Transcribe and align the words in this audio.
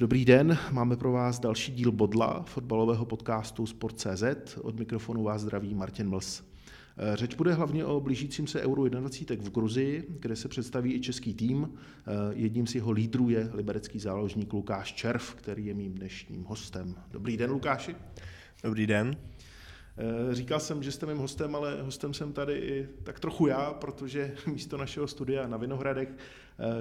Dobrý 0.00 0.24
den, 0.24 0.58
máme 0.70 0.96
pro 0.96 1.12
vás 1.12 1.40
další 1.40 1.72
díl 1.72 1.92
Bodla, 1.92 2.42
fotbalového 2.42 3.04
podcastu 3.04 3.66
Sport.cz. 3.66 4.56
Od 4.62 4.78
mikrofonu 4.78 5.22
vás 5.22 5.42
zdraví 5.42 5.74
Martin 5.74 6.08
Mls. 6.08 6.42
Eh, 6.96 7.16
řeč 7.16 7.34
bude 7.34 7.54
hlavně 7.54 7.84
o 7.84 8.00
blížícím 8.00 8.46
se 8.46 8.60
Euro 8.60 8.88
21 8.88 9.48
v 9.48 9.52
Gruzii, 9.52 10.06
kde 10.08 10.36
se 10.36 10.48
představí 10.48 10.94
i 10.94 11.00
český 11.00 11.34
tým. 11.34 11.72
Eh, 11.74 12.10
jedním 12.32 12.66
z 12.66 12.74
jeho 12.74 12.90
lídrů 12.90 13.28
je 13.28 13.50
liberecký 13.52 13.98
záložník 13.98 14.52
Lukáš 14.52 14.92
Červ, 14.92 15.34
který 15.34 15.66
je 15.66 15.74
mým 15.74 15.94
dnešním 15.94 16.44
hostem. 16.44 16.94
Dobrý 17.10 17.36
den, 17.36 17.50
Lukáši. 17.50 17.96
Dobrý 18.64 18.86
den. 18.86 19.16
Eh, 20.30 20.34
říkal 20.34 20.60
jsem, 20.60 20.82
že 20.82 20.92
jste 20.92 21.06
mým 21.06 21.18
hostem, 21.18 21.54
ale 21.54 21.82
hostem 21.82 22.14
jsem 22.14 22.32
tady 22.32 22.52
i 22.58 22.88
tak 23.02 23.20
trochu 23.20 23.46
já, 23.46 23.72
protože 23.72 24.34
místo 24.46 24.76
našeho 24.76 25.06
studia 25.06 25.48
na 25.48 25.56
Vinohradech 25.56 26.08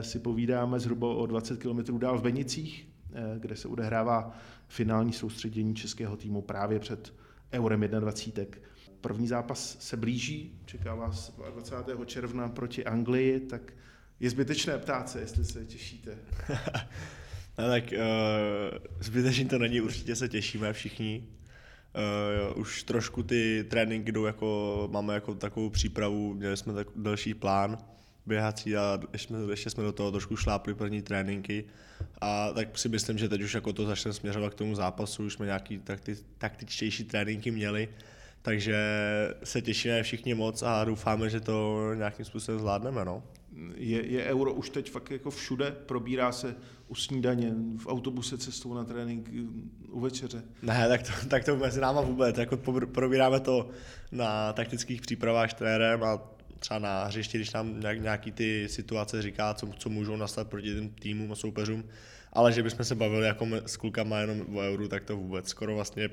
si 0.02 0.20
povídáme 0.20 0.80
zhruba 0.80 1.08
o 1.08 1.26
20 1.26 1.60
km 1.60 2.00
dál 2.00 2.18
v 2.18 2.22
Benicích, 2.22 2.90
kde 3.38 3.56
se 3.56 3.68
odehrává 3.68 4.38
finální 4.68 5.14
soustředění 5.14 5.76
českého 5.76 6.18
týmu 6.18 6.42
právě 6.42 6.80
před 6.80 7.14
Eurem 7.54 7.82
21. 7.82 8.62
První 9.02 9.28
zápas 9.28 9.78
se 9.80 9.98
blíží, 9.98 10.60
čeká 10.66 10.96
vás 10.96 11.34
20. 11.54 11.76
června 12.06 12.50
proti 12.50 12.86
Anglii, 12.86 13.40
tak 13.40 13.74
je 14.20 14.30
zbytečné 14.30 14.78
ptát 14.78 15.10
se, 15.10 15.20
jestli 15.20 15.46
se 15.46 15.66
těšíte. 15.66 16.18
no, 17.58 17.68
tak 17.68 17.84
uh, 17.92 18.78
zbytečný 19.00 19.46
to 19.46 19.60
není, 19.60 19.82
určitě 19.82 20.16
se 20.16 20.30
těšíme 20.30 20.74
všichni. 20.74 21.28
Uh, 22.54 22.62
už 22.62 22.84
trošku 22.84 23.24
ty 23.24 23.66
tréninky 23.70 24.12
jdou 24.12 24.26
jako, 24.26 24.90
máme 24.92 25.14
jako 25.14 25.36
takovou 25.36 25.70
přípravu, 25.70 26.34
měli 26.34 26.58
jsme 26.58 26.74
tak 26.74 26.88
další 26.96 27.34
plán, 27.34 27.78
běhací 28.30 28.78
a 28.78 29.00
ještě 29.14 29.28
jsme, 29.28 29.40
ještě 29.52 29.70
jsme 29.70 29.84
do 29.84 29.92
toho 29.92 30.12
trošku 30.12 30.36
šlápli 30.36 30.74
první 30.74 31.02
tréninky 31.02 31.66
a 32.22 32.52
tak 32.54 32.78
si 32.78 32.90
myslím, 32.90 33.18
že 33.18 33.30
teď 33.30 33.42
už 33.42 33.54
jako 33.54 33.74
to 33.74 33.86
začne 33.86 34.14
směřovat 34.14 34.54
k 34.54 34.58
tomu 34.58 34.76
zápasu, 34.76 35.26
už 35.26 35.34
jsme 35.34 35.46
nějaký 35.46 35.80
takti, 35.80 36.16
taktičtější 36.38 37.04
tréninky 37.04 37.52
měli, 37.52 37.90
takže 38.42 38.78
se 39.44 39.62
těšíme 39.62 40.04
všichni 40.04 40.34
moc 40.34 40.64
a 40.64 40.84
doufáme, 40.84 41.30
že 41.30 41.40
to 41.40 41.80
nějakým 41.96 42.26
způsobem 42.26 42.60
zvládneme. 42.60 43.06
No. 43.06 43.24
Je, 43.76 44.06
je 44.06 44.24
euro 44.24 44.54
už 44.54 44.70
teď 44.70 44.92
fakt 44.92 45.12
jako 45.12 45.32
všude? 45.32 45.72
Probírá 45.72 46.32
se 46.32 46.56
u 46.88 46.96
snídaně, 46.96 47.54
v 47.78 47.88
autobuse 47.88 48.38
cestou 48.38 48.74
na 48.74 48.84
trénink, 48.84 49.30
u 49.90 50.00
večeře? 50.00 50.44
Ne, 50.62 50.88
tak 50.88 51.04
to, 51.04 51.28
tak 51.30 51.46
to 51.46 51.58
mezi 51.58 51.82
náma 51.82 52.02
vůbec. 52.02 52.38
Jako 52.38 52.58
probíráme 52.86 53.40
to 53.40 53.70
na 54.12 54.54
taktických 54.54 55.02
přípravách 55.02 55.52
s 55.52 55.54
trenérem 55.54 56.04
a 56.04 56.39
třeba 56.60 56.80
na 56.80 57.04
hřišti, 57.04 57.38
když 57.38 57.52
nám 57.52 57.80
nějaký 57.80 58.32
ty 58.32 58.68
situace 58.70 59.22
říká, 59.22 59.54
co, 59.54 59.68
co 59.78 59.90
můžou 59.90 60.16
nastat 60.16 60.48
proti 60.48 60.76
těm 60.76 60.90
týmům 60.90 61.32
a 61.32 61.36
soupeřům, 61.36 61.84
ale 62.34 62.54
že 62.54 62.64
bychom 62.64 62.86
se 62.86 62.96
bavili 62.96 63.28
jako 63.28 63.48
s 63.66 63.78
klukama 63.78 64.20
jenom 64.20 64.56
o 64.56 64.60
euru, 64.60 64.88
tak 64.88 65.04
to 65.04 65.18
vůbec 65.18 65.50
skoro 65.50 65.76
vlastně 65.76 66.10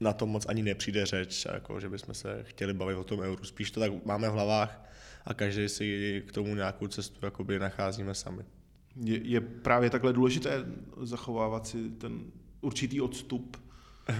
na 0.00 0.12
tom 0.12 0.28
moc 0.28 0.46
ani 0.48 0.62
nepřijde 0.62 1.06
řeč, 1.06 1.46
jako 1.52 1.80
že 1.80 1.88
bychom 1.88 2.14
se 2.14 2.40
chtěli 2.42 2.72
bavit 2.72 2.94
o 2.94 3.04
tom 3.04 3.20
euru. 3.20 3.44
Spíš 3.44 3.70
to 3.70 3.80
tak 3.80 4.04
máme 4.04 4.28
v 4.28 4.32
hlavách 4.32 4.90
a 5.24 5.34
každý 5.34 5.68
si 5.68 6.22
k 6.28 6.32
tomu 6.32 6.54
nějakou 6.54 6.86
cestu 6.86 7.26
jakoby 7.26 7.58
nacházíme 7.58 8.14
sami. 8.14 8.42
Je, 8.96 9.20
je 9.22 9.40
právě 9.40 9.90
takhle 9.90 10.12
důležité 10.12 10.64
zachovávat 11.02 11.66
si 11.66 11.90
ten 11.90 12.20
určitý 12.60 13.00
odstup? 13.00 13.56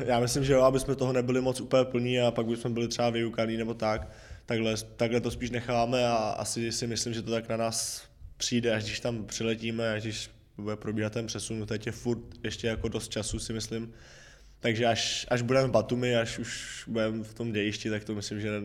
Já 0.05 0.21
myslím, 0.21 0.45
že 0.45 0.53
jo, 0.53 0.63
aby 0.63 0.81
jsme 0.81 0.95
toho 0.95 1.13
nebyli 1.13 1.41
moc 1.41 1.61
úplně 1.61 1.85
plní 1.85 2.21
a 2.21 2.31
pak 2.31 2.47
bychom 2.47 2.75
byli 2.75 2.89
třeba 2.89 3.11
vyukaný 3.11 3.57
nebo 3.57 3.75
tak, 3.75 4.11
takhle, 4.47 4.77
takhle 4.97 5.21
to 5.21 5.31
spíš 5.31 5.51
necháme 5.51 6.07
a 6.07 6.17
asi 6.17 6.73
si 6.73 6.87
myslím, 6.87 7.15
že 7.15 7.23
to 7.23 7.31
tak 7.31 7.49
na 7.49 7.57
nás 7.57 8.03
přijde, 8.37 8.75
až 8.75 8.85
když 8.85 9.01
tam 9.01 9.25
přiletíme, 9.25 9.93
až 9.93 10.03
když 10.03 10.31
bude 10.57 10.77
probíhat 10.77 11.13
ten 11.13 11.27
přesun, 11.27 11.67
teď 11.67 11.87
je 11.87 11.93
furt 11.93 12.45
ještě 12.45 12.67
jako 12.67 12.89
dost 12.89 13.09
času 13.09 13.39
si 13.39 13.53
myslím, 13.53 13.93
takže 14.61 14.87
až, 14.87 15.27
až 15.31 15.43
budeme 15.43 15.69
v 15.69 15.71
Batumi, 15.71 16.17
až 16.17 16.39
už 16.39 16.85
budeme 16.87 17.25
v 17.25 17.35
tom 17.35 17.53
dějišti, 17.53 17.91
tak 17.91 18.05
to 18.05 18.15
myslím, 18.15 18.41
že 18.41 18.63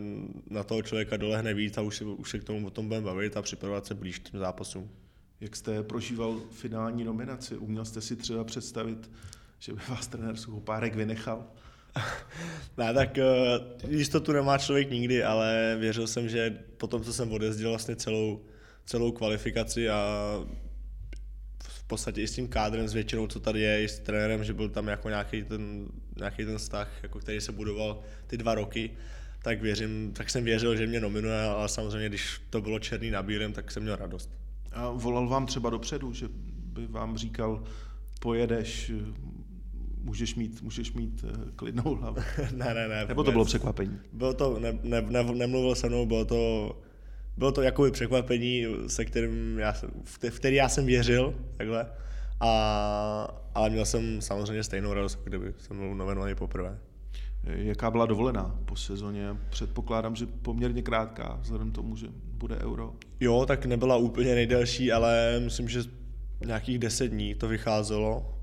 na 0.50 0.64
toho 0.64 0.82
člověka 0.82 1.18
dolehne 1.18 1.54
víc 1.54 1.78
a 1.78 1.82
už, 1.82 1.98
si, 1.98 2.04
už 2.04 2.30
se 2.30 2.40
k 2.40 2.44
tomu 2.44 2.68
o 2.68 2.70
tom 2.70 2.88
budeme 2.88 3.06
bavit 3.06 3.38
a 3.38 3.42
připravovat 3.42 3.86
se 3.86 3.96
blíž 3.96 4.20
k 4.20 4.30
těm 4.30 4.40
zápasům. 4.40 4.90
Jak 5.42 5.56
jste 5.56 5.84
prožíval 5.84 6.42
finální 6.52 7.04
nominaci? 7.04 7.58
Uměl 7.58 7.86
jste 7.86 8.02
si 8.02 8.16
třeba 8.16 8.44
představit, 8.44 9.12
že 9.60 9.74
by 9.74 9.80
vás 9.90 10.08
trenér 10.08 10.36
Suchopárek 10.36 10.96
vynechal? 10.96 11.48
Ne, 12.78 12.94
tak 12.94 13.18
uh, 13.18 13.92
jistotu 13.92 14.32
nemá 14.32 14.58
člověk 14.58 14.92
nikdy, 14.92 15.24
ale 15.24 15.76
věřil 15.80 16.08
jsem, 16.08 16.30
že 16.30 16.58
po 16.78 16.88
tom, 16.88 17.04
co 17.04 17.14
jsem 17.14 17.32
odjezdil 17.32 17.70
vlastně 17.70 17.96
celou, 17.96 18.42
celou 18.86 19.12
kvalifikaci 19.12 19.90
a 19.90 20.08
v 21.64 21.84
podstatě 21.84 22.22
i 22.22 22.28
s 22.28 22.36
tím 22.36 22.48
kádrem, 22.48 22.88
s 22.88 22.94
většinou, 22.94 23.28
co 23.28 23.40
tady 23.40 23.62
je, 23.62 23.84
i 23.84 23.88
s 23.88 24.00
trenérem, 24.00 24.44
že 24.44 24.54
byl 24.54 24.70
tam 24.70 24.88
jako 24.88 25.10
nějaký 25.10 25.44
ten, 25.44 25.86
nějaký 26.18 26.46
ten 26.46 26.58
vztah, 26.58 26.92
jako 27.04 27.20
který 27.20 27.42
se 27.42 27.52
budoval 27.52 28.02
ty 28.28 28.38
dva 28.38 28.56
roky, 28.56 28.92
tak 29.42 29.62
věřím, 29.62 30.14
tak 30.14 30.30
jsem 30.30 30.44
věřil, 30.44 30.76
že 30.76 30.88
mě 30.88 31.00
nominuje, 31.00 31.42
ale 31.42 31.70
samozřejmě, 31.70 32.10
když 32.10 32.42
to 32.50 32.62
bylo 32.62 32.80
černý 32.80 33.12
na 33.12 33.24
bílém, 33.24 33.54
tak 33.54 33.72
jsem 33.72 33.84
měl 33.84 33.96
radost. 33.96 34.30
A 34.72 34.90
volal 34.90 35.28
vám 35.28 35.46
třeba 35.46 35.70
dopředu, 35.70 36.14
že 36.14 36.28
by 36.74 36.88
vám 36.88 37.18
říkal, 37.18 37.64
pojedeš, 38.20 38.92
můžeš 40.04 40.36
mít, 40.36 40.62
můžeš 40.62 40.94
mít 40.94 41.24
uh, 41.24 41.30
klidnou 41.56 41.96
hlavu. 41.96 42.18
ne, 42.56 42.74
ne, 42.74 42.88
ne. 42.88 43.06
Nebo 43.08 43.24
to 43.24 43.32
bylo 43.32 43.46
překvapení? 43.46 44.00
Bylo 44.14 44.34
to, 44.34 44.60
ne, 44.60 44.80
ne, 44.84 45.02
ne, 45.02 45.24
nemluvil 45.24 45.76
se 45.76 45.90
mnou, 45.90 46.06
bylo 46.06 46.26
to, 46.26 46.72
bylo 47.38 47.52
to 47.52 47.62
jakoby 47.62 47.92
překvapení, 47.92 48.66
se 48.88 49.06
kterým 49.06 49.60
já, 49.60 49.72
v, 50.04 50.20
v 50.30 50.40
který 50.40 50.56
já 50.56 50.70
jsem 50.70 50.86
věřil, 50.86 51.36
takhle. 51.58 51.88
A, 52.40 53.42
ale 53.56 53.70
měl 53.70 53.86
jsem 53.86 54.22
samozřejmě 54.22 54.64
stejnou 54.64 54.94
radost, 54.94 55.14
jako 55.14 55.30
kdyby 55.30 55.54
jsem 55.58 55.78
byl 55.78 55.96
novenovaný 55.96 56.36
poprvé. 56.36 56.80
Jaká 57.44 57.92
byla 57.92 58.06
dovolená 58.06 58.60
po 58.66 58.76
sezóně? 58.76 59.38
Předpokládám, 59.50 60.16
že 60.16 60.26
poměrně 60.26 60.82
krátká, 60.82 61.40
vzhledem 61.42 61.72
tomu, 61.72 61.96
že 61.96 62.08
bude 62.34 62.56
euro. 62.56 62.94
Jo, 63.20 63.46
tak 63.46 63.66
nebyla 63.66 63.98
úplně 63.98 64.36
nejdelší, 64.36 64.92
ale 64.92 65.40
myslím, 65.40 65.70
že 65.70 65.84
nějakých 66.46 66.80
deset 66.80 67.08
dní 67.08 67.36
to 67.36 67.48
vycházelo 67.48 68.37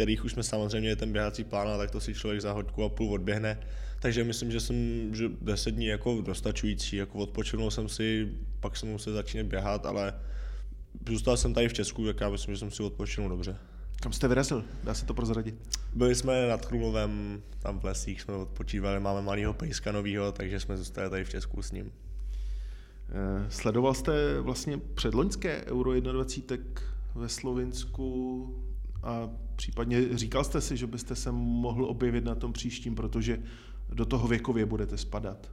kterých 0.00 0.24
už 0.24 0.32
jsme 0.32 0.42
samozřejmě 0.42 0.96
ten 0.96 1.12
běhací 1.12 1.44
plán, 1.44 1.68
a 1.68 1.76
tak 1.76 1.90
to 1.90 2.00
si 2.00 2.14
člověk 2.14 2.40
za 2.40 2.52
hodku 2.52 2.84
a 2.84 2.88
půl 2.88 3.12
odběhne. 3.12 3.60
Takže 4.00 4.24
myslím, 4.24 4.50
že 4.52 4.60
jsem 4.60 5.10
že 5.14 5.28
10 5.40 5.70
dní 5.70 5.86
jako 5.86 6.20
dostačující, 6.20 6.96
jako 6.96 7.18
odpočinul 7.18 7.70
jsem 7.70 7.88
si, 7.88 8.28
pak 8.60 8.76
jsem 8.76 8.88
musel 8.88 9.12
začít 9.12 9.42
běhat, 9.42 9.86
ale 9.86 10.14
zůstal 11.08 11.36
jsem 11.36 11.54
tady 11.54 11.68
v 11.68 11.72
Česku, 11.72 12.06
tak 12.06 12.20
já 12.20 12.30
myslím, 12.30 12.54
že 12.54 12.58
jsem 12.58 12.70
si 12.70 12.82
odpočinul 12.82 13.28
dobře. 13.28 13.56
Kam 14.02 14.12
jste 14.12 14.28
vyrazil? 14.28 14.64
Dá 14.84 14.94
se 14.94 15.06
to 15.06 15.14
prozradit? 15.14 15.54
Byli 15.94 16.14
jsme 16.14 16.48
nad 16.48 16.66
Krumlovem, 16.66 17.42
tam 17.58 17.78
v 17.80 17.84
lesích 17.84 18.20
jsme 18.20 18.34
odpočívali, 18.34 19.00
máme 19.00 19.22
malého 19.22 19.54
pejska 19.54 19.92
novýho, 19.92 20.32
takže 20.32 20.60
jsme 20.60 20.76
zůstali 20.76 21.10
tady 21.10 21.24
v 21.24 21.30
Česku 21.30 21.62
s 21.62 21.72
ním. 21.72 21.92
Eh, 23.08 23.50
sledoval 23.50 23.94
jste 23.94 24.40
vlastně 24.40 24.78
předloňské 24.94 25.64
Euro 25.64 26.00
21 26.00 26.82
ve 27.14 27.28
Slovinsku 27.28 28.46
a 29.02 29.30
případně 29.60 30.18
říkal 30.18 30.44
jste 30.44 30.60
si, 30.60 30.76
že 30.76 30.86
byste 30.86 31.16
se 31.16 31.32
mohl 31.32 31.84
objevit 31.84 32.24
na 32.24 32.34
tom 32.34 32.52
příštím, 32.52 32.94
protože 32.94 33.38
do 33.92 34.06
toho 34.06 34.28
věkově 34.28 34.66
budete 34.66 34.96
spadat? 34.96 35.50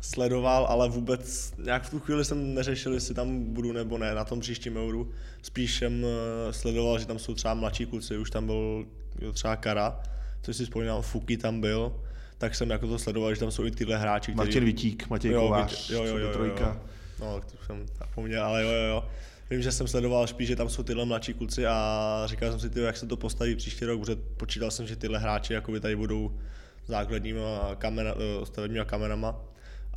Sledoval, 0.00 0.66
ale 0.66 0.88
vůbec 0.88 1.52
nějak 1.64 1.82
v 1.82 1.90
tu 1.90 2.00
chvíli 2.00 2.24
jsem 2.24 2.54
neřešil, 2.54 2.94
jestli 2.94 3.14
tam 3.14 3.44
budu 3.44 3.72
nebo 3.72 3.98
ne 3.98 4.14
na 4.14 4.24
tom 4.24 4.40
příštím 4.40 4.76
euru. 4.76 5.10
Spíš 5.42 5.78
jsem 5.78 6.04
eh, 6.04 6.52
sledoval, 6.52 6.98
že 6.98 7.06
tam 7.06 7.18
jsou 7.18 7.34
třeba 7.34 7.54
mladší 7.54 7.86
kluci, 7.86 8.16
už 8.16 8.30
tam 8.30 8.46
byl 8.46 8.86
třeba 9.32 9.56
Kara, 9.56 10.00
což 10.42 10.56
si 10.56 10.64
vzpomínám, 10.64 11.02
Fuky 11.02 11.36
tam 11.36 11.60
byl, 11.60 12.00
tak 12.38 12.54
jsem 12.54 12.70
jako 12.70 12.86
to 12.86 12.98
sledoval, 12.98 13.34
že 13.34 13.40
tam 13.40 13.50
jsou 13.50 13.66
i 13.66 13.70
tyhle 13.70 13.98
hráči. 13.98 14.34
Martin 14.34 14.64
Vitík, 14.64 15.10
Matěj 15.10 15.34
Kovář, 15.34 15.90
jo, 15.90 16.04
jo, 16.04 16.16
jo, 16.16 16.18
jo, 16.18 16.32
trojka. 16.32 16.66
Jo. 16.66 16.80
No, 17.20 17.40
to 17.40 17.64
jsem 17.66 17.86
zapomněl, 17.98 18.44
ale 18.44 18.62
jo, 18.62 18.70
jo, 18.70 18.88
jo 18.88 19.04
vím, 19.50 19.62
že 19.62 19.72
jsem 19.72 19.88
sledoval 19.88 20.26
spíš, 20.26 20.48
že 20.48 20.56
tam 20.56 20.68
jsou 20.68 20.82
tyhle 20.82 21.04
mladší 21.04 21.34
kluci 21.34 21.66
a 21.66 22.22
říkal 22.26 22.50
jsem 22.50 22.60
si, 22.60 22.70
tyjo, 22.70 22.86
jak 22.86 22.96
se 22.96 23.06
to 23.06 23.16
postaví 23.16 23.56
příští 23.56 23.84
rok, 23.84 24.00
protože 24.00 24.16
počítal 24.16 24.70
jsem, 24.70 24.86
že 24.86 24.96
tyhle 24.96 25.18
hráči 25.18 25.52
jakoby 25.52 25.80
tady 25.80 25.96
budou 25.96 26.38
základníma 26.86 27.74
kamera, 27.78 28.14
eh, 28.18 28.46
stavebníma 28.46 28.84
kamerama. 28.84 29.40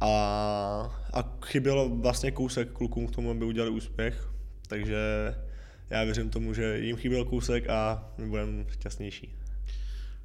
A, 0.02 0.10
a 1.14 1.38
chybělo 1.46 1.90
vlastně 1.90 2.32
kousek 2.32 2.72
klukům 2.72 3.08
k 3.08 3.12
tomu, 3.12 3.32
aby 3.32 3.46
udělali 3.46 3.72
úspěch. 3.72 4.30
takže 4.68 4.98
já 5.90 6.04
věřím 6.04 6.30
tomu, 6.30 6.54
že 6.54 6.80
jim 6.80 6.96
chyběl 6.96 7.26
kousek 7.26 7.70
a 7.70 8.10
my 8.18 8.28
budeme 8.28 8.66
šťastnější. 8.70 9.36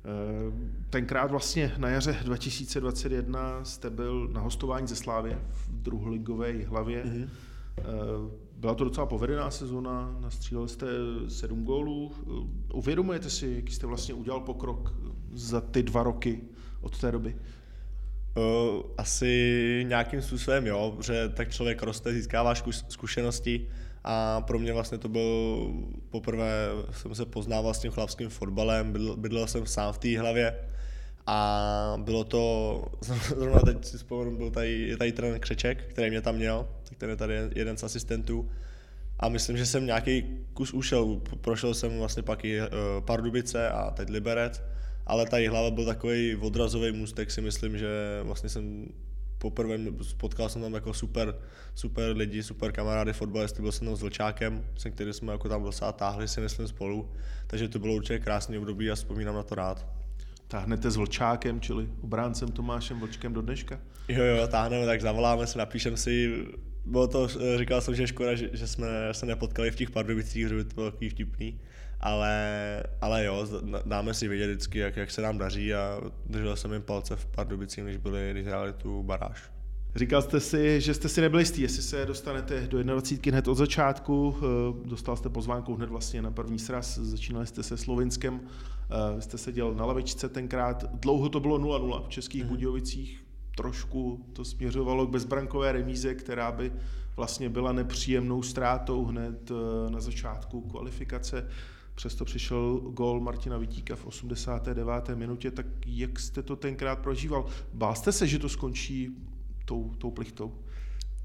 Eh, 0.04 0.52
tenkrát 0.90 1.30
vlastně 1.30 1.72
na 1.76 1.88
jaře 1.88 2.16
2021 2.24 3.64
jste 3.64 3.90
byl 3.90 4.28
na 4.28 4.40
hostování 4.40 4.88
ze 4.88 4.96
Slávě 4.96 5.38
v 5.50 5.82
druholigové 5.82 6.64
hlavě. 6.64 7.04
Mm-hmm. 7.04 7.28
Byla 8.58 8.74
to 8.74 8.84
docela 8.84 9.06
povedená 9.06 9.50
sezona, 9.50 10.16
nastřílel 10.20 10.68
jste 10.68 10.86
sedm 11.28 11.64
gólů. 11.64 12.12
Eh, 12.16 12.74
uvědomujete 12.74 13.30
si, 13.30 13.52
jaký 13.56 13.74
jste 13.74 13.86
vlastně 13.86 14.14
udělal 14.14 14.40
pokrok 14.40 14.94
za 15.32 15.60
ty 15.60 15.82
dva 15.82 16.02
roky 16.02 16.40
od 16.80 16.98
té 17.00 17.12
doby? 17.12 17.36
Asi 18.98 19.84
nějakým 19.88 20.22
způsobem 20.22 20.66
jo, 20.66 20.96
že 21.06 21.28
tak 21.28 21.50
člověk 21.50 21.82
roste, 21.82 22.12
získává 22.12 22.54
zkušenosti 22.88 23.68
a 24.04 24.40
pro 24.40 24.58
mě 24.58 24.72
vlastně 24.72 24.98
to 24.98 25.08
byl 25.08 25.58
poprvé, 26.10 26.68
jsem 26.90 27.14
se 27.14 27.26
poznával 27.26 27.74
s 27.74 27.78
tím 27.78 27.90
chlapským 27.90 28.28
fotbalem, 28.28 28.92
bydl, 28.92 29.16
bydlel 29.16 29.46
jsem 29.46 29.66
sám 29.66 29.92
v 29.92 29.98
té 29.98 30.18
hlavě 30.18 30.58
a 31.30 31.98
bylo 31.98 32.24
to, 32.24 32.84
zrovna 33.36 33.60
teď 33.60 33.84
si 33.84 33.96
vzpomenu, 33.96 34.36
byl 34.36 34.50
tady, 34.50 34.96
tady 34.96 35.12
ten 35.12 35.40
Křeček, 35.40 35.84
který 35.84 36.10
mě 36.10 36.20
tam 36.20 36.34
měl, 36.34 36.68
ten 36.98 37.10
je 37.10 37.16
tady 37.16 37.34
jeden 37.54 37.76
z 37.76 37.82
asistentů. 37.82 38.50
A 39.20 39.28
myslím, 39.28 39.56
že 39.56 39.66
jsem 39.66 39.86
nějaký 39.86 40.24
kus 40.54 40.72
ušel, 40.72 41.20
prošel 41.40 41.74
jsem 41.74 41.98
vlastně 41.98 42.22
pak 42.22 42.44
i 42.44 42.60
uh, 42.60 42.66
Pardubice 43.04 43.68
a 43.68 43.90
teď 43.90 44.08
Liberec, 44.08 44.62
ale 45.06 45.26
ta 45.26 45.36
hlava 45.50 45.70
byl 45.70 45.84
takový 45.84 46.36
odrazový 46.36 46.92
můstek, 46.92 47.30
si 47.30 47.40
myslím, 47.40 47.78
že 47.78 47.88
vlastně 48.22 48.48
jsem 48.48 48.86
poprvé 49.38 49.78
spotkal 50.02 50.48
jsem 50.48 50.62
tam 50.62 50.74
jako 50.74 50.94
super, 50.94 51.34
super 51.74 52.16
lidi, 52.16 52.42
super 52.42 52.72
kamarády, 52.72 53.12
fotbalisty, 53.12 53.62
byl 53.62 53.72
jsem 53.72 53.86
tam 53.86 53.96
s 53.96 54.02
Vlčákem, 54.02 54.64
se 54.76 54.90
kterým 54.90 55.12
jsme 55.12 55.32
jako 55.32 55.48
tam 55.48 55.62
docela 55.62 55.92
táhli 55.92 56.28
si 56.28 56.40
myslím 56.40 56.68
spolu, 56.68 57.10
takže 57.46 57.68
to 57.68 57.78
bylo 57.78 57.94
určitě 57.94 58.18
krásný 58.18 58.58
období 58.58 58.90
a 58.90 58.94
vzpomínám 58.94 59.34
na 59.34 59.42
to 59.42 59.54
rád. 59.54 59.97
Táhnete 60.48 60.90
s 60.90 60.96
Vlčákem, 60.96 61.60
čili 61.60 61.88
obráncem 62.00 62.48
Tomášem 62.48 63.00
Vlčkem 63.00 63.32
do 63.32 63.42
dneška? 63.42 63.80
Jo, 64.08 64.24
jo, 64.24 64.48
táhneme, 64.48 64.86
tak 64.86 65.00
zavoláme 65.00 65.46
se, 65.46 65.58
napíšem 65.58 65.96
si, 65.96 66.44
bylo 66.84 67.08
to, 67.08 67.28
říkal 67.56 67.80
jsem, 67.80 67.94
že 67.94 68.06
škoda, 68.06 68.34
že, 68.34 68.50
že 68.52 68.66
jsme 68.66 68.86
se 69.12 69.26
nepotkali 69.26 69.70
v 69.70 69.76
těch 69.76 69.90
Pardubicích, 69.90 70.48
že 70.48 70.54
by 70.54 70.64
to 70.64 70.74
bylo 70.74 70.90
takový 70.90 71.10
vtipný, 71.10 71.60
ale, 72.00 72.82
ale 73.00 73.24
jo, 73.24 73.46
dáme 73.84 74.14
si 74.14 74.28
vědět 74.28 74.46
vždycky, 74.46 74.78
jak, 74.78 74.96
jak 74.96 75.10
se 75.10 75.22
nám 75.22 75.38
daří 75.38 75.74
a 75.74 76.00
držel 76.26 76.56
jsem 76.56 76.72
jim 76.72 76.82
palce 76.82 77.16
v 77.16 77.26
Pardubicích, 77.26 77.84
když, 77.84 77.96
byli, 77.96 78.28
když 78.32 78.46
hráli 78.46 78.72
tu 78.72 79.02
baráž. 79.02 79.50
Říkal 79.96 80.22
jste 80.22 80.40
si, 80.40 80.80
že 80.80 80.94
jste 80.94 81.08
si 81.08 81.20
nebyli 81.20 81.42
jistý, 81.42 81.62
jestli 81.62 81.82
se 81.82 82.06
dostanete 82.06 82.66
do 82.66 82.82
21 82.82 83.32
hned 83.32 83.48
od 83.48 83.54
začátku. 83.54 84.36
Eh, 84.38 84.88
dostal 84.88 85.16
jste 85.16 85.28
pozvánku 85.28 85.74
hned 85.74 85.88
vlastně 85.88 86.22
na 86.22 86.30
první 86.30 86.58
sraz, 86.58 86.98
začínali 86.98 87.46
jste 87.46 87.62
se 87.62 87.76
Slovinskem, 87.76 88.40
eh, 88.44 88.77
vy 89.16 89.22
jste 89.22 89.38
seděl 89.38 89.74
na 89.74 89.84
lavičce 89.84 90.28
tenkrát. 90.28 90.84
Dlouho 90.94 91.28
to 91.28 91.40
bylo 91.40 91.58
0-0 91.58 92.04
v 92.04 92.08
Českých 92.08 92.42
mm. 92.42 92.48
Budějovicích. 92.48 93.24
Trošku 93.56 94.26
to 94.32 94.44
směřovalo 94.44 95.06
k 95.06 95.10
bezbrankové 95.10 95.72
remíze, 95.72 96.14
která 96.14 96.52
by 96.52 96.72
vlastně 97.16 97.48
byla 97.48 97.72
nepříjemnou 97.72 98.42
ztrátou 98.42 99.04
hned 99.04 99.50
eh, 99.50 99.90
na 99.90 100.00
začátku 100.00 100.60
kvalifikace. 100.60 101.48
Přesto 101.94 102.24
přišel 102.24 102.76
gol 102.76 103.20
Martina 103.20 103.58
Vitíka 103.58 103.96
v 103.96 104.06
89. 104.06 105.08
minutě, 105.14 105.50
tak 105.50 105.66
jak 105.86 106.18
jste 106.18 106.42
to 106.42 106.56
tenkrát 106.56 106.98
prožíval? 106.98 107.46
Bál 107.72 107.94
jste 107.94 108.12
se, 108.12 108.26
že 108.26 108.38
to 108.38 108.48
skončí 108.48 109.10
tou, 109.64 109.94
tou 109.98 110.10
plichtou? 110.10 110.54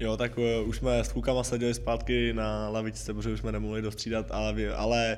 Jo, 0.00 0.16
tak 0.16 0.38
uh, 0.38 0.68
už 0.68 0.76
jsme 0.76 1.04
s 1.04 1.12
klukama 1.12 1.44
seděli 1.44 1.74
zpátky 1.74 2.32
na 2.32 2.68
lavičce, 2.68 3.14
protože 3.14 3.32
už 3.32 3.40
jsme 3.40 3.52
nemohli 3.52 3.82
dostřídat, 3.82 4.30
ale, 4.30 4.74
ale 4.74 5.16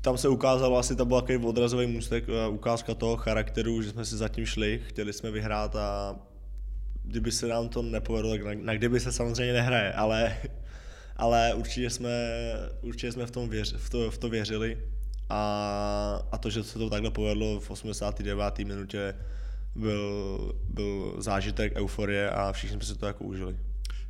tam 0.00 0.18
se 0.18 0.28
ukázalo, 0.28 0.78
asi 0.78 0.96
to 0.96 1.04
byl 1.04 1.20
takový 1.20 1.46
odrazový 1.46 1.86
můstek, 1.86 2.24
uh, 2.28 2.54
ukázka 2.54 2.94
toho 2.94 3.16
charakteru, 3.16 3.82
že 3.82 3.90
jsme 3.90 4.04
si 4.04 4.16
zatím 4.16 4.46
šli, 4.46 4.82
chtěli 4.86 5.12
jsme 5.12 5.30
vyhrát 5.30 5.76
a 5.76 6.16
kdyby 7.04 7.32
se 7.32 7.48
nám 7.48 7.68
to 7.68 7.82
nepovedlo, 7.82 8.30
tak 8.30 8.42
na, 8.44 8.50
na 8.54 8.74
kdyby 8.74 9.00
se 9.00 9.12
samozřejmě 9.12 9.52
nehraje, 9.52 9.92
ale 9.92 10.36
ale 11.20 11.54
určitě 11.54 11.90
jsme, 11.90 12.32
určitě 12.82 13.12
jsme 13.12 13.26
v, 13.26 13.30
tom 13.30 13.48
věř, 13.48 13.74
v, 13.76 13.90
to, 13.90 14.10
v 14.10 14.18
to 14.18 14.28
věřili 14.28 14.78
a, 15.28 16.22
a 16.32 16.38
to, 16.38 16.50
že 16.50 16.62
se 16.62 16.78
to 16.78 16.90
takhle 16.90 17.10
povedlo 17.10 17.60
v 17.60 17.70
89. 17.70 18.58
minutě, 18.58 19.14
byl, 19.74 20.54
byl 20.68 21.14
zážitek, 21.18 21.76
euforie 21.76 22.30
a 22.30 22.52
všichni 22.52 22.76
jsme 22.76 22.84
si 22.84 22.98
to 22.98 23.06
jako 23.06 23.24
užili. 23.24 23.56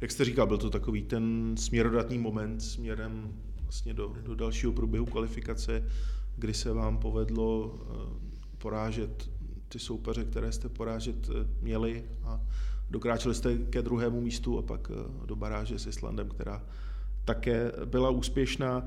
Jak 0.00 0.10
jste 0.10 0.24
říkal, 0.24 0.46
byl 0.46 0.58
to 0.58 0.70
takový 0.70 1.02
ten 1.02 1.54
směrodatný 1.58 2.18
moment 2.18 2.60
směrem 2.60 3.34
vlastně 3.70 3.94
do, 3.94 4.14
do 4.22 4.34
dalšího 4.34 4.72
průběhu 4.72 5.06
kvalifikace, 5.06 5.84
kdy 6.36 6.54
se 6.54 6.72
vám 6.72 6.98
povedlo 6.98 7.78
eh, 7.80 7.94
porážet 8.58 9.30
ty 9.68 9.78
soupeře, 9.78 10.24
které 10.24 10.52
jste 10.52 10.68
porážet 10.68 11.28
eh, 11.28 11.46
měli 11.62 12.04
a 12.24 12.40
dokráčeli 12.90 13.34
jste 13.34 13.58
ke 13.58 13.82
druhému 13.82 14.20
místu 14.20 14.58
a 14.58 14.62
pak 14.62 14.90
eh, 14.90 15.26
do 15.26 15.36
baráže 15.36 15.78
s 15.78 15.86
Islandem, 15.86 16.28
která 16.28 16.62
také 17.24 17.72
byla 17.84 18.10
úspěšná. 18.10 18.86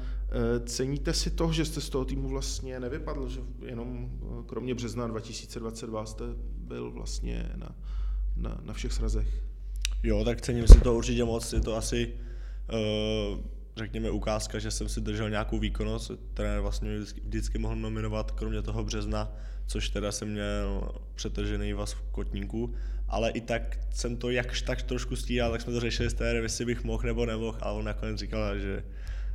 Ceníte 0.66 1.14
si 1.14 1.32
to, 1.32 1.52
že 1.52 1.66
jste 1.66 1.82
z 1.82 1.90
toho 1.90 2.06
týmu 2.06 2.30
vlastně 2.30 2.80
nevypadl, 2.80 3.30
že 3.30 3.42
jenom 3.66 4.10
kromě 4.46 4.76
března 4.76 5.08
2022 5.08 6.06
jste 6.06 6.24
byl 6.58 6.92
vlastně 6.92 7.52
na, 7.56 7.76
na, 8.36 8.60
na 8.64 8.74
všech 8.74 8.94
srazech? 8.94 9.44
Jo, 10.04 10.24
tak 10.26 10.42
cením 10.42 10.68
si 10.68 10.80
to 10.82 10.96
určitě 10.96 11.24
moc. 11.24 11.54
Je 11.54 11.62
to 11.62 11.76
asi, 11.76 12.14
uh, 12.74 13.40
řekněme, 13.78 14.12
ukázka, 14.12 14.60
že 14.60 14.72
jsem 14.72 14.90
si 14.90 15.02
držel 15.02 15.30
nějakou 15.30 15.60
výkonnost. 15.60 16.12
Trenér 16.34 16.60
vlastně 16.60 16.96
vždycky, 16.96 17.22
vždycky 17.22 17.58
mohl 17.58 17.76
nominovat, 17.76 18.32
kromě 18.32 18.62
toho 18.62 18.84
března, 18.84 19.36
což 19.68 19.90
teda 19.90 20.12
jsem 20.12 20.30
měl 20.30 20.92
přetržený 21.16 21.74
vás 21.74 21.94
v 21.94 22.02
kotníku 22.02 22.76
ale 23.14 23.30
i 23.30 23.42
tak 23.42 23.80
jsem 23.94 24.18
to 24.18 24.30
jakž 24.30 24.62
tak 24.62 24.82
trošku 24.82 25.16
stíhal, 25.16 25.52
tak 25.52 25.62
jsme 25.62 25.74
to 25.74 25.80
řešili 25.80 26.10
s 26.10 26.14
térem, 26.14 26.44
jestli 26.44 26.66
bych 26.66 26.84
mohl 26.84 27.04
nebo 27.04 27.26
nemohl, 27.26 27.58
a 27.62 27.72
on 27.72 27.86
nakonec 27.86 28.20
říkal, 28.20 28.60
že 28.60 28.84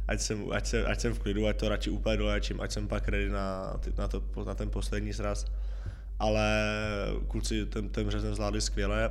ať 0.09 0.21
jsem, 0.21 0.53
ať, 0.53 0.67
jsem, 0.67 0.85
ať 0.87 1.01
jsem 1.01 1.15
v 1.15 1.19
klidu, 1.19 1.47
ať 1.47 1.57
to 1.57 1.69
radši 1.69 1.91
úplně 1.91 2.17
dolečím, 2.17 2.61
ať 2.61 2.73
jsem 2.73 2.89
pak 2.89 3.09
ready 3.09 3.29
na, 3.29 3.77
na, 3.99 4.09
to, 4.09 4.23
na 4.47 4.55
ten 4.55 4.71
poslední 4.71 5.13
sraz. 5.13 5.47
Ale 6.19 6.49
kluci 7.29 7.67
ten, 7.67 7.89
ten 7.89 8.07
březen 8.07 8.35
zvládli 8.35 8.61
skvěle 8.61 9.11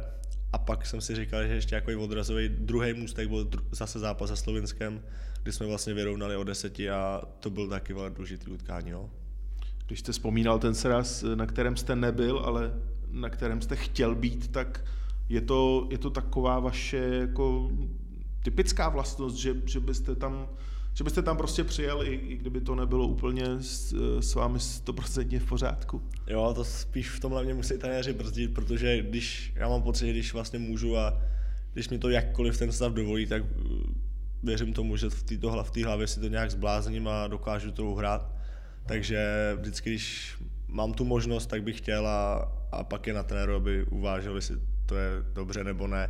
a 0.58 0.60
pak 0.60 0.86
jsem 0.86 1.02
si 1.02 1.16
říkal, 1.16 1.48
že 1.48 1.54
ještě 1.54 1.76
jako 1.76 1.92
odrazový 2.02 2.50
druhý 2.50 2.94
můstek 2.94 3.30
byl 3.30 3.50
zase 3.72 4.00
zápas 4.00 4.30
se 4.30 4.36
Slovinskem, 4.36 5.02
kdy 5.44 5.52
jsme 5.52 5.66
vlastně 5.66 5.94
vyrovnali 5.94 6.36
o 6.36 6.44
deseti 6.44 6.90
a 6.90 7.22
to 7.40 7.50
byl 7.50 7.70
taky 7.70 7.94
velmi 7.94 8.16
důležitý 8.16 8.52
utkání. 8.52 8.90
Jo. 8.90 9.10
Když 9.88 10.00
jste 10.00 10.12
vzpomínal 10.12 10.60
ten 10.60 10.76
sraz, 10.76 11.24
na 11.36 11.46
kterém 11.46 11.78
jste 11.78 11.96
nebyl, 11.96 12.40
ale 12.40 12.74
na 13.12 13.30
kterém 13.30 13.62
jste 13.62 13.76
chtěl 13.76 14.16
být, 14.16 14.52
tak 14.52 14.86
je 15.30 15.42
to, 15.42 15.88
je 15.92 15.98
to 15.98 16.10
taková 16.10 16.60
vaše 16.60 16.98
jako 16.98 17.72
typická 18.44 18.90
vlastnost, 18.90 19.36
že, 19.36 19.56
že 19.66 19.80
byste 19.80 20.16
tam 20.16 20.50
že 20.98 21.04
byste 21.04 21.22
tam 21.22 21.38
prostě 21.38 21.64
přijel, 21.64 22.04
i, 22.04 22.14
i 22.14 22.36
kdyby 22.36 22.62
to 22.62 22.76
nebylo 22.76 23.08
úplně 23.08 23.46
s, 23.60 23.94
s 24.20 24.36
vámi 24.36 24.60
stoprocentně 24.60 25.40
v 25.40 25.46
pořádku. 25.46 26.02
Jo, 26.28 26.54
to 26.56 26.64
spíš 26.64 27.10
v 27.10 27.20
tomhle 27.20 27.44
mě 27.44 27.54
musí 27.54 27.78
trenéři 27.78 28.14
brzdit, 28.14 28.54
protože 28.54 29.02
když, 29.02 29.54
já 29.56 29.70
mám 29.70 29.82
pocit, 29.82 30.10
když 30.10 30.34
vlastně 30.34 30.60
můžu 30.60 30.98
a 30.98 31.22
když 31.74 31.90
mi 31.90 32.00
to 32.00 32.10
jakkoliv 32.10 32.58
ten 32.58 32.72
stav 32.72 32.94
dovolí, 32.94 33.26
tak 33.26 33.44
uh, 33.44 33.82
věřím 34.44 34.74
tomu, 34.74 34.98
že 34.98 35.10
v 35.10 35.24
této 35.24 35.64
v 35.64 35.78
hlavě 35.78 36.08
si 36.08 36.20
to 36.20 36.28
nějak 36.28 36.52
zblázním 36.52 37.08
a 37.08 37.28
dokážu 37.28 37.72
to 37.72 37.86
uhrát. 37.86 38.32
Takže 38.86 39.54
vždycky, 39.60 39.90
když 39.90 40.36
mám 40.68 40.94
tu 40.94 41.06
možnost, 41.06 41.46
tak 41.46 41.64
bych 41.64 41.78
chtěl 41.78 42.08
a, 42.08 42.52
a 42.72 42.84
pak 42.84 43.08
je 43.08 43.14
na 43.14 43.24
trenéru, 43.24 43.56
aby 43.56 43.84
uvážil, 43.84 44.36
jestli 44.36 44.56
to 44.86 44.96
je 44.96 45.10
dobře 45.34 45.64
nebo 45.64 45.88
ne, 45.88 46.10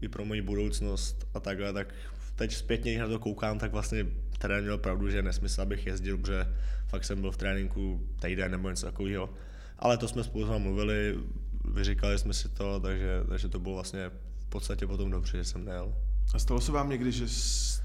i 0.00 0.08
pro 0.08 0.24
moji 0.24 0.42
budoucnost 0.42 1.28
a 1.34 1.40
takhle, 1.40 1.72
tak 1.72 1.94
teď 2.36 2.54
zpětně, 2.54 2.92
když 2.92 3.00
na 3.00 3.08
to 3.08 3.18
koukám, 3.18 3.58
tak 3.58 3.72
vlastně 3.72 4.06
trenér 4.44 4.62
měl 4.62 4.78
pravdu, 4.78 5.10
že 5.10 5.16
je 5.16 5.22
nesmysl, 5.22 5.62
abych 5.62 5.86
jezdil, 5.86 6.18
protože 6.18 6.46
fakt 6.86 7.04
jsem 7.04 7.20
byl 7.20 7.30
v 7.30 7.36
tréninku 7.36 8.08
týden 8.20 8.50
nebo 8.50 8.70
něco 8.70 8.86
takového. 8.86 9.30
Ale 9.78 9.98
to 9.98 10.08
jsme 10.08 10.24
spolu 10.24 10.58
mluvili, 10.58 11.18
vyříkali 11.64 12.18
jsme 12.18 12.34
si 12.34 12.48
to, 12.48 12.80
takže, 12.80 13.24
takže 13.28 13.48
to 13.48 13.58
bylo 13.58 13.74
vlastně 13.74 14.10
v 14.38 14.46
podstatě 14.48 14.86
potom 14.86 15.10
dobře, 15.10 15.38
že 15.38 15.44
jsem 15.44 15.64
nejel. 15.64 15.94
A 16.34 16.38
stalo 16.38 16.60
se 16.60 16.72
vám 16.72 16.90
někdy, 16.90 17.12
že 17.12 17.24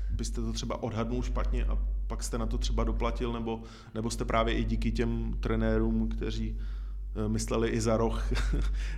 byste 0.10 0.42
to 0.42 0.54
třeba 0.54 0.84
odhadnul 0.84 1.24
špatně 1.24 1.66
a 1.66 1.80
pak 2.08 2.24
jste 2.24 2.38
na 2.38 2.46
to 2.46 2.58
třeba 2.58 2.84
doplatil, 2.84 3.34
nebo, 3.34 3.64
nebo 3.96 4.10
jste 4.10 4.26
právě 4.26 4.56
i 4.56 4.64
díky 4.64 4.92
těm 4.92 5.38
trenérům, 5.40 6.10
kteří 6.10 6.58
eh, 7.26 7.30
mysleli 7.30 7.70
i 7.70 7.82
za 7.82 7.98
roh, 7.98 8.32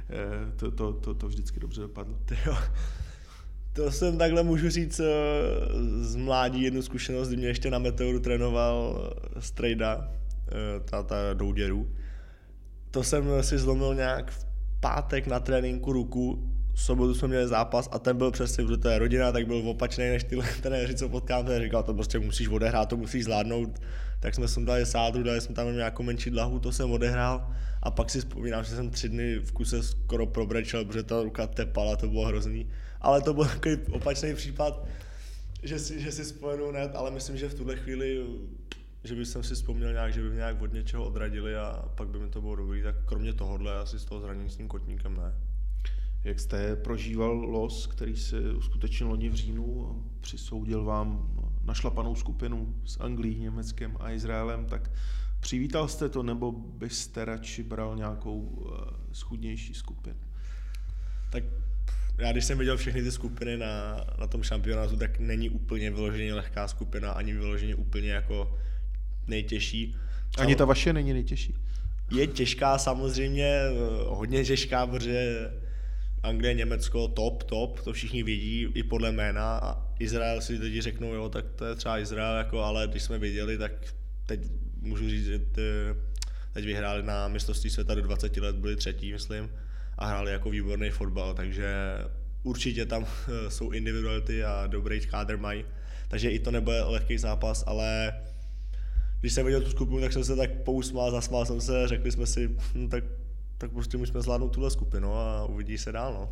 eh, 0.09 0.51
to, 0.55 0.71
to, 0.71 0.93
to, 0.93 1.13
to 1.13 1.27
vždycky 1.27 1.59
dobře 1.59 1.81
dopadlo. 1.81 2.17
Jo. 2.45 2.57
To 3.73 3.91
jsem 3.91 4.17
takhle 4.17 4.43
můžu 4.43 4.69
říct 4.69 4.99
eh, 4.99 5.05
z 6.01 6.15
mládí 6.15 6.61
jednu 6.61 6.81
zkušenost, 6.81 7.27
kdy 7.27 7.37
mě 7.37 7.47
ještě 7.47 7.71
na 7.71 7.79
Meteoru 7.79 8.19
trénoval 8.19 9.09
Strejda, 9.39 10.11
táta 10.85 11.15
Douděru. 11.33 11.95
To 12.91 13.03
jsem 13.03 13.43
si 13.43 13.57
zlomil 13.57 13.95
nějak 13.95 14.31
v 14.31 14.45
pátek 14.79 15.27
na 15.27 15.39
tréninku 15.39 15.93
ruku 15.93 16.51
sobotu 16.75 17.15
jsme 17.15 17.27
měli 17.27 17.47
zápas 17.47 17.89
a 17.91 17.99
ten 17.99 18.17
byl 18.17 18.31
přesně, 18.31 18.63
protože 18.63 18.77
to 18.77 18.89
je 18.89 18.99
rodina, 18.99 19.31
tak 19.31 19.47
byl 19.47 19.69
opačný 19.69 20.09
než 20.09 20.23
tyhle 20.23 20.45
trenéři, 20.61 20.95
co 20.95 21.09
potkám, 21.09 21.45
ten 21.45 21.63
říkal, 21.63 21.83
to 21.83 21.93
prostě 21.93 22.19
musíš 22.19 22.47
odehrát, 22.47 22.89
to 22.89 22.97
musíš 22.97 23.23
zvládnout. 23.23 23.81
Tak 24.19 24.35
jsme 24.35 24.47
sem 24.47 24.65
dali 24.65 24.85
sádru, 24.85 25.23
dali 25.23 25.41
jsme 25.41 25.55
tam 25.55 25.75
nějakou 25.75 26.03
menší 26.03 26.29
dlahu, 26.29 26.59
to 26.59 26.71
jsem 26.71 26.91
odehrál 26.91 27.51
a 27.83 27.91
pak 27.91 28.09
si 28.09 28.19
vzpomínám, 28.19 28.63
že 28.63 28.75
jsem 28.75 28.89
tři 28.89 29.09
dny 29.09 29.35
v 29.35 29.51
kuse 29.51 29.83
skoro 29.83 30.25
probrečel, 30.25 30.85
protože 30.85 31.03
ta 31.03 31.23
ruka 31.23 31.47
tepala, 31.47 31.95
to 31.95 32.07
bylo 32.07 32.25
hrozný. 32.25 32.67
Ale 33.01 33.21
to 33.21 33.33
byl 33.33 33.45
takový 33.45 33.77
opačný 33.91 34.35
případ, 34.35 34.85
že 35.63 35.79
si, 35.79 36.01
že 36.01 36.11
si 36.11 36.25
spojenu 36.25 36.71
net, 36.71 36.95
ale 36.95 37.11
myslím, 37.11 37.37
že 37.37 37.49
v 37.49 37.53
tuhle 37.53 37.75
chvíli 37.75 38.25
že 39.03 39.15
bych 39.15 39.27
si 39.27 39.55
vzpomněl 39.55 39.91
nějak, 39.91 40.13
že 40.13 40.21
by 40.21 40.29
mě 40.29 40.35
nějak 40.35 40.61
od 40.61 40.73
něčeho 40.73 41.05
odradili 41.05 41.57
a 41.57 41.85
pak 41.95 42.07
by 42.07 42.19
mi 42.19 42.29
to 42.29 42.41
bylo 42.41 42.55
dobrý, 42.55 42.83
tak 42.83 42.95
kromě 43.05 43.33
tohohle 43.33 43.79
asi 43.79 43.99
z 43.99 44.05
toho 44.05 44.21
zranění 44.21 44.49
s 44.49 44.57
tím 44.57 44.67
kotníkem 44.67 45.17
ne. 45.17 45.33
Jak 46.23 46.39
jste 46.39 46.75
prožíval 46.75 47.31
los, 47.31 47.87
který 47.87 48.17
se 48.17 48.53
uskutečnil 48.53 49.09
loni 49.09 49.29
v 49.29 49.33
říjnu, 49.33 50.03
přisoudil 50.21 50.83
vám 50.83 51.29
našlapanou 51.63 52.15
skupinu 52.15 52.75
s 52.85 52.99
Anglií, 52.99 53.39
Německem 53.39 53.97
a 53.99 54.11
Izraelem, 54.11 54.65
tak 54.65 54.91
přivítal 55.39 55.87
jste 55.87 56.09
to, 56.09 56.23
nebo 56.23 56.51
byste 56.51 57.25
radši 57.25 57.63
bral 57.63 57.95
nějakou 57.95 58.67
eh, 58.71 58.93
schudnější 59.11 59.73
skupinu? 59.73 60.19
Tak 61.31 61.43
já 62.21 62.31
když 62.31 62.45
jsem 62.45 62.57
viděl 62.57 62.77
všechny 62.77 63.03
ty 63.03 63.11
skupiny 63.11 63.57
na, 63.57 64.05
na 64.19 64.27
tom 64.27 64.43
šampionátu, 64.43 64.97
tak 64.97 65.19
není 65.19 65.49
úplně 65.49 65.91
vyloženě 65.91 66.33
lehká 66.33 66.67
skupina, 66.67 67.11
ani 67.11 67.33
vyloženě 67.33 67.75
úplně 67.75 68.11
jako 68.11 68.57
nejtěžší. 69.27 69.95
Ani 70.37 70.55
ta 70.55 70.65
vaše 70.65 70.93
není 70.93 71.13
nejtěžší? 71.13 71.55
Je 72.11 72.27
těžká 72.27 72.77
samozřejmě, 72.77 73.45
eh, 73.45 73.71
hodně 74.05 74.45
těžká, 74.45 74.87
protože 74.87 75.49
Anglie, 76.23 76.53
Německo, 76.53 77.07
top, 77.07 77.43
top, 77.43 77.79
to 77.79 77.93
všichni 77.93 78.23
vidí 78.23 78.67
i 78.73 78.83
podle 78.83 79.11
jména 79.11 79.57
a 79.57 79.87
Izrael 79.99 80.41
si 80.41 80.53
lidi 80.53 80.81
řeknou, 80.81 81.13
jo, 81.13 81.29
tak 81.29 81.45
to 81.55 81.65
je 81.65 81.75
třeba 81.75 81.99
Izrael, 81.99 82.37
jako, 82.37 82.59
ale 82.59 82.87
když 82.87 83.03
jsme 83.03 83.17
viděli, 83.17 83.57
tak 83.57 83.71
teď 84.25 84.39
můžu 84.81 85.09
říct, 85.09 85.25
že 85.25 85.41
teď 86.53 86.65
vyhráli 86.65 87.03
na 87.03 87.27
mistrovství 87.27 87.69
světa 87.69 87.95
do 87.95 88.01
20 88.01 88.37
let, 88.37 88.55
byli 88.55 88.75
třetí, 88.75 89.13
myslím, 89.13 89.49
a 89.97 90.05
hráli 90.05 90.31
jako 90.31 90.49
výborný 90.49 90.89
fotbal, 90.89 91.33
takže 91.33 91.97
určitě 92.43 92.85
tam 92.85 93.05
jsou 93.49 93.71
individuality 93.71 94.43
a 94.43 94.67
dobrý 94.67 95.01
kádr 95.01 95.37
mají, 95.37 95.65
takže 96.07 96.29
i 96.29 96.39
to 96.39 96.51
nebude 96.51 96.83
lehký 96.83 97.17
zápas, 97.17 97.63
ale 97.67 98.13
když 99.19 99.33
jsem 99.33 99.45
viděl 99.45 99.61
tu 99.61 99.69
skupinu, 99.69 100.01
tak 100.01 100.13
jsem 100.13 100.23
se 100.23 100.35
tak 100.35 100.51
pousmál, 100.51 101.11
zasmál 101.11 101.45
jsem 101.45 101.61
se, 101.61 101.87
řekli 101.87 102.11
jsme 102.11 102.25
si, 102.25 102.57
hm, 102.75 102.89
tak 102.89 103.03
tak 103.61 103.71
prostě 103.71 103.97
musíme 103.97 104.21
zvládnout 104.21 104.49
tuhle 104.49 104.71
skupinu 104.71 105.13
a 105.13 105.45
uvidí 105.45 105.77
se 105.77 105.91
dál. 105.91 106.13
No. 106.13 106.29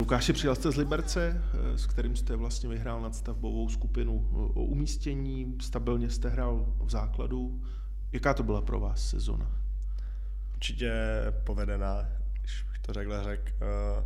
Lukáši, 0.00 0.32
přijel 0.32 0.54
jste 0.54 0.70
z 0.70 0.76
Liberce, 0.76 1.42
eh, 1.74 1.78
s 1.78 1.86
kterým 1.86 2.16
jste 2.16 2.36
vlastně 2.36 2.68
vyhrál 2.68 3.00
nadstavbovou 3.00 3.68
skupinu 3.68 4.28
o 4.54 4.64
umístění, 4.64 5.56
stabilně 5.60 6.10
jste 6.10 6.28
hrál 6.28 6.74
v 6.84 6.90
základu. 6.90 7.62
Jaká 8.12 8.34
to 8.34 8.42
byla 8.42 8.62
pro 8.62 8.80
vás 8.80 9.10
sezona? 9.10 9.50
Určitě 10.54 10.92
povedená, 11.44 12.08
když 12.40 12.62
bych 12.62 12.78
to 12.78 12.92
řekl, 12.92 13.24
řek. 13.24 13.54
Eh, 13.60 14.04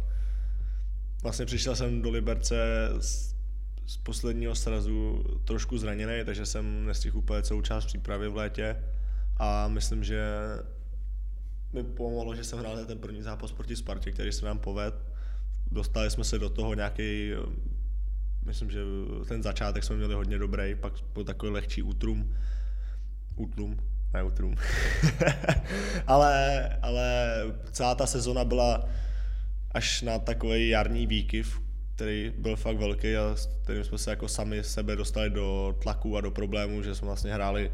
vlastně 1.22 1.46
přišel 1.46 1.76
jsem 1.76 2.02
do 2.02 2.10
Liberce 2.10 2.88
s 3.00 3.32
z 3.86 3.96
posledního 3.96 4.54
srazu 4.54 5.24
trošku 5.44 5.78
zraněný, 5.78 6.24
takže 6.24 6.46
jsem 6.46 6.86
nestihl 6.86 7.18
úplně 7.18 7.42
celou 7.42 7.62
část 7.62 7.86
přípravy 7.86 8.28
v 8.28 8.36
létě 8.36 8.76
a 9.36 9.68
myslím, 9.68 10.04
že 10.04 10.22
mi 11.72 11.82
pomohlo, 11.82 12.34
že 12.34 12.44
jsem 12.44 12.58
hrál 12.58 12.84
ten 12.86 12.98
první 12.98 13.22
zápas 13.22 13.52
proti 13.52 13.76
Spartě, 13.76 14.12
který 14.12 14.32
se 14.32 14.46
nám 14.46 14.58
poved. 14.58 14.94
Dostali 15.70 16.10
jsme 16.10 16.24
se 16.24 16.38
do 16.38 16.50
toho 16.50 16.74
nějaký, 16.74 17.30
myslím, 18.44 18.70
že 18.70 18.80
ten 19.28 19.42
začátek 19.42 19.84
jsme 19.84 19.96
měli 19.96 20.14
hodně 20.14 20.38
dobrý, 20.38 20.74
pak 20.74 20.92
byl 21.14 21.24
takový 21.24 21.52
lehčí 21.52 21.82
útrum, 21.82 22.36
útlum, 23.36 23.76
ne 24.14 24.22
útrum. 24.22 24.54
ale, 26.06 26.68
ale 26.82 27.36
celá 27.72 27.94
ta 27.94 28.06
sezona 28.06 28.44
byla 28.44 28.88
až 29.70 30.02
na 30.02 30.18
takový 30.18 30.68
jarní 30.68 31.06
výkyv, 31.06 31.60
který 31.94 32.32
byl 32.38 32.56
fakt 32.56 32.76
velký 32.76 33.16
a 33.16 33.36
s 33.36 33.46
kterým 33.46 33.84
jsme 33.84 33.98
se 33.98 34.10
jako 34.10 34.28
sami 34.28 34.64
sebe 34.64 34.96
dostali 34.96 35.30
do 35.30 35.76
tlaku 35.82 36.16
a 36.16 36.20
do 36.20 36.30
problémů, 36.30 36.82
že 36.82 36.94
jsme 36.94 37.06
vlastně 37.06 37.34
hráli 37.34 37.72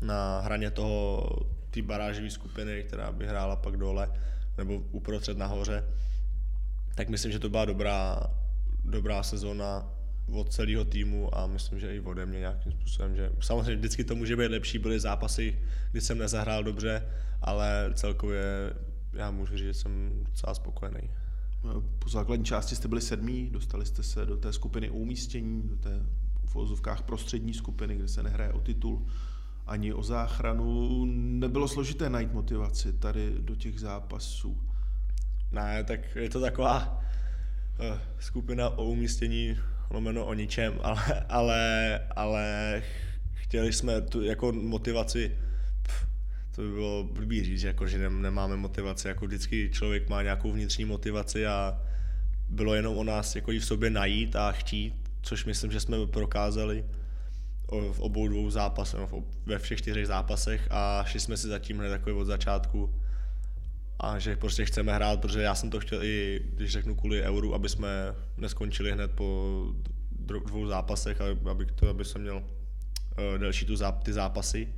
na 0.00 0.40
hraně 0.40 0.70
toho 0.70 1.28
té 1.70 1.82
barážové 1.82 2.30
skupiny, 2.30 2.82
která 2.82 3.12
by 3.12 3.26
hrála 3.26 3.56
pak 3.56 3.76
dole 3.76 4.08
nebo 4.58 4.74
uprostřed 4.74 5.38
nahoře. 5.38 5.84
Tak 6.94 7.08
myslím, 7.08 7.32
že 7.32 7.38
to 7.38 7.50
byla 7.50 7.64
dobrá, 7.64 8.22
dobrá 8.84 9.22
sezona 9.22 9.88
od 10.30 10.52
celého 10.52 10.84
týmu 10.84 11.38
a 11.38 11.46
myslím, 11.46 11.80
že 11.80 11.96
i 11.96 12.00
ode 12.00 12.26
mě 12.26 12.38
nějakým 12.38 12.72
způsobem, 12.72 13.16
že 13.16 13.30
samozřejmě 13.40 13.76
vždycky 13.76 14.04
to 14.04 14.14
může 14.14 14.36
být 14.36 14.48
lepší, 14.48 14.78
byly 14.78 15.00
zápasy, 15.00 15.58
kdy 15.90 16.00
jsem 16.00 16.18
nezahrál 16.18 16.64
dobře, 16.64 17.06
ale 17.42 17.90
celkově 17.94 18.74
já 19.12 19.30
můžu 19.30 19.56
říct, 19.56 19.66
že 19.66 19.74
jsem 19.74 20.24
docela 20.24 20.54
spokojený. 20.54 21.10
Po 21.98 22.08
základní 22.08 22.44
části 22.44 22.76
jste 22.76 22.88
byli 22.88 23.00
sedmí, 23.00 23.50
dostali 23.50 23.86
jste 23.86 24.02
se 24.02 24.26
do 24.26 24.36
té 24.36 24.52
skupiny 24.52 24.90
umístění, 24.90 25.62
do 25.62 25.76
té 25.76 26.06
v 26.44 26.56
ozovkách 26.56 27.02
prostřední 27.02 27.54
skupiny, 27.54 27.96
kde 27.96 28.08
se 28.08 28.22
nehraje 28.22 28.52
o 28.52 28.60
titul 28.60 29.06
ani 29.66 29.92
o 29.92 30.02
záchranu. 30.02 31.04
Nebylo 31.14 31.68
složité 31.68 32.10
najít 32.10 32.32
motivaci 32.32 32.92
tady 32.92 33.34
do 33.38 33.54
těch 33.54 33.80
zápasů? 33.80 34.60
Ne, 35.52 35.84
tak 35.84 36.16
je 36.16 36.30
to 36.30 36.40
taková 36.40 37.00
uh, 37.80 37.98
skupina 38.18 38.68
o 38.68 38.84
umístění 38.84 39.58
lomeno 39.92 40.26
o 40.26 40.34
ničem, 40.34 40.74
ale, 40.82 41.24
ale, 41.28 42.00
ale 42.16 42.82
chtěli 43.32 43.72
jsme 43.72 44.00
tu 44.00 44.22
jako 44.22 44.52
motivaci 44.52 45.32
to 46.54 46.62
by 46.62 46.68
bylo 46.68 47.08
blbý 47.12 47.44
říct, 47.44 47.62
jako, 47.62 47.86
že 47.86 48.10
nemáme 48.10 48.56
motivaci, 48.56 49.08
jako 49.08 49.26
vždycky 49.26 49.70
člověk 49.72 50.08
má 50.08 50.22
nějakou 50.22 50.52
vnitřní 50.52 50.84
motivaci 50.84 51.46
a 51.46 51.82
bylo 52.48 52.74
jenom 52.74 52.98
o 52.98 53.04
nás 53.04 53.36
jako 53.36 53.52
ji 53.52 53.58
v 53.58 53.64
sobě 53.64 53.90
najít 53.90 54.36
a 54.36 54.52
chtít, 54.52 54.94
což 55.22 55.44
myslím, 55.44 55.72
že 55.72 55.80
jsme 55.80 56.06
prokázali 56.06 56.84
v 57.92 58.00
obou 58.00 58.28
dvou 58.28 58.50
zápasech, 58.50 59.00
no, 59.00 59.24
ve 59.46 59.58
všech 59.58 59.78
čtyřech 59.78 60.06
zápasech 60.06 60.68
a 60.70 61.04
šli 61.06 61.20
jsme 61.20 61.36
si 61.36 61.48
zatím 61.48 61.78
hned 61.78 61.88
takový 61.88 62.16
od 62.16 62.24
začátku 62.24 62.94
a 64.02 64.18
že 64.18 64.36
prostě 64.36 64.64
chceme 64.64 64.94
hrát, 64.94 65.20
protože 65.20 65.42
já 65.42 65.54
jsem 65.54 65.70
to 65.70 65.80
chtěl 65.80 66.04
i, 66.04 66.40
když 66.54 66.70
řeknu 66.70 66.94
kvůli 66.94 67.22
euru, 67.22 67.54
aby 67.54 67.68
jsme 67.68 67.88
neskončili 68.36 68.92
hned 68.92 69.10
po 69.10 69.66
dvou 70.46 70.66
zápasech, 70.66 71.20
aby, 71.50 71.66
to, 71.66 71.88
aby 71.88 72.04
jsem 72.04 72.22
měl 72.22 72.36
uh, 72.36 73.38
delší 73.38 73.66
tu 73.66 73.76
záp, 73.76 74.04
ty 74.04 74.12
zápasy 74.12 74.68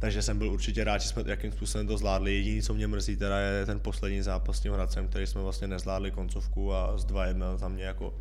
takže 0.00 0.22
jsem 0.22 0.38
byl 0.38 0.52
určitě 0.52 0.84
rád, 0.84 0.98
že 0.98 1.08
jsme 1.08 1.22
jakým 1.26 1.52
způsobem 1.52 1.86
to 1.86 1.98
zvládli. 1.98 2.34
Jediný, 2.34 2.62
co 2.62 2.74
mě 2.74 2.86
mrzí, 2.86 3.16
teda 3.16 3.38
je 3.38 3.66
ten 3.66 3.80
poslední 3.80 4.22
zápas 4.22 4.56
s 4.56 4.60
tím 4.60 4.72
Hradcem, 4.72 5.08
který 5.08 5.26
jsme 5.26 5.42
vlastně 5.42 5.68
nezvládli 5.68 6.10
koncovku 6.10 6.74
a 6.74 6.98
z 6.98 7.06
2-1 7.06 7.56
za 7.56 7.68
mě 7.68 7.84
jako 7.84 8.14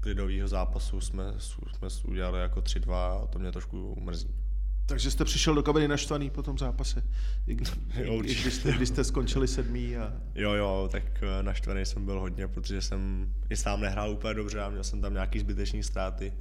klidového 0.00 0.48
zápasu 0.48 1.00
jsme, 1.00 1.24
jsme 1.38 1.88
udělali 2.04 2.40
jako 2.40 2.60
3-2 2.60 2.94
a 2.94 3.26
to 3.26 3.38
mě 3.38 3.52
trošku 3.52 3.96
mrzí. 4.00 4.34
Takže 4.86 5.10
jste 5.10 5.24
přišel 5.24 5.54
do 5.54 5.62
kabiny 5.62 5.88
naštvaný 5.88 6.30
po 6.30 6.42
tom 6.42 6.58
zápase, 6.58 7.02
i, 7.46 7.56
jo, 8.04 8.22
i 8.24 8.34
když, 8.34 8.54
jste, 8.54 8.72
když 8.72 8.88
jste 8.88 9.04
skončili 9.04 9.48
sedmý. 9.48 9.96
A... 9.96 10.12
Jo, 10.34 10.52
jo, 10.52 10.88
tak 10.92 11.22
eh, 11.22 11.42
naštvaný 11.42 11.86
jsem 11.86 12.04
byl 12.04 12.20
hodně, 12.20 12.48
protože 12.48 12.82
jsem 12.82 13.32
i 13.50 13.56
sám 13.56 13.80
nehrál 13.80 14.10
úplně 14.10 14.34
dobře 14.34 14.60
a 14.60 14.70
měl 14.70 14.84
jsem 14.84 15.00
tam 15.00 15.12
nějaký 15.12 15.40
zbytečný 15.40 15.82
ztráty 15.82 16.32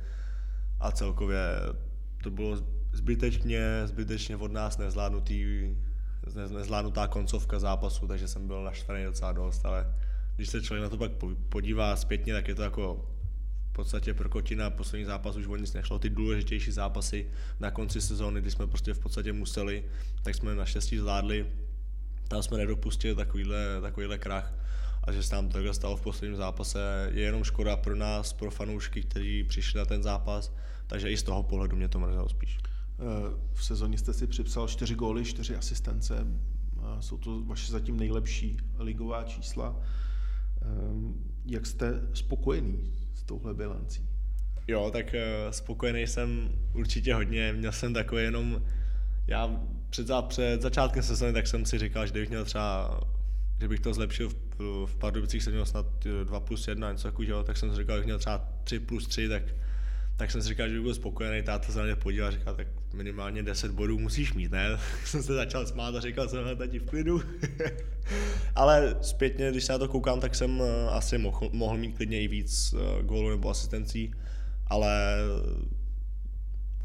a 0.79 0.91
celkově 0.91 1.39
to 2.23 2.31
bylo 2.31 2.57
zbytečně, 2.93 3.61
zbytečně 3.85 4.37
od 4.37 4.51
nás 4.51 4.77
nezvládnutý, 4.77 5.69
nezvládnutá 6.35 7.07
koncovka 7.07 7.59
zápasu, 7.59 8.07
takže 8.07 8.27
jsem 8.27 8.47
byl 8.47 8.63
naštvaný 8.63 9.03
docela 9.03 9.31
dost, 9.31 9.65
ale 9.65 9.95
když 10.35 10.49
se 10.49 10.61
člověk 10.61 10.83
na 10.83 10.89
to 10.89 10.97
pak 10.97 11.11
podívá 11.49 11.95
zpětně, 11.95 12.33
tak 12.33 12.47
je 12.47 12.55
to 12.55 12.63
jako 12.63 13.12
v 13.73 13.75
podstatě 13.75 14.13
prkotina, 14.13 14.69
poslední 14.69 15.05
zápas 15.05 15.35
už 15.35 15.47
o 15.47 15.55
nic 15.55 15.73
nešlo, 15.73 15.99
ty 15.99 16.09
důležitější 16.09 16.71
zápasy 16.71 17.27
na 17.59 17.71
konci 17.71 18.01
sezóny, 18.01 18.41
kdy 18.41 18.51
jsme 18.51 18.67
prostě 18.67 18.93
v 18.93 18.99
podstatě 18.99 19.33
museli, 19.33 19.85
tak 20.23 20.35
jsme 20.35 20.55
naštěstí 20.55 20.97
zvládli, 20.97 21.45
tam 22.27 22.43
jsme 22.43 22.57
nedopustili 22.57 23.15
takovýhle, 23.15 23.81
takovýhle 23.81 24.17
krach 24.17 24.53
a 25.03 25.11
že 25.11 25.23
se 25.23 25.35
nám 25.35 25.49
takhle 25.49 25.73
stalo 25.73 25.97
v 25.97 26.01
posledním 26.01 26.37
zápase, 26.37 27.09
je 27.13 27.21
jenom 27.21 27.43
škoda 27.43 27.77
pro 27.77 27.95
nás, 27.95 28.33
pro 28.33 28.51
fanoušky, 28.51 29.01
kteří 29.01 29.43
přišli 29.43 29.77
na 29.77 29.85
ten 29.85 30.03
zápas, 30.03 30.53
takže 30.87 31.11
i 31.11 31.17
z 31.17 31.23
toho 31.23 31.43
pohledu 31.43 31.75
mě 31.75 31.87
to 31.87 31.99
mrzelo 31.99 32.29
spíš. 32.29 32.57
Eh, 32.57 33.03
v 33.53 33.65
sezóně 33.65 33.97
jste 33.97 34.13
si 34.13 34.27
připsal 34.27 34.67
čtyři 34.67 34.95
góly, 34.95 35.25
čtyři 35.25 35.55
asistence. 35.55 36.27
Jsou 36.99 37.17
to 37.17 37.43
vaše 37.43 37.71
zatím 37.71 37.97
nejlepší 37.97 38.57
ligová 38.77 39.23
čísla. 39.23 39.75
Eh, 40.61 40.65
jak 41.45 41.65
jste 41.65 42.01
spokojený 42.13 43.02
touhle 43.25 43.53
bilancí? 43.53 44.09
Jo, 44.67 44.89
tak 44.93 45.13
eh, 45.13 45.47
spokojený 45.51 46.07
jsem 46.07 46.49
určitě 46.73 47.13
hodně. 47.13 47.53
Měl 47.53 47.71
jsem 47.71 47.93
takový 47.93 48.23
jenom, 48.23 48.61
já 49.27 49.59
před, 49.89 50.07
za, 50.07 50.21
před 50.21 50.61
začátkem 50.61 51.03
sezóny 51.03 51.33
tak 51.33 51.47
jsem 51.47 51.65
si 51.65 51.79
říkal, 51.79 52.05
že 52.05 52.11
kdybych 52.11 52.29
měl 52.29 52.45
třeba, 52.45 52.99
že 53.61 53.67
bych 53.67 53.79
to 53.79 53.93
zlepšil 53.93 54.29
v, 54.29 54.85
v 54.85 54.95
Pardubicích, 54.95 55.43
jsem 55.43 55.53
měl 55.53 55.65
snad 55.65 55.85
2 56.23 56.39
plus 56.39 56.67
1, 56.67 56.91
něco 56.91 57.07
takového, 57.07 57.43
tak 57.43 57.57
jsem 57.57 57.71
si 57.71 57.77
říkal, 57.77 57.95
že 57.95 57.99
bych 57.99 58.05
měl 58.05 58.19
třeba 58.19 58.49
3 58.63 58.79
plus 58.79 59.07
3, 59.07 59.29
tak, 59.29 59.43
tak 60.17 60.31
jsem 60.31 60.41
si 60.41 60.47
říkal, 60.47 60.67
že 60.67 60.73
bych 60.73 60.83
byl 60.83 60.93
spokojený, 60.93 61.43
táta 61.43 61.71
se 61.71 61.79
na 61.79 61.85
mě 61.85 61.95
podíval 61.95 62.27
a 62.27 62.31
říkal, 62.31 62.55
tak 62.55 62.67
minimálně 62.93 63.43
10 63.43 63.71
bodů 63.71 63.99
musíš 63.99 64.33
mít, 64.33 64.51
ne? 64.51 64.77
jsem 65.05 65.23
se 65.23 65.33
začal 65.33 65.65
smát 65.65 65.95
a 65.95 65.99
říkal 65.99 66.27
jsem, 66.27 66.57
tati 66.57 66.79
v 66.79 66.85
klidu. 66.85 67.21
Ale 68.55 68.95
zpětně, 69.01 69.51
když 69.51 69.63
se 69.63 69.73
na 69.73 69.79
to 69.79 69.87
koukám, 69.87 70.19
tak 70.19 70.35
jsem 70.35 70.61
eh, 70.61 70.89
asi 70.89 71.17
mohl, 71.17 71.49
mohl 71.53 71.77
mít 71.77 71.95
klidně 71.97 72.21
i 72.21 72.27
víc 72.27 72.73
eh, 72.73 73.03
gólů 73.03 73.29
nebo 73.29 73.49
asistencí, 73.49 74.13
ale 74.67 75.17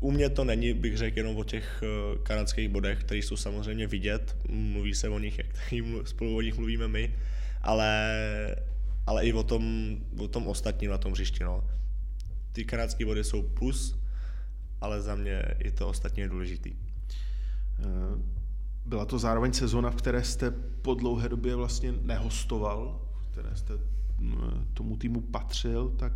u 0.00 0.10
mě 0.10 0.30
to 0.30 0.44
není, 0.44 0.74
bych 0.74 0.96
řekl, 0.96 1.18
jenom 1.18 1.36
o 1.36 1.44
těch 1.44 1.82
eh, 1.82 2.18
kanadských 2.22 2.68
bodech, 2.68 3.00
které 3.00 3.18
jsou 3.18 3.36
samozřejmě 3.36 3.86
vidět, 3.86 4.36
mluví 4.48 4.94
se 4.94 5.08
o 5.08 5.18
nich, 5.18 5.38
jak 5.38 5.46
tady 5.52 5.82
spolu 6.04 6.36
o 6.36 6.40
nich 6.40 6.56
mluvíme 6.56 6.88
my, 6.88 7.14
ale, 7.62 8.56
ale 9.06 9.26
i 9.26 9.32
o 9.32 9.42
tom, 9.42 9.96
o 10.18 10.28
tom 10.28 10.46
ostatním 10.46 10.90
na 10.90 10.98
tom 10.98 11.12
hřišti. 11.12 11.44
No. 11.44 11.64
Ty 12.52 12.64
kanadské 12.64 13.04
body 13.04 13.24
jsou 13.24 13.42
plus, 13.42 13.98
ale 14.80 15.02
za 15.02 15.14
mě 15.14 15.42
i 15.58 15.70
to 15.70 15.88
ostatní 15.88 16.20
je 16.20 16.28
důležitý. 16.28 16.72
Eh, 17.78 17.84
byla 18.86 19.04
to 19.04 19.18
zároveň 19.18 19.52
sezona, 19.52 19.90
v 19.90 19.96
které 19.96 20.24
jste 20.24 20.50
po 20.82 20.94
dlouhé 20.94 21.28
době 21.28 21.54
vlastně 21.54 21.92
nehostoval, 21.92 23.00
v 23.22 23.26
které 23.32 23.56
jste 23.56 23.72
mm, 24.18 24.66
tomu 24.74 24.96
týmu 24.96 25.20
patřil, 25.20 25.88
tak 25.88 26.12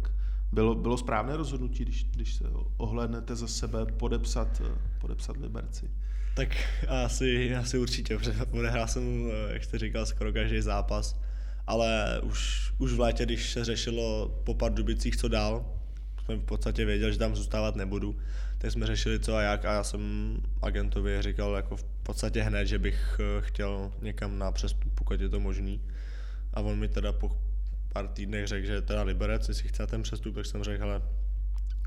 bylo, 0.53 0.75
bylo 0.75 0.99
správné 0.99 1.37
rozhodnutí, 1.37 1.85
když, 1.85 2.05
když 2.05 2.35
se 2.35 2.45
ohlednete 2.77 3.37
za 3.37 3.49
sebe, 3.49 3.87
podepsat, 3.87 4.63
podepsat 4.99 5.37
Liberci? 5.37 5.91
Tak 6.35 6.49
asi, 6.89 7.55
asi 7.57 7.79
určitě, 7.79 8.19
protože 8.19 8.35
odehrál 8.51 8.89
jsem, 8.89 9.31
jak 9.53 9.65
jste 9.65 9.79
říkal, 9.79 10.07
skoro 10.07 10.33
každý 10.33 10.61
zápas, 10.61 11.21
ale 11.67 12.21
už, 12.21 12.73
už 12.79 12.93
v 12.93 13.01
létě, 13.01 13.25
když 13.25 13.53
se 13.53 13.65
řešilo 13.65 14.29
po 14.45 14.55
Pardubicích, 14.55 15.17
co 15.17 15.29
dál, 15.29 15.82
jsem 16.27 16.41
v 16.41 16.45
podstatě 16.45 16.85
věděl, 16.85 17.13
že 17.13 17.19
tam 17.19 17.37
zůstávat 17.37 17.77
nebudu, 17.77 18.17
tak 18.59 18.71
jsme 18.71 18.87
řešili 18.87 19.21
co 19.21 19.37
a 19.37 19.43
jak 19.43 19.65
a 19.65 19.73
já 19.73 19.85
jsem 19.85 20.37
agentovi 20.63 21.23
říkal 21.23 21.55
jako 21.57 21.77
v 21.77 21.85
podstatě 22.03 22.43
hned, 22.43 22.67
že 22.67 22.79
bych 22.79 23.21
eh, 23.21 23.43
chtěl 23.43 23.93
někam 24.03 24.39
na 24.39 24.53
přestup, 24.53 24.93
pokud 24.95 25.21
je 25.21 25.29
to 25.29 25.41
možný. 25.41 25.81
A 26.55 26.61
on 26.61 26.79
mi 26.79 26.89
teda 26.89 27.13
po 27.13 27.37
pár 27.93 28.09
týdnech 28.09 28.47
řekl, 28.47 28.67
že 28.67 28.83
teda 28.83 29.03
Liberec, 29.03 29.49
jestli 29.49 29.69
chce 29.69 29.87
ten 29.87 30.03
přestup, 30.03 30.35
tak 30.35 30.47
jsem 30.47 30.63
řekl, 30.63 30.85
ale 30.85 31.03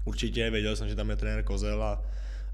určitě, 0.05 0.49
věděl 0.49 0.75
jsem, 0.75 0.89
že 0.89 0.95
tam 0.95 1.09
je 1.09 1.15
trenér 1.15 1.43
Kozel 1.43 1.83
a, 1.83 2.03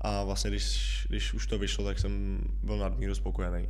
a 0.01 0.23
vlastně 0.23 0.49
když, 0.49 1.05
když 1.09 1.33
už 1.33 1.47
to 1.47 1.59
vyšlo, 1.59 1.85
tak 1.85 1.99
jsem 1.99 2.39
byl 2.63 2.77
nadmíru 2.77 3.15
spokojený. 3.15 3.67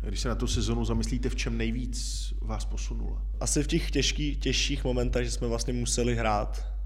Když 0.00 0.20
se 0.20 0.28
na 0.28 0.34
tu 0.34 0.46
sezonu 0.46 0.84
zamyslíte, 0.84 1.28
v 1.28 1.36
čem 1.36 1.58
nejvíc 1.58 2.28
vás 2.40 2.64
posunulo? 2.64 3.22
Asi 3.40 3.62
v 3.62 3.66
těch 3.66 3.90
těžký, 3.90 4.36
těžších 4.36 4.84
momentech, 4.84 5.24
že 5.24 5.30
jsme 5.30 5.48
vlastně 5.48 5.72
museli 5.72 6.14
hrát, 6.14 6.77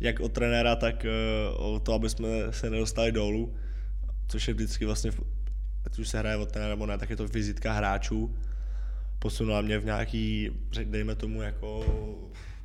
jak 0.00 0.20
od 0.20 0.32
trenéra, 0.32 0.76
tak 0.76 1.06
uh, 1.58 1.66
o 1.74 1.80
to, 1.80 1.92
aby 1.92 2.10
jsme 2.10 2.28
se 2.50 2.70
nedostali 2.70 3.12
dolů, 3.12 3.54
což 4.28 4.48
je 4.48 4.54
vždycky 4.54 4.84
vlastně, 4.84 5.10
ať 5.86 5.98
už 5.98 6.08
se 6.08 6.18
hraje 6.18 6.36
od 6.36 6.52
trenéra 6.52 6.74
nebo 6.74 6.86
ne, 6.86 6.98
tak 6.98 7.10
je 7.10 7.16
to 7.16 7.28
vizitka 7.28 7.72
hráčů. 7.72 8.36
Posunula 9.18 9.60
mě 9.60 9.78
v 9.78 9.84
nějaký, 9.84 10.50
dejme 10.84 11.14
tomu, 11.14 11.42
jako 11.42 11.84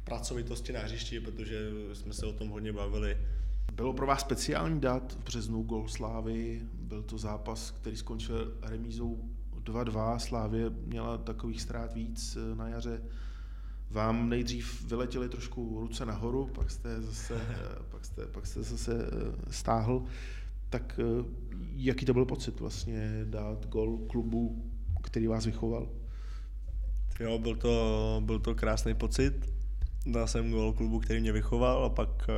pracovitosti 0.04 0.74
na 0.74 0.80
hřišti, 0.80 1.20
protože 1.20 1.70
jsme 1.94 2.14
se 2.14 2.26
o 2.26 2.34
tom 2.34 2.50
hodně 2.50 2.74
bavili. 2.74 3.18
Bylo 3.74 3.94
pro 3.94 4.08
vás 4.08 4.22
speciální 4.22 4.80
dát 4.80 5.14
v 5.14 5.24
březnu 5.24 5.64
gol 5.64 5.88
Slávy. 5.88 6.62
Byl 6.74 7.04
to 7.04 7.18
zápas, 7.18 7.72
který 7.72 7.98
skončil 7.98 8.54
remízou 8.62 9.20
2-2. 9.64 10.18
Slávě 10.18 10.70
měla 10.70 11.18
takových 11.18 11.62
ztrát 11.62 11.94
víc 11.94 12.38
eh, 12.38 12.56
na 12.56 12.68
jaře. 12.68 13.02
Vám 13.91 14.29
nejdřív 14.29 14.83
vyletěly 14.88 15.29
trošku 15.29 15.79
ruce 15.79 16.05
nahoru, 16.05 16.48
pak 16.48 16.71
jste 16.71 17.01
zase, 17.01 17.41
eh, 17.50 17.83
pak 17.89 18.05
jste, 18.05 18.25
pak 18.25 18.48
jste 18.48 18.63
zase 18.63 18.93
eh, 18.93 19.53
stáhl. 19.53 20.04
Tak 20.69 20.99
jaký 21.75 22.06
to 22.06 22.13
byl 22.13 22.25
pocit 22.25 22.60
vlastně 22.60 23.25
dát 23.25 23.67
gol 23.67 23.97
klubu, 23.97 24.71
který 25.04 25.27
vás 25.27 25.45
vychoval? 25.45 25.89
Jo, 27.19 27.39
byl 27.39 27.56
to, 27.56 28.21
byl 28.25 28.39
to 28.39 28.56
krásný 28.56 28.93
pocit. 28.93 29.54
Dal 30.06 30.27
jsem 30.27 30.51
gol 30.51 30.73
klubu, 30.73 30.99
který 30.99 31.19
mě 31.19 31.32
vychoval 31.32 31.86
a 31.86 31.89
pak 31.89 32.30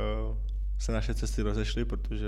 se 0.78 0.92
naše 0.92 1.14
cesty 1.14 1.42
rozešly, 1.42 1.84
protože 1.84 2.26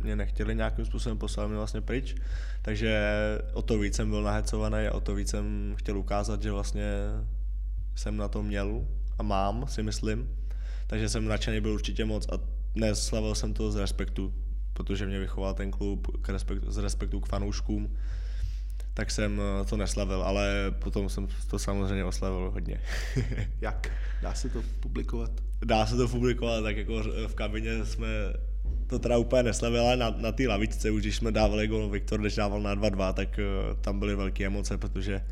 mě 0.00 0.16
nechtěli 0.16 0.54
nějakým 0.54 0.84
způsobem 0.84 1.18
poslat 1.18 1.46
mě 1.46 1.56
vlastně 1.56 1.80
pryč, 1.80 2.14
takže 2.62 3.08
o 3.52 3.62
to 3.62 3.78
víc 3.78 3.96
jsem 3.96 4.10
byl 4.10 4.22
nahecovaný 4.22 4.86
a 4.86 4.94
o 4.94 5.00
to 5.00 5.14
víc 5.14 5.28
jsem 5.28 5.74
chtěl 5.78 5.98
ukázat, 5.98 6.42
že 6.42 6.52
vlastně 6.52 6.92
jsem 7.94 8.16
na 8.16 8.28
to 8.28 8.42
měl 8.42 8.86
a 9.18 9.22
mám, 9.22 9.68
si 9.68 9.82
myslím. 9.82 10.28
Takže 10.86 11.08
jsem 11.08 11.24
nadšený 11.24 11.60
byl 11.60 11.72
určitě 11.72 12.04
moc 12.04 12.26
a 12.28 12.40
neslavil 12.74 13.34
jsem 13.34 13.54
to 13.54 13.72
z 13.72 13.76
respektu, 13.76 14.34
protože 14.72 15.06
mě 15.06 15.18
vychoval 15.18 15.54
ten 15.54 15.70
klub 15.70 16.22
k 16.22 16.28
respektu, 16.28 16.72
z 16.72 16.78
respektu 16.78 17.20
k 17.20 17.28
fanouškům, 17.28 17.96
tak 18.94 19.10
jsem 19.10 19.40
to 19.68 19.76
neslavil, 19.76 20.22
ale 20.22 20.74
potom 20.78 21.08
jsem 21.08 21.28
to 21.46 21.58
samozřejmě 21.58 22.04
oslavil 22.04 22.50
hodně. 22.50 22.80
Jak? 23.60 23.90
Dá 24.22 24.34
se 24.34 24.48
to 24.48 24.62
publikovat? 24.80 25.30
dá 25.64 25.86
se 25.86 25.96
to 25.96 26.08
publikovat, 26.08 26.62
tak 26.62 26.76
jako 26.76 27.02
v 27.26 27.34
kabině 27.34 27.84
jsme 27.84 28.08
to 28.86 28.98
teda 28.98 29.18
úplně 29.18 29.42
neslavili, 29.42 29.86
ale 29.86 29.96
na, 29.96 30.10
na 30.10 30.32
té 30.32 30.48
lavičce, 30.48 30.90
už 30.90 31.02
když 31.02 31.16
jsme 31.16 31.32
dávali 31.32 31.68
gol 31.68 31.88
Viktor, 31.88 32.20
když 32.20 32.34
dával 32.34 32.60
na 32.60 32.76
2-2, 32.76 33.12
tak 33.12 33.28
uh, 33.38 33.80
tam 33.80 33.98
byly 33.98 34.16
velké 34.16 34.46
emoce, 34.46 34.78
protože 34.78 35.22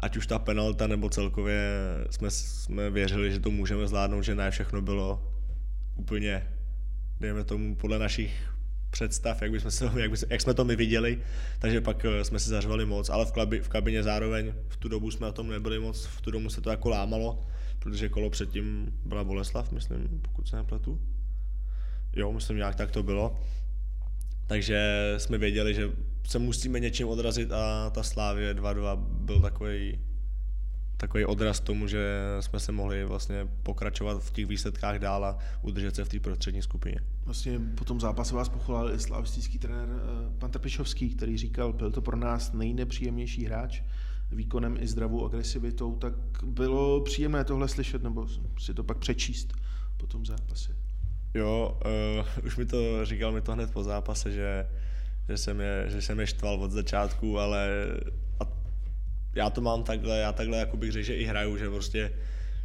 ať 0.00 0.16
už 0.16 0.26
ta 0.26 0.38
penalta 0.38 0.86
nebo 0.86 1.10
celkově 1.10 1.72
jsme, 2.10 2.30
jsme 2.30 2.90
věřili, 2.90 3.32
že 3.32 3.40
to 3.40 3.50
můžeme 3.50 3.88
zvládnout, 3.88 4.22
že 4.22 4.34
ne 4.34 4.50
všechno 4.50 4.82
bylo 4.82 5.32
úplně, 5.96 6.46
dejme 7.20 7.44
tomu, 7.44 7.76
podle 7.76 7.98
našich 7.98 8.52
představ, 8.90 9.42
jak, 9.42 9.50
bychom 9.50 9.70
se, 9.70 9.90
jak, 9.96 10.10
by, 10.10 10.16
jak 10.30 10.40
jsme 10.40 10.54
to 10.54 10.64
my 10.64 10.76
viděli, 10.76 11.18
takže 11.58 11.80
pak 11.80 12.04
uh, 12.04 12.22
jsme 12.22 12.38
si 12.38 12.48
zařvali 12.48 12.86
moc, 12.86 13.10
ale 13.10 13.26
v, 13.26 13.32
klabi, 13.32 13.60
v 13.60 13.68
kabině 13.68 14.02
zároveň 14.02 14.54
v 14.68 14.76
tu 14.76 14.88
dobu 14.88 15.10
jsme 15.10 15.26
na 15.26 15.32
tom 15.32 15.48
nebyli 15.48 15.78
moc, 15.78 16.04
v 16.04 16.20
tu 16.20 16.30
dobu 16.30 16.50
se 16.50 16.60
to 16.60 16.70
jako 16.70 16.88
lámalo, 16.88 17.46
protože 17.78 18.08
kolo 18.08 18.30
předtím 18.30 18.92
byla 19.04 19.24
Boleslav, 19.24 19.72
myslím, 19.72 20.20
pokud 20.22 20.48
se 20.48 20.56
nepletu. 20.56 21.00
Jo, 22.16 22.32
myslím, 22.32 22.56
nějak 22.56 22.74
tak 22.74 22.90
to 22.90 23.02
bylo. 23.02 23.40
Takže 24.48 25.14
jsme 25.18 25.38
věděli, 25.38 25.74
že 25.74 25.90
se 26.28 26.38
musíme 26.38 26.80
něčím 26.80 27.08
odrazit 27.08 27.52
a 27.52 27.90
ta 27.90 28.02
Slávě 28.02 28.54
2-2 28.54 28.96
byl 28.96 29.40
takový 29.40 29.98
takový 30.96 31.24
odraz 31.24 31.60
tomu, 31.60 31.86
že 31.86 32.22
jsme 32.40 32.60
se 32.60 32.72
mohli 32.72 33.04
vlastně 33.04 33.48
pokračovat 33.62 34.22
v 34.22 34.30
těch 34.30 34.46
výsledkách 34.46 34.98
dál 34.98 35.24
a 35.24 35.38
udržet 35.62 35.96
se 35.96 36.04
v 36.04 36.08
té 36.08 36.20
prostřední 36.20 36.62
skupině. 36.62 37.00
Vlastně 37.24 37.60
po 37.74 37.84
tom 37.84 38.00
zápase 38.00 38.34
vás 38.34 38.48
pochválil 38.48 38.94
i 38.94 39.00
slavistický 39.00 39.58
trenér 39.58 39.88
eh, 39.88 40.38
pan 40.38 40.50
Trpišovský, 40.50 41.10
který 41.10 41.36
říkal, 41.36 41.72
byl 41.72 41.90
to 41.90 42.02
pro 42.02 42.16
nás 42.16 42.52
nejnepříjemnější 42.52 43.44
hráč, 43.44 43.82
výkonem 44.30 44.76
i 44.80 44.86
zdravou 44.86 45.26
agresivitou, 45.26 45.96
tak 45.96 46.14
bylo 46.44 47.00
příjemné 47.00 47.44
tohle 47.44 47.68
slyšet 47.68 48.02
nebo 48.02 48.26
si 48.58 48.74
to 48.74 48.84
pak 48.84 48.98
přečíst 48.98 49.52
po 49.96 50.06
tom 50.06 50.26
zápase. 50.26 50.87
Jo, 51.34 51.78
uh, 51.84 52.44
už 52.46 52.56
mi 52.56 52.66
to 52.66 53.04
říkal 53.04 53.32
mi 53.32 53.40
to 53.40 53.52
hned 53.52 53.70
po 53.70 53.84
zápase, 53.84 54.32
že, 54.32 54.66
že, 55.28 55.36
jsem 55.36 55.60
je, 55.60 55.84
že 55.88 56.02
jsem 56.02 56.20
je 56.20 56.26
štval 56.26 56.62
od 56.62 56.70
začátku, 56.70 57.38
ale 57.38 57.68
a 58.40 58.44
já 59.34 59.50
to 59.50 59.60
mám 59.60 59.82
takhle, 59.82 60.18
já 60.18 60.32
takhle 60.32 60.58
jako 60.58 60.76
bych 60.76 60.92
řekl, 60.92 61.06
že 61.06 61.16
i 61.16 61.24
hraju, 61.24 61.56
že 61.56 61.70
prostě 61.70 62.12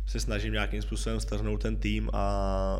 se 0.05 0.19
snažím 0.19 0.53
nějakým 0.53 0.81
způsobem 0.81 1.19
strhnout 1.19 1.61
ten 1.61 1.75
tým 1.75 2.09
a, 2.13 2.25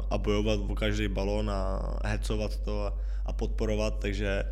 a 0.10 0.18
bojovat 0.18 0.60
o 0.68 0.76
každý 0.76 1.08
balon 1.08 1.50
a 1.50 1.82
hecovat 2.06 2.58
to 2.58 2.86
a, 2.86 2.98
a 3.26 3.34
podporovat, 3.34 4.00
takže 4.00 4.44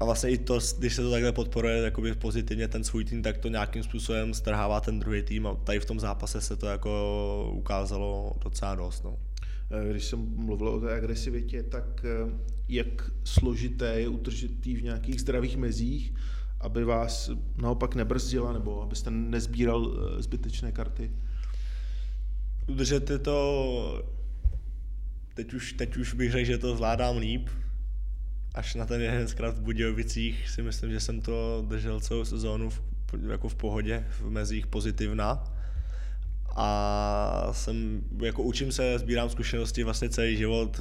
a 0.00 0.04
vlastně 0.04 0.30
i 0.30 0.38
to, 0.38 0.58
když 0.78 0.94
se 0.94 1.02
to 1.02 1.10
takhle 1.10 1.32
podporuje 1.32 1.82
jakoby 1.82 2.14
pozitivně 2.14 2.68
ten 2.68 2.84
svůj 2.84 3.04
tým, 3.04 3.22
tak 3.22 3.38
to 3.38 3.48
nějakým 3.48 3.82
způsobem 3.82 4.34
strhává 4.34 4.80
ten 4.80 4.98
druhý 4.98 5.22
tým 5.22 5.46
a 5.46 5.54
tady 5.54 5.80
v 5.80 5.84
tom 5.84 6.00
zápase 6.00 6.40
se 6.40 6.56
to 6.56 6.66
jako 6.66 7.50
ukázalo 7.54 8.32
docela 8.44 8.74
dost. 8.74 9.04
No. 9.04 9.16
Eh, 9.70 9.90
když 9.90 10.04
jsem 10.04 10.18
mluvil 10.36 10.68
o 10.68 10.80
té 10.80 10.96
agresivitě, 10.96 11.62
tak 11.62 12.04
eh, 12.04 12.32
jak 12.68 13.10
složité 13.24 14.00
je 14.00 14.08
udržet 14.08 14.66
v 14.66 14.82
nějakých 14.82 15.20
zdravých 15.20 15.56
mezích, 15.56 16.14
aby 16.60 16.84
vás 16.84 17.30
naopak 17.56 17.94
nebrzdila 17.94 18.52
nebo 18.52 18.82
abyste 18.82 19.10
nezbíral 19.10 19.92
eh, 19.92 20.22
zbytečné 20.22 20.72
karty? 20.72 21.10
Udržet 22.68 23.10
to, 23.22 24.04
teď 25.34 25.54
už, 25.54 25.72
teď 25.72 25.96
už 25.96 26.14
bych 26.14 26.32
řekl, 26.32 26.46
že 26.46 26.58
to 26.58 26.76
zvládám 26.76 27.16
líp, 27.16 27.48
až 28.54 28.74
na 28.74 28.86
ten 28.86 29.00
jeden 29.00 29.28
zkrát 29.28 29.58
v 29.58 29.62
Budějovicích 29.62 30.50
si 30.50 30.62
myslím, 30.62 30.90
že 30.90 31.00
jsem 31.00 31.20
to 31.20 31.64
držel 31.68 32.00
celou 32.00 32.24
sezónu 32.24 32.70
v, 32.70 32.82
jako 33.28 33.48
v 33.48 33.54
pohodě, 33.54 34.06
v 34.10 34.30
mezích 34.30 34.66
pozitivna. 34.66 35.57
A 36.60 37.48
jsem, 37.52 38.02
jako 38.22 38.42
učím 38.42 38.72
se, 38.72 38.98
sbírám 38.98 39.30
zkušenosti 39.30 39.84
vlastně 39.84 40.08
celý 40.08 40.36
život, 40.36 40.80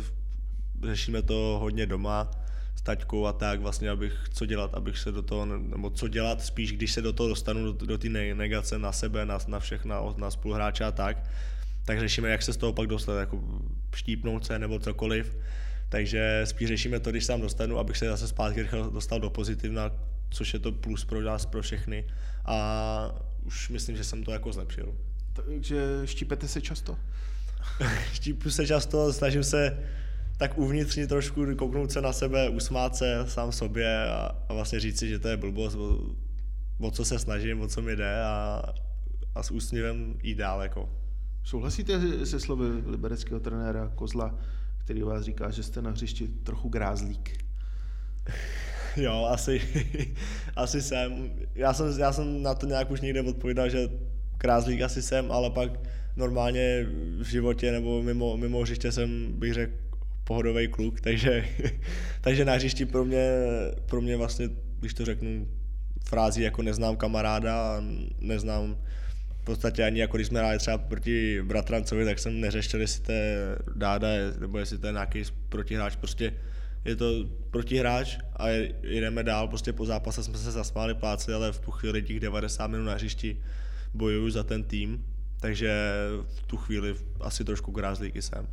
řešíme 0.84 1.22
to 1.22 1.58
hodně 1.62 1.86
doma 1.86 2.32
s 2.76 2.82
taťkou 2.82 3.26
a 3.26 3.34
tak 3.34 3.60
vlastně, 3.60 3.90
abych 3.90 4.14
co 4.34 4.46
dělat, 4.46 4.74
abych 4.74 4.98
se 4.98 5.12
do 5.12 5.22
toho, 5.22 5.46
nebo 5.46 5.90
co 5.90 6.08
dělat 6.08 6.42
spíš, 6.42 6.72
když 6.72 6.94
se 6.94 7.02
do 7.02 7.14
toho 7.14 7.30
dostanu, 7.30 7.74
do, 7.74 7.86
do 7.86 7.98
té 7.98 8.10
negace 8.10 8.80
na 8.80 8.92
sebe, 8.92 9.26
na, 9.26 9.38
na 9.48 9.60
všechna, 9.60 10.02
na 10.18 10.32
spoluhráče 10.32 10.84
a 10.84 10.92
tak, 10.92 11.24
tak 11.86 12.00
řešíme, 12.00 12.30
jak 12.30 12.42
se 12.42 12.54
z 12.54 12.58
toho 12.58 12.74
pak 12.74 12.88
dostat, 12.88 13.20
jako 13.20 13.44
štípnout 13.96 14.46
se 14.46 14.60
nebo 14.60 14.80
cokoliv. 14.80 15.38
Takže 15.90 16.42
spíš 16.44 16.68
řešíme 16.68 17.00
to, 17.00 17.12
když 17.12 17.24
se 17.24 17.28
tam 17.28 17.42
dostanu, 17.42 17.78
abych 17.78 17.98
se 17.98 18.06
zase 18.06 18.28
zpátky 18.28 18.62
rychle 18.62 18.92
dostal 18.94 19.20
do 19.20 19.30
pozitivna, 19.30 19.92
což 20.30 20.54
je 20.54 20.60
to 20.60 20.72
plus 20.72 21.06
pro 21.06 21.22
nás, 21.22 21.46
pro 21.46 21.62
všechny. 21.62 22.06
A 22.46 23.16
už 23.46 23.70
myslím, 23.70 23.98
že 23.98 24.04
jsem 24.04 24.24
to 24.24 24.32
jako 24.32 24.54
zlepšil. 24.54 24.96
Takže 25.46 26.02
štípete 26.06 26.48
se 26.48 26.62
často? 26.62 26.98
Štípu 28.14 28.50
se 28.50 28.68
často, 28.68 29.14
snažím 29.14 29.44
se 29.44 29.84
tak 30.38 30.58
uvnitřně 30.58 31.08
trošku 31.08 31.56
kouknout 31.56 31.92
se 31.92 32.02
na 32.02 32.14
sebe, 32.14 32.50
usmát 32.50 32.96
se 32.96 33.26
sám 33.28 33.52
sobě 33.52 34.10
a, 34.10 34.36
a 34.50 34.54
vlastně 34.54 34.80
říct 34.80 35.00
si, 35.00 35.10
že 35.10 35.20
to 35.20 35.28
je 35.28 35.38
blbost, 35.38 35.76
o, 35.76 36.00
o 36.80 36.92
co 36.92 37.06
se 37.06 37.20
snažím, 37.20 37.62
o 37.62 37.68
co 37.68 37.82
mi 37.82 37.96
jde 37.96 38.22
a, 38.24 38.64
a 39.36 39.44
s 39.44 39.52
úsměvem 39.52 40.16
jít 40.24 40.36
dál. 40.36 40.62
Jako. 40.62 40.90
Souhlasíte 41.44 42.26
se 42.26 42.40
slovy 42.40 42.66
libereckého 42.86 43.40
trenéra 43.40 43.92
Kozla, 43.96 44.36
který 44.78 45.02
vás 45.02 45.24
říká, 45.24 45.52
že 45.52 45.64
jste 45.64 45.82
na 45.82 45.92
hřišti 45.92 46.28
trochu 46.28 46.70
grázlík? 46.70 47.38
Jo, 48.98 49.28
asi, 49.32 49.62
asi 50.56 50.82
jsem. 50.82 51.32
Já, 51.56 51.74
jsem. 51.74 52.00
já 52.00 52.14
jsem 52.14 52.44
na 52.44 52.56
to 52.56 52.66
nějak 52.66 52.92
už 52.92 53.02
někde 53.02 53.22
odpovídal, 53.22 53.70
že 53.70 53.90
krázlík 54.38 54.82
asi 54.82 55.02
jsem, 55.02 55.32
ale 55.32 55.50
pak 55.50 55.72
normálně 56.16 56.86
v 57.20 57.24
životě 57.24 57.72
nebo 57.72 58.04
mimo, 58.04 58.38
mimo 58.38 58.62
hřiště 58.62 58.92
jsem, 58.92 59.32
bych 59.32 59.54
řekl, 59.54 59.74
pohodový 60.24 60.68
kluk, 60.68 61.02
takže, 61.02 61.46
takže 62.22 62.46
na 62.46 62.54
hřišti 62.54 62.86
pro 62.86 63.06
mě, 63.06 63.30
pro 63.86 64.02
mě 64.02 64.18
vlastně, 64.18 64.50
když 64.80 64.94
to 64.94 65.06
řeknu 65.06 65.48
frází 66.06 66.42
jako 66.42 66.62
neznám 66.62 66.98
kamaráda, 66.98 67.84
neznám 68.20 68.78
v 69.42 69.46
podstatě 69.46 69.84
ani 69.84 70.00
jako 70.00 70.18
když 70.18 70.28
jsme 70.28 70.40
hráli 70.40 70.58
třeba 70.58 70.78
proti 70.78 71.42
bratrancovi, 71.42 72.06
tak 72.06 72.20
jsem 72.20 72.40
neřešil, 72.40 72.82
jestli 72.82 73.04
to 73.04 73.12
je 73.12 73.38
dáda, 73.76 74.08
nebo 74.40 74.58
jestli 74.58 74.78
to 74.78 74.88
je 74.88 74.94
nějaký 74.94 75.24
protihráč, 75.50 75.96
prostě 75.96 76.34
je 76.86 76.96
to 76.96 77.26
protihráč 77.52 78.18
a 78.36 78.48
jdeme 78.84 79.24
dál, 79.24 79.48
prostě 79.48 79.74
po 79.74 79.86
zápase 79.86 80.24
jsme 80.24 80.38
se 80.38 80.52
zasmáli 80.52 80.94
pláci, 80.94 81.34
ale 81.34 81.52
v 81.52 81.60
tu 81.60 81.72
chvíli 81.72 82.04
těch 82.04 82.20
90 82.20 82.68
minut 82.68 82.84
na 82.84 82.94
hřišti 82.94 83.38
bojuju 83.94 84.30
za 84.30 84.44
ten 84.44 84.64
tým, 84.64 85.06
takže 85.40 85.94
v 86.28 86.42
tu 86.48 86.58
chvíli 86.58 86.96
asi 87.20 87.44
trošku 87.44 87.72
grázlíky 87.72 88.22
jsem. 88.22 88.48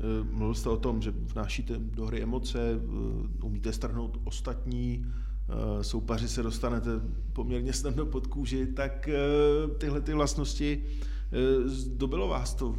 Eh, 0.00 0.24
mluvil 0.24 0.54
jste 0.54 0.68
o 0.68 0.76
tom, 0.76 1.02
že 1.02 1.10
vnášíte 1.10 1.74
do 1.78 2.06
hry 2.06 2.22
emoce, 2.22 2.58
eh, 2.58 3.44
umíte 3.44 3.72
strhnout 3.72 4.20
ostatní, 4.24 5.06
eh, 5.06 5.84
soupaři 5.84 6.28
se 6.28 6.42
dostanete 6.42 6.90
poměrně 7.32 7.72
snadno 7.72 8.06
pod 8.06 8.26
kůži, 8.26 8.66
tak 8.66 9.08
tyhle 9.78 10.00
ty 10.00 10.14
vlastnosti, 10.14 10.84
dobilo 11.96 12.28
vás 12.28 12.54
to 12.54 12.76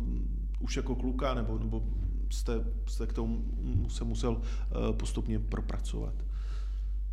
už 0.59 0.77
jako 0.77 0.95
kluka, 0.95 1.33
nebo, 1.33 1.59
nebo 1.59 1.83
jste, 2.29 2.65
jste 2.87 3.07
k 3.07 3.13
tomu 3.13 3.43
se 3.89 4.03
musel 4.03 4.41
postupně 4.91 5.39
propracovat? 5.39 6.13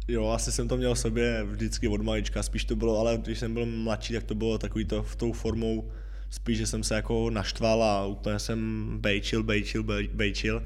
Jo, 0.08 0.28
asi 0.28 0.52
jsem 0.52 0.68
to 0.68 0.76
měl 0.76 0.94
sobě 0.94 1.44
vždycky 1.44 1.88
od 1.88 2.02
malička, 2.02 2.42
spíš 2.42 2.64
to 2.64 2.76
bylo, 2.76 2.98
ale 2.98 3.18
když 3.18 3.38
jsem 3.38 3.54
byl 3.54 3.66
mladší, 3.66 4.14
tak 4.14 4.24
to 4.24 4.34
bylo 4.34 4.58
takový 4.58 4.84
to 4.84 5.02
v 5.02 5.16
tou 5.16 5.32
formou, 5.32 5.90
spíš, 6.30 6.58
že 6.58 6.66
jsem 6.66 6.82
se 6.82 6.94
jako 6.94 7.30
naštval 7.30 7.82
a 7.82 8.06
úplně 8.06 8.38
jsem 8.38 8.88
bejčil, 9.00 9.42
bejčil, 9.42 9.84
bejčil. 10.12 10.62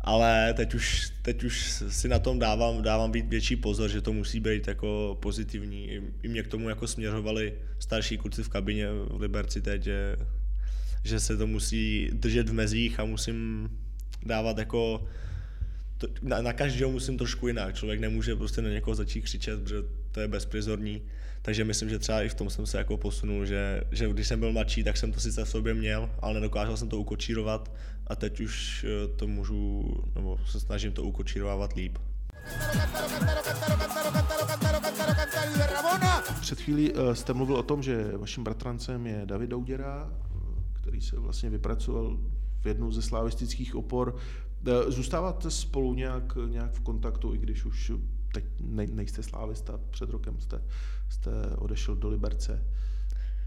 Ale 0.00 0.54
teď 0.56 0.74
už, 0.74 1.12
teď 1.22 1.44
už 1.44 1.82
si 1.88 2.08
na 2.08 2.18
tom 2.18 2.38
dávám, 2.38 2.82
dávám 2.82 3.12
být 3.12 3.28
větší 3.28 3.56
pozor, 3.56 3.90
že 3.90 4.00
to 4.00 4.12
musí 4.12 4.40
být 4.40 4.68
jako 4.68 5.18
pozitivní. 5.20 5.90
I, 5.90 6.02
i 6.22 6.28
mě 6.28 6.42
k 6.42 6.48
tomu 6.48 6.68
jako 6.68 6.86
směřovali 6.86 7.54
starší 7.78 8.18
kluci 8.18 8.42
v 8.42 8.48
kabině 8.48 8.86
v 9.10 9.20
Liberci 9.20 9.62
teď, 9.62 9.82
že, 9.82 10.16
že 11.04 11.20
se 11.20 11.36
to 11.36 11.46
musí 11.46 12.10
držet 12.12 12.48
v 12.48 12.52
mezích 12.52 13.00
a 13.00 13.04
musím 13.04 13.70
dávat 14.26 14.58
jako 14.58 15.04
to, 15.98 16.06
na, 16.22 16.42
na 16.42 16.52
každého 16.52 16.90
musím 16.90 17.18
trošku 17.18 17.48
jinak. 17.48 17.74
Člověk 17.74 18.00
nemůže 18.00 18.36
prostě 18.36 18.62
na 18.62 18.68
někoho 18.68 18.94
začít 18.94 19.22
křičet, 19.22 19.62
protože 19.62 19.82
to 20.12 20.20
je 20.20 20.28
bezprizorní. 20.28 21.02
Takže 21.42 21.64
myslím, 21.64 21.88
že 21.88 21.98
třeba 21.98 22.22
i 22.22 22.28
v 22.28 22.34
tom 22.34 22.50
jsem 22.50 22.66
se 22.66 22.78
jako 22.78 22.96
posunul, 22.96 23.46
že, 23.46 23.80
že 23.90 24.08
když 24.08 24.28
jsem 24.28 24.40
byl 24.40 24.52
mladší, 24.52 24.84
tak 24.84 24.96
jsem 24.96 25.12
to 25.12 25.20
sice 25.20 25.44
v 25.44 25.48
sobě 25.48 25.74
měl, 25.74 26.10
ale 26.18 26.34
nedokázal 26.34 26.76
jsem 26.76 26.88
to 26.88 26.98
ukočírovat 26.98 27.72
a 28.06 28.16
teď 28.16 28.40
už 28.40 28.84
eh, 28.84 29.08
to 29.16 29.26
můžu, 29.26 29.84
nebo 30.14 30.38
se 30.46 30.60
snažím 30.60 30.92
to 30.92 31.02
ukočírovávat 31.02 31.72
líp. 31.72 31.98
Před 36.40 36.60
chvílí 36.60 36.92
eh, 36.94 37.14
jste 37.14 37.32
mluvil 37.32 37.56
o 37.56 37.62
tom, 37.62 37.82
že 37.82 38.12
vaším 38.16 38.44
bratrancem 38.44 39.06
je 39.06 39.22
David 39.24 39.50
Douděra, 39.50 40.10
který 40.72 41.00
se 41.00 41.20
vlastně 41.20 41.50
vypracoval 41.50 42.18
v 42.60 42.66
jednu 42.66 42.92
ze 42.92 43.02
slavistických 43.02 43.74
opor. 43.74 44.16
Eh, 44.66 44.90
zůstáváte 44.90 45.50
spolu 45.50 45.94
nějak, 45.94 46.38
nějak 46.48 46.72
v 46.72 46.80
kontaktu, 46.80 47.34
i 47.34 47.38
když 47.38 47.64
už 47.64 47.92
teď 48.34 48.44
nejste 48.92 49.22
slávista, 49.22 49.80
před 49.90 50.10
rokem 50.10 50.40
jste, 50.40 50.62
jste 51.08 51.30
odešel 51.56 51.96
do 51.96 52.08
Liberce. 52.08 52.64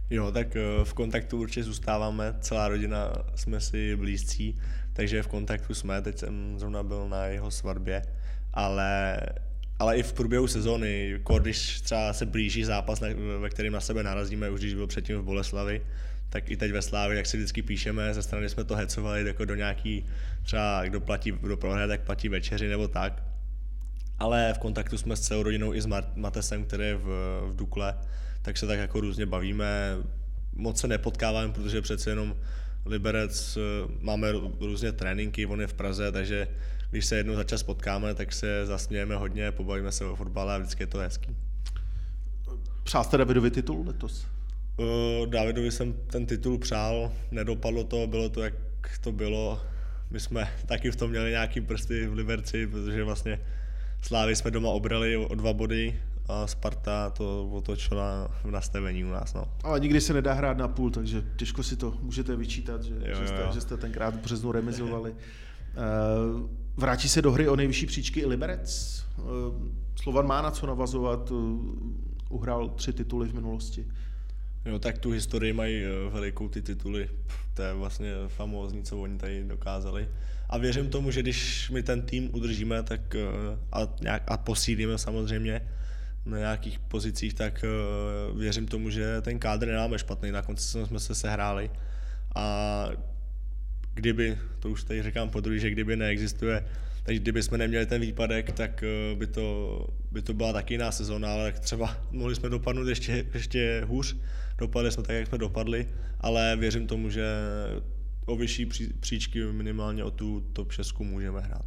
Jo, 0.09 0.31
tak 0.31 0.55
eh, 0.55 0.61
v 0.83 0.93
kontaktu 0.93 1.39
určitě 1.39 1.63
zůstáváme, 1.63 2.35
celá 2.39 2.67
rodina 2.67 3.13
jsme 3.35 3.61
si 3.61 3.95
blízcí, 3.95 4.57
takže 4.93 5.23
v 5.23 5.27
kontaktu 5.27 5.73
jsme, 5.73 6.01
teď 6.01 6.17
jsem 6.17 6.59
zrovna 6.59 6.83
byl 6.83 7.09
na 7.09 7.25
jeho 7.25 7.51
svatbě, 7.51 8.01
ale, 8.53 9.19
ale 9.79 9.97
i 9.97 10.03
v 10.03 10.13
průběhu 10.13 10.47
sezóny, 10.47 11.19
když 11.39 11.81
třeba 11.81 12.13
se 12.13 12.25
blíží 12.25 12.63
zápas, 12.63 13.01
ve 13.39 13.49
kterém 13.49 13.73
na 13.73 13.81
sebe 13.81 14.03
narazíme, 14.03 14.49
už 14.49 14.59
když 14.59 14.73
byl 14.73 14.87
předtím 14.87 15.17
v 15.17 15.23
Boleslavi, 15.23 15.81
tak 16.31 16.51
i 16.51 16.57
teď 16.57 16.71
ve 16.71 16.81
Slávi, 16.81 17.15
jak 17.15 17.25
si 17.25 17.37
vždycky 17.37 17.61
píšeme, 17.61 18.13
ze 18.13 18.23
strany 18.23 18.49
jsme 18.49 18.63
to 18.63 18.75
hecovali 18.75 19.27
jako 19.27 19.45
do 19.45 19.55
nějaký, 19.55 20.05
třeba 20.43 20.83
kdo 20.85 21.01
platí, 21.01 21.31
kdo 21.31 21.57
prohraje, 21.57 21.87
tak 21.87 22.01
platí 22.01 22.29
večeři 22.29 22.67
nebo 22.67 22.87
tak. 22.87 23.23
Ale 24.19 24.53
v 24.55 24.59
kontaktu 24.59 24.97
jsme 24.97 25.15
s 25.15 25.19
celou 25.19 25.43
rodinou 25.43 25.73
i 25.73 25.81
s 25.81 25.87
Matesem, 26.15 26.65
který 26.65 26.83
je 26.83 26.95
v, 26.95 27.05
v 27.47 27.55
Dukle, 27.55 27.97
tak 28.41 28.57
se 28.57 28.67
tak 28.67 28.79
jako 28.79 29.01
různě 29.01 29.25
bavíme. 29.25 29.97
Moc 30.55 30.79
se 30.79 30.87
nepotkáváme, 30.87 31.53
protože 31.53 31.81
přece 31.81 32.09
jenom 32.09 32.35
Liberec 32.85 33.57
eh, 33.57 33.61
máme 33.99 34.31
různě 34.59 34.91
tréninky, 34.91 35.45
on 35.45 35.61
je 35.61 35.67
v 35.67 35.73
Praze, 35.73 36.11
takže 36.11 36.47
když 36.91 37.05
se 37.05 37.15
jednou 37.15 37.35
za 37.35 37.43
čas 37.43 37.63
potkáme, 37.63 38.15
tak 38.15 38.33
se 38.33 38.65
zasmějeme 38.65 39.15
hodně, 39.15 39.51
pobavíme 39.51 39.91
se 39.91 40.05
o 40.05 40.15
fotbale 40.15 40.55
a 40.55 40.57
vždycky 40.57 40.83
je 40.83 40.87
to 40.87 40.97
hezký. 40.97 41.35
Přál 42.83 43.03
jste 43.03 43.17
Davidovi 43.17 43.51
titul 43.51 43.87
letos? 43.87 44.27
Uh, 44.77 45.27
Davidovi 45.27 45.71
jsem 45.71 45.93
ten 45.93 46.25
titul 46.25 46.57
přál, 46.57 47.11
nedopadlo 47.31 47.83
to, 47.83 48.07
bylo 48.07 48.29
to, 48.29 48.41
jak 48.41 48.53
to 49.01 49.11
bylo. 49.11 49.61
My 50.09 50.19
jsme 50.19 50.49
taky 50.65 50.91
v 50.91 50.95
tom 50.95 51.09
měli 51.09 51.29
nějaký 51.29 51.61
prsty 51.61 52.07
v 52.07 52.13
Liberci, 52.13 52.67
protože 52.67 53.03
vlastně 53.03 53.39
Slávy 54.01 54.35
jsme 54.35 54.51
doma 54.51 54.69
obrali 54.69 55.17
o 55.17 55.35
dva 55.35 55.53
body 55.53 55.99
a 56.27 56.47
Sparta 56.47 57.09
to 57.09 57.49
otočila 57.51 58.31
v 58.43 58.51
nastavení 58.51 59.05
u 59.05 59.09
nás. 59.09 59.33
No. 59.33 59.45
Ale 59.63 59.79
nikdy 59.79 60.01
se 60.01 60.13
nedá 60.13 60.33
hrát 60.33 60.57
na 60.57 60.67
půl, 60.67 60.91
takže 60.91 61.23
těžko 61.35 61.63
si 61.63 61.75
to 61.75 61.93
můžete 62.01 62.35
vyčítat, 62.35 62.83
že, 62.83 62.93
jo, 62.93 63.15
že, 63.21 63.27
jste, 63.27 63.41
jo. 63.41 63.51
že 63.53 63.61
jste 63.61 63.77
tenkrát 63.77 64.15
v 64.15 64.19
březnu 64.19 64.51
remizovali. 64.51 65.11
Uh, 65.11 66.49
vrátí 66.77 67.09
se 67.09 67.21
do 67.21 67.31
hry 67.31 67.47
o 67.47 67.55
nejvyšší 67.55 67.85
příčky 67.85 68.19
i 68.19 68.25
Liberec. 68.25 69.03
Uh, 69.17 69.25
Slovan 70.01 70.27
má 70.27 70.41
na 70.41 70.51
co 70.51 70.67
navazovat, 70.67 71.31
uh, 71.31 71.61
uhrál 72.29 72.69
tři 72.69 72.93
tituly 72.93 73.27
v 73.27 73.33
minulosti. 73.33 73.87
Jo, 74.65 74.79
tak 74.79 74.97
tu 74.97 75.11
historii 75.11 75.53
mají 75.53 75.83
velikou 76.09 76.49
ty 76.49 76.61
tituly. 76.61 77.09
To 77.53 77.61
je 77.61 77.73
vlastně 77.73 78.11
famózní, 78.27 78.83
co 78.83 78.97
oni 78.97 79.17
tady 79.17 79.43
dokázali. 79.43 80.09
A 80.49 80.57
věřím 80.57 80.89
tomu, 80.89 81.11
že 81.11 81.21
když 81.21 81.69
my 81.69 81.83
ten 81.83 82.01
tým 82.01 82.29
udržíme 82.33 82.83
tak, 82.83 83.15
a, 83.71 83.87
nějak, 84.01 84.23
a 84.27 84.37
posílíme 84.37 84.97
samozřejmě 84.97 85.61
na 86.25 86.37
nějakých 86.37 86.79
pozicích, 86.79 87.33
tak 87.33 87.65
věřím 88.37 88.67
tomu, 88.67 88.89
že 88.89 89.21
ten 89.21 89.39
kádr 89.39 89.67
nemáme 89.67 89.99
špatný. 89.99 90.31
Na 90.31 90.41
konci 90.41 90.85
jsme 90.85 90.99
se 90.99 91.15
sehráli 91.15 91.71
a 92.35 92.89
kdyby, 93.93 94.37
to 94.59 94.69
už 94.69 94.83
tady 94.83 95.03
říkám 95.03 95.29
po 95.29 95.41
druhý, 95.41 95.59
že 95.59 95.69
kdyby 95.69 95.95
neexistuje 95.95 96.65
takže 97.03 97.19
kdyby 97.19 97.43
jsme 97.43 97.57
neměli 97.57 97.85
ten 97.85 98.01
výpadek, 98.01 98.51
tak 98.51 98.83
by 99.15 99.27
to, 99.27 99.87
by 100.11 100.21
to 100.21 100.33
byla 100.33 100.53
taky 100.53 100.73
jiná 100.73 100.91
sezóna, 100.91 101.33
ale 101.33 101.51
třeba 101.51 101.97
mohli 102.11 102.35
jsme 102.35 102.49
dopadnout 102.49 102.87
ještě, 102.87 103.25
ještě 103.33 103.83
hůř. 103.87 104.17
Dopadli 104.57 104.91
jsme 104.91 105.03
tak, 105.03 105.15
jak 105.15 105.27
jsme 105.27 105.37
dopadli, 105.37 105.87
ale 106.19 106.55
věřím 106.55 106.87
tomu, 106.87 107.09
že 107.09 107.25
o 108.25 108.35
vyšší 108.35 108.65
příčky 108.99 109.43
minimálně 109.43 110.03
o 110.03 110.11
tu 110.11 110.41
top 110.53 110.71
6 110.71 110.99
můžeme 110.99 111.41
hrát. 111.41 111.65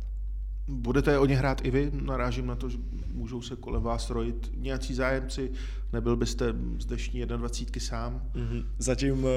Budete 0.69 1.19
o 1.19 1.27
ně 1.27 1.37
hrát 1.37 1.61
i 1.65 1.71
vy? 1.71 1.91
Narážím 1.93 2.47
na 2.47 2.57
to, 2.57 2.69
že 2.69 2.79
můžou 3.13 3.43
se 3.43 3.57
kolem 3.57 3.83
vás 3.83 4.11
rojit 4.11 4.51
nějací 4.57 4.95
zájemci. 4.95 5.51
Nebyl 5.93 6.17
byste 6.17 6.55
z 6.79 6.87
dnešní 6.87 7.27
21 7.27 7.81
sám? 7.81 8.31
Mm-hmm. 8.35 8.65
Zatím 8.79 9.25
uh, 9.25 9.31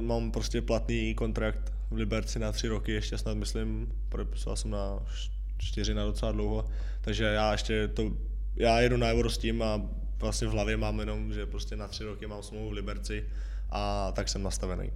mám 0.00 0.30
prostě 0.30 0.62
platný 0.62 1.14
kontrakt 1.14 1.72
v 1.92 1.96
Liberci 1.96 2.38
na 2.38 2.52
tři 2.52 2.68
roky, 2.68 2.92
ještě 2.92 3.18
snad 3.18 3.36
myslím, 3.36 3.92
podepisoval 4.08 4.56
jsem 4.56 4.70
na 4.70 4.98
čtyři 5.58 5.94
na 5.94 6.04
docela 6.04 6.32
dlouho, 6.32 6.64
takže 7.00 7.24
já 7.24 7.52
ještě 7.52 7.88
to, 7.88 8.12
já 8.56 8.80
jedu 8.80 8.96
na 8.96 9.06
Euro 9.06 9.30
s 9.30 9.38
tím 9.38 9.62
a 9.62 9.82
vlastně 10.18 10.48
v 10.48 10.50
hlavě 10.50 10.76
mám 10.76 11.00
jenom, 11.00 11.32
že 11.32 11.46
prostě 11.46 11.76
na 11.76 11.88
tři 11.88 12.04
roky 12.04 12.26
mám 12.26 12.42
smlouvu 12.42 12.68
v 12.68 12.72
Liberci 12.72 13.24
a 13.70 14.12
tak 14.12 14.28
jsem 14.28 14.42
nastavený. 14.42 14.90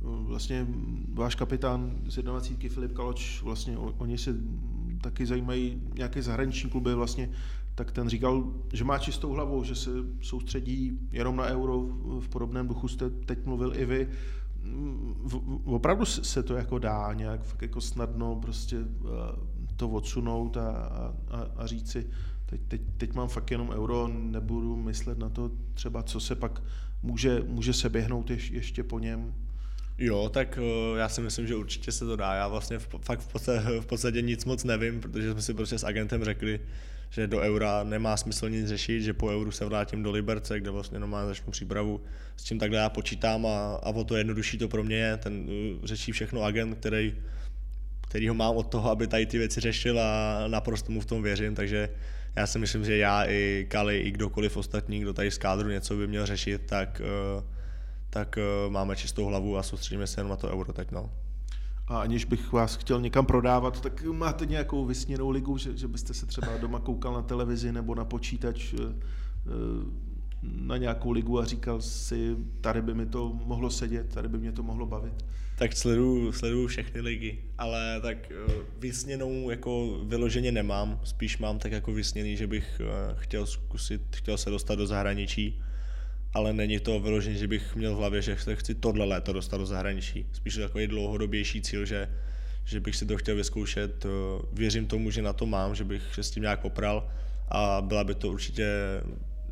Vlastně 0.00 0.66
váš 1.14 1.34
kapitán 1.34 1.96
z 2.06 2.22
21. 2.22 2.74
Filip 2.74 2.92
Kaloč, 2.92 3.42
vlastně 3.42 3.78
oni 3.78 4.18
se 4.18 4.34
taky 5.02 5.26
zajímají 5.26 5.82
nějaké 5.94 6.22
zahraniční 6.22 6.70
kluby 6.70 6.94
vlastně, 6.94 7.30
tak 7.74 7.92
ten 7.92 8.08
říkal, 8.08 8.44
že 8.72 8.84
má 8.84 8.98
čistou 8.98 9.32
hlavu, 9.32 9.64
že 9.64 9.74
se 9.74 9.90
soustředí 10.22 10.98
jenom 11.12 11.36
na 11.36 11.44
euro, 11.44 11.80
v 12.20 12.28
podobném 12.28 12.68
duchu 12.68 12.88
jste 12.88 13.10
teď 13.10 13.44
mluvil 13.44 13.72
i 13.76 13.84
vy. 13.84 14.08
Opravdu 15.64 16.04
se 16.04 16.42
to 16.42 16.54
jako 16.54 16.78
dá 16.78 17.12
nějak 17.12 17.40
jako 17.60 17.80
snadno 17.80 18.36
prostě 18.36 18.76
eh, 18.76 19.66
to 19.76 19.88
odsunout 19.88 20.56
a, 20.56 20.70
a, 21.28 21.46
a 21.56 21.66
říci, 21.66 22.06
teď, 22.46 22.60
teď, 22.68 22.80
teď 22.96 23.14
mám 23.14 23.28
fakt 23.28 23.50
jenom 23.50 23.70
euro, 23.70 24.08
nebudu 24.08 24.76
myslet 24.76 25.18
na 25.18 25.28
to 25.28 25.50
třeba, 25.74 26.02
co 26.02 26.20
se 26.20 26.34
pak 26.34 26.62
může, 27.02 27.42
může 27.46 27.72
se 27.72 27.88
běhnout 27.88 28.30
ješ, 28.30 28.50
ještě 28.50 28.82
po 28.84 28.98
něm. 28.98 29.34
Jo, 29.98 30.28
tak 30.28 30.58
uh, 30.58 30.98
já 30.98 31.08
si 31.08 31.20
myslím, 31.20 31.46
že 31.46 31.56
určitě 31.56 31.92
se 31.92 32.06
to 32.06 32.16
dá. 32.16 32.34
Já 32.34 32.48
vlastně 32.48 32.78
v, 32.78 32.88
fakt 33.00 33.20
v 33.20 33.28
podstatě, 33.32 33.80
v 33.80 33.86
podstatě 33.86 34.22
nic 34.22 34.44
moc 34.44 34.64
nevím, 34.64 35.00
protože 35.00 35.32
jsme 35.32 35.42
si 35.42 35.54
prostě 35.54 35.78
s 35.78 35.84
agentem 35.84 36.24
řekli, 36.24 36.60
že 37.10 37.26
do 37.26 37.40
eura 37.40 37.84
nemá 37.84 38.16
smysl 38.16 38.50
nic 38.50 38.66
řešit, 38.66 39.02
že 39.02 39.12
po 39.12 39.28
euru 39.28 39.50
se 39.50 39.64
vrátím 39.64 40.02
do 40.02 40.10
Liberce, 40.10 40.60
kde 40.60 40.70
vlastně 40.70 40.98
normálně 40.98 41.28
začnu 41.28 41.50
přípravu. 41.50 42.00
S 42.36 42.44
tím 42.44 42.58
takhle 42.58 42.78
já 42.78 42.88
počítám 42.88 43.46
a, 43.46 43.74
a 43.74 43.88
o 43.88 44.04
to 44.04 44.16
jednodušší 44.16 44.58
to 44.58 44.68
pro 44.68 44.84
mě 44.84 44.96
je. 44.96 45.16
Ten 45.16 45.46
uh, 45.48 45.84
řeší 45.84 46.12
všechno 46.12 46.42
agent, 46.42 46.78
který, 46.78 47.14
který 48.00 48.28
ho 48.28 48.34
mám 48.34 48.56
od 48.56 48.66
toho, 48.66 48.90
aby 48.90 49.06
tady 49.06 49.26
ty 49.26 49.38
věci 49.38 49.60
řešil 49.60 50.00
a 50.00 50.44
naprosto 50.48 50.92
mu 50.92 51.00
v 51.00 51.06
tom 51.06 51.22
věřím, 51.22 51.54
takže 51.54 51.88
já 52.36 52.46
si 52.46 52.58
myslím, 52.58 52.84
že 52.84 52.96
já 52.96 53.24
i 53.24 53.66
Kali, 53.70 53.98
i 53.98 54.10
kdokoliv 54.10 54.56
ostatní, 54.56 55.00
kdo 55.00 55.12
tady 55.12 55.30
z 55.30 55.38
kádru 55.38 55.68
něco 55.68 55.96
by 55.96 56.06
měl 56.06 56.26
řešit, 56.26 56.62
tak 56.66 57.02
uh, 57.38 57.44
tak 58.10 58.38
uh, 58.38 58.72
máme 58.72 58.96
čistou 58.96 59.24
hlavu 59.24 59.56
a 59.56 59.62
soustředíme 59.62 60.06
se 60.06 60.20
jenom 60.20 60.30
na 60.30 60.36
to 60.36 60.48
euro 60.48 60.72
teď. 60.72 60.90
No. 60.90 61.10
A 61.88 62.00
aniž 62.00 62.24
bych 62.24 62.52
vás 62.52 62.76
chtěl 62.76 63.00
někam 63.00 63.26
prodávat, 63.26 63.80
tak 63.80 64.02
máte 64.02 64.46
nějakou 64.46 64.84
vysněnou 64.84 65.30
ligu, 65.30 65.58
že, 65.58 65.76
že 65.76 65.88
byste 65.88 66.14
se 66.14 66.26
třeba 66.26 66.56
doma 66.56 66.80
koukal 66.80 67.12
na 67.12 67.22
televizi 67.22 67.72
nebo 67.72 67.94
na 67.94 68.04
počítač 68.04 68.72
uh, 68.72 68.80
na 70.42 70.76
nějakou 70.76 71.10
ligu 71.10 71.40
a 71.40 71.44
říkal 71.44 71.80
si, 71.80 72.36
tady 72.60 72.82
by 72.82 72.94
mi 72.94 73.06
to 73.06 73.32
mohlo 73.44 73.70
sedět, 73.70 74.14
tady 74.14 74.28
by 74.28 74.38
mě 74.38 74.52
to 74.52 74.62
mohlo 74.62 74.86
bavit? 74.86 75.24
Tak 75.58 75.72
sleduju, 75.72 76.32
sleduju 76.32 76.66
všechny 76.66 77.00
ligy, 77.00 77.38
ale 77.58 78.00
tak 78.02 78.32
vysněnou 78.78 79.50
jako 79.50 80.00
vyloženě 80.04 80.52
nemám, 80.52 81.00
spíš 81.04 81.38
mám 81.38 81.58
tak 81.58 81.72
jako 81.72 81.92
vysněný, 81.92 82.36
že 82.36 82.46
bych 82.46 82.80
chtěl 83.16 83.46
zkusit, 83.46 84.02
chtěl 84.16 84.38
se 84.38 84.50
dostat 84.50 84.74
do 84.74 84.86
zahraničí 84.86 85.62
ale 86.34 86.52
není 86.52 86.80
to 86.80 87.00
vyloženě, 87.00 87.36
že 87.36 87.48
bych 87.48 87.76
měl 87.76 87.94
v 87.94 87.98
hlavě, 87.98 88.22
že 88.22 88.36
chci 88.36 88.74
tohle 88.74 89.04
léto 89.04 89.32
dostat 89.32 89.56
do 89.56 89.66
zahraničí. 89.66 90.26
Spíš 90.32 90.56
takový 90.56 90.86
dlouhodobější 90.86 91.62
cíl, 91.62 91.86
že, 91.86 92.08
že 92.64 92.80
bych 92.80 92.96
si 92.96 93.06
to 93.06 93.16
chtěl 93.16 93.36
vyzkoušet. 93.36 94.06
Věřím 94.52 94.86
tomu, 94.86 95.10
že 95.10 95.22
na 95.22 95.32
to 95.32 95.46
mám, 95.46 95.74
že 95.74 95.84
bych 95.84 96.14
se 96.14 96.22
s 96.22 96.30
tím 96.30 96.42
nějak 96.42 96.60
popral 96.60 97.08
a 97.48 97.82
byla 97.82 98.04
by 98.04 98.14
to 98.14 98.28
určitě 98.30 98.66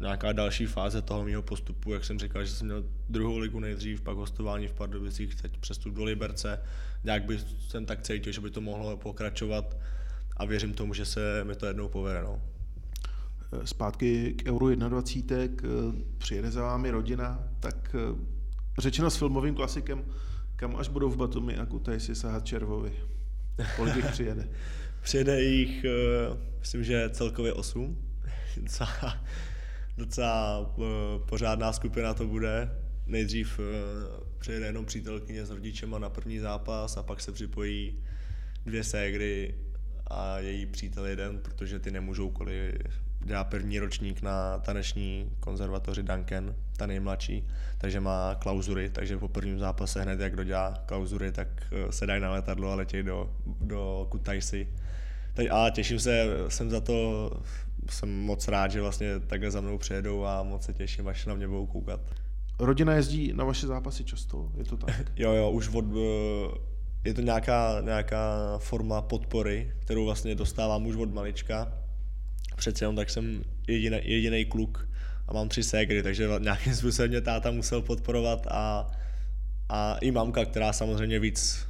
nějaká 0.00 0.32
další 0.32 0.66
fáze 0.66 1.02
toho 1.02 1.24
mého 1.24 1.42
postupu, 1.42 1.92
jak 1.92 2.04
jsem 2.04 2.18
říkal, 2.18 2.44
že 2.44 2.50
jsem 2.50 2.66
měl 2.66 2.84
druhou 3.08 3.38
ligu 3.38 3.60
nejdřív, 3.60 4.00
pak 4.00 4.16
hostování 4.16 4.68
v 4.68 4.72
Pardubicích, 4.72 5.34
teď 5.34 5.58
přestup 5.58 5.94
do 5.94 6.04
Liberce, 6.04 6.60
nějak 7.04 7.24
by 7.24 7.38
jsem 7.68 7.86
tak 7.86 8.02
cítil, 8.02 8.32
že 8.32 8.40
by 8.40 8.50
to 8.50 8.60
mohlo 8.60 8.96
pokračovat 8.96 9.76
a 10.36 10.44
věřím 10.44 10.74
tomu, 10.74 10.94
že 10.94 11.06
se 11.06 11.44
mi 11.44 11.54
to 11.54 11.66
jednou 11.66 11.88
povede. 11.88 12.22
No 12.22 12.42
zpátky 13.64 14.34
k 14.34 14.48
Euro 14.48 14.74
21, 14.74 15.64
přijede 16.18 16.50
za 16.50 16.62
vámi 16.62 16.90
rodina, 16.90 17.48
tak 17.60 17.94
eh, 17.94 18.16
řečeno 18.78 19.10
s 19.10 19.16
filmovým 19.16 19.54
klasikem, 19.54 20.04
kam 20.56 20.76
až 20.76 20.88
budou 20.88 21.10
v 21.10 21.16
Batumi 21.16 21.56
a 21.56 21.66
Kutaj 21.66 22.00
si 22.00 22.14
sahat 22.14 22.46
červovi? 22.46 22.92
Kolik 23.76 23.96
jich 23.96 24.10
přijede? 24.10 24.48
přijede 25.02 25.42
jich, 25.42 25.84
eh, 25.84 26.36
myslím, 26.60 26.84
že 26.84 27.10
celkově 27.10 27.52
8. 27.52 27.98
docela, 28.56 29.24
docela 29.96 30.70
eh, 30.78 30.82
pořádná 31.28 31.72
skupina 31.72 32.14
to 32.14 32.26
bude. 32.26 32.70
Nejdřív 33.06 33.60
přijede 34.38 34.66
jenom 34.66 34.86
přítelkyně 34.86 35.46
s 35.46 35.50
rodičema 35.50 35.98
na 35.98 36.10
první 36.10 36.38
zápas 36.38 36.96
a 36.96 37.02
pak 37.02 37.20
se 37.20 37.32
připojí 37.32 38.02
dvě 38.66 38.84
ségry 38.84 39.54
a 40.06 40.38
její 40.38 40.66
přítel 40.66 41.06
jeden, 41.06 41.38
protože 41.38 41.78
ty 41.78 41.90
nemůžou 41.90 42.30
kvůli 42.30 42.78
dělá 43.24 43.44
první 43.44 43.78
ročník 43.78 44.22
na 44.22 44.58
taneční 44.58 45.30
konzervatoři 45.40 46.02
Duncan, 46.02 46.54
ta 46.76 46.86
nejmladší, 46.86 47.48
takže 47.78 48.00
má 48.00 48.34
klauzury, 48.34 48.90
takže 48.90 49.18
po 49.18 49.28
prvním 49.28 49.58
zápase 49.58 50.02
hned 50.02 50.20
jak 50.20 50.36
dodělá 50.36 50.74
klauzury, 50.86 51.32
tak 51.32 51.48
eh, 51.72 51.92
se 51.92 52.06
dají 52.06 52.20
na 52.20 52.30
letadlo 52.30 52.70
a 52.70 52.74
letějí 52.74 53.02
do, 53.02 53.30
do 53.60 54.06
Kutaisi. 54.10 54.68
Teď, 55.34 55.48
a 55.50 55.70
těším 55.70 55.98
se, 55.98 56.26
jsem 56.48 56.70
za 56.70 56.80
to, 56.80 57.30
jsem 57.90 58.20
moc 58.20 58.48
rád, 58.48 58.70
že 58.70 58.80
vlastně 58.80 59.20
takhle 59.20 59.50
za 59.50 59.60
mnou 59.60 59.78
přijedou 59.78 60.24
a 60.24 60.42
moc 60.42 60.64
se 60.64 60.72
těším, 60.72 61.08
až 61.08 61.26
na 61.26 61.34
mě 61.34 61.48
budou 61.48 61.66
koukat. 61.66 62.00
Rodina 62.58 62.94
jezdí 62.94 63.32
na 63.32 63.44
vaše 63.44 63.66
zápasy 63.66 64.04
často, 64.04 64.50
je 64.56 64.64
to 64.64 64.76
tak? 64.76 64.94
jo, 65.16 65.32
jo, 65.32 65.50
už 65.50 65.68
od, 65.68 65.84
eh, 65.84 66.58
je 67.04 67.14
to 67.14 67.20
nějaká, 67.20 67.80
nějaká 67.80 68.36
forma 68.58 69.02
podpory, 69.02 69.72
kterou 69.78 70.04
vlastně 70.04 70.34
dostávám 70.34 70.86
už 70.86 70.96
od 70.96 71.14
malička, 71.14 71.72
přece 72.56 72.84
jenom 72.84 72.96
tak 72.96 73.10
jsem 73.10 73.42
jediný, 74.04 74.44
kluk 74.44 74.88
a 75.28 75.32
mám 75.32 75.48
tři 75.48 75.62
ségry, 75.62 76.02
takže 76.02 76.28
nějakým 76.38 76.74
způsobem 76.76 77.10
mě 77.10 77.20
táta 77.20 77.50
musel 77.50 77.82
podporovat 77.82 78.46
a, 78.50 78.90
a 79.68 79.96
i 80.00 80.10
mamka, 80.10 80.44
která 80.44 80.72
samozřejmě 80.72 81.18
víc 81.20 81.66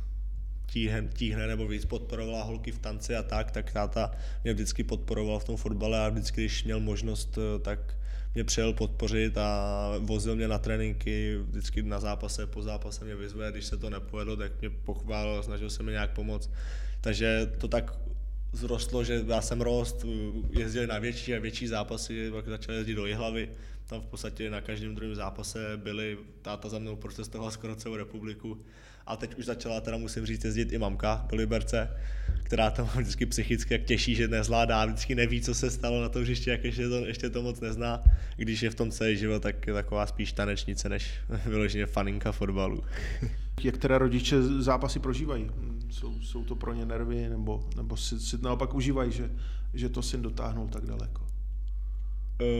tíhne, 0.66 1.08
tíhne 1.14 1.46
nebo 1.46 1.68
víc 1.68 1.84
podporovala 1.84 2.42
holky 2.42 2.72
v 2.72 2.78
tanci 2.78 3.16
a 3.16 3.22
tak, 3.22 3.50
tak 3.50 3.72
táta 3.72 4.10
mě 4.44 4.54
vždycky 4.54 4.84
podporoval 4.84 5.38
v 5.38 5.44
tom 5.44 5.56
fotbale 5.56 6.06
a 6.06 6.08
vždycky, 6.08 6.40
když 6.40 6.64
měl 6.64 6.80
možnost, 6.80 7.38
tak 7.62 7.94
mě 8.34 8.44
přijel 8.44 8.72
podpořit 8.72 9.38
a 9.38 9.90
vozil 9.98 10.36
mě 10.36 10.48
na 10.48 10.58
tréninky, 10.58 11.38
vždycky 11.48 11.82
na 11.82 12.00
zápase, 12.00 12.46
po 12.46 12.62
zápase 12.62 13.04
mě 13.04 13.14
vyzve, 13.14 13.52
když 13.52 13.64
se 13.64 13.76
to 13.76 13.90
nepovedlo, 13.90 14.36
tak 14.36 14.60
mě 14.60 14.70
pochválil, 14.70 15.42
snažil 15.42 15.70
se 15.70 15.82
mi 15.82 15.92
nějak 15.92 16.10
pomoct. 16.10 16.50
Takže 17.00 17.52
to 17.58 17.68
tak 17.68 17.94
zrostlo, 18.54 19.04
že 19.04 19.24
já 19.26 19.40
jsem 19.40 19.60
rost, 19.60 20.06
jezdili 20.50 20.86
na 20.86 20.98
větší 20.98 21.34
a 21.34 21.40
větší 21.40 21.66
zápasy, 21.66 22.30
pak 22.30 22.48
začal 22.48 22.74
jezdit 22.74 22.94
do 22.94 23.06
Jihlavy, 23.06 23.48
tam 23.86 24.00
v 24.00 24.06
podstatě 24.06 24.50
na 24.50 24.60
každém 24.60 24.94
druhém 24.94 25.14
zápase 25.14 25.76
byli, 25.76 26.18
táta 26.42 26.68
za 26.68 26.78
mnou 26.78 26.96
protestoval 26.96 27.50
skoro 27.50 27.76
celou 27.76 27.96
republiku 27.96 28.60
a 29.06 29.16
teď 29.16 29.34
už 29.34 29.44
začala 29.44 29.80
teda 29.80 29.96
musím 29.96 30.26
říct 30.26 30.44
jezdit 30.44 30.72
i 30.72 30.78
mamka 30.78 31.26
do 31.30 31.36
Liberce, 31.36 31.90
která 32.42 32.70
tam 32.70 32.86
vždycky 32.96 33.26
psychicky 33.26 33.74
jak 33.74 33.84
těší, 33.84 34.14
že 34.14 34.28
nezvládá, 34.28 34.84
vždycky 34.84 35.14
neví, 35.14 35.40
co 35.40 35.54
se 35.54 35.70
stalo 35.70 36.02
na 36.02 36.08
tom 36.08 36.22
hřišti, 36.22 36.50
jak 36.50 36.64
ještě 36.64 36.88
to, 36.88 37.06
ještě 37.06 37.30
to 37.30 37.42
moc 37.42 37.60
nezná. 37.60 38.02
Když 38.36 38.62
je 38.62 38.70
v 38.70 38.74
tom 38.74 38.90
celý 38.90 39.16
život, 39.16 39.42
tak 39.42 39.66
je 39.66 39.72
taková 39.72 40.06
spíš 40.06 40.32
tanečnice, 40.32 40.88
než 40.88 41.10
vyloženě 41.46 41.86
faninka 41.86 42.32
fotbalu. 42.32 42.84
Jak 43.62 43.76
teda 43.76 43.98
rodiče 43.98 44.42
zápasy 44.42 44.98
prožívají? 44.98 45.50
Jsou, 45.90 46.20
jsou 46.22 46.44
to 46.44 46.54
pro 46.54 46.72
ně 46.72 46.86
nervy, 46.86 47.28
nebo, 47.28 47.68
nebo 47.76 47.96
si, 47.96 48.20
si 48.20 48.38
naopak 48.42 48.74
užívají, 48.74 49.12
že, 49.12 49.30
že 49.74 49.88
to 49.88 50.02
syn 50.02 50.22
dotáhnul 50.22 50.68
tak 50.68 50.86
daleko? 50.86 51.22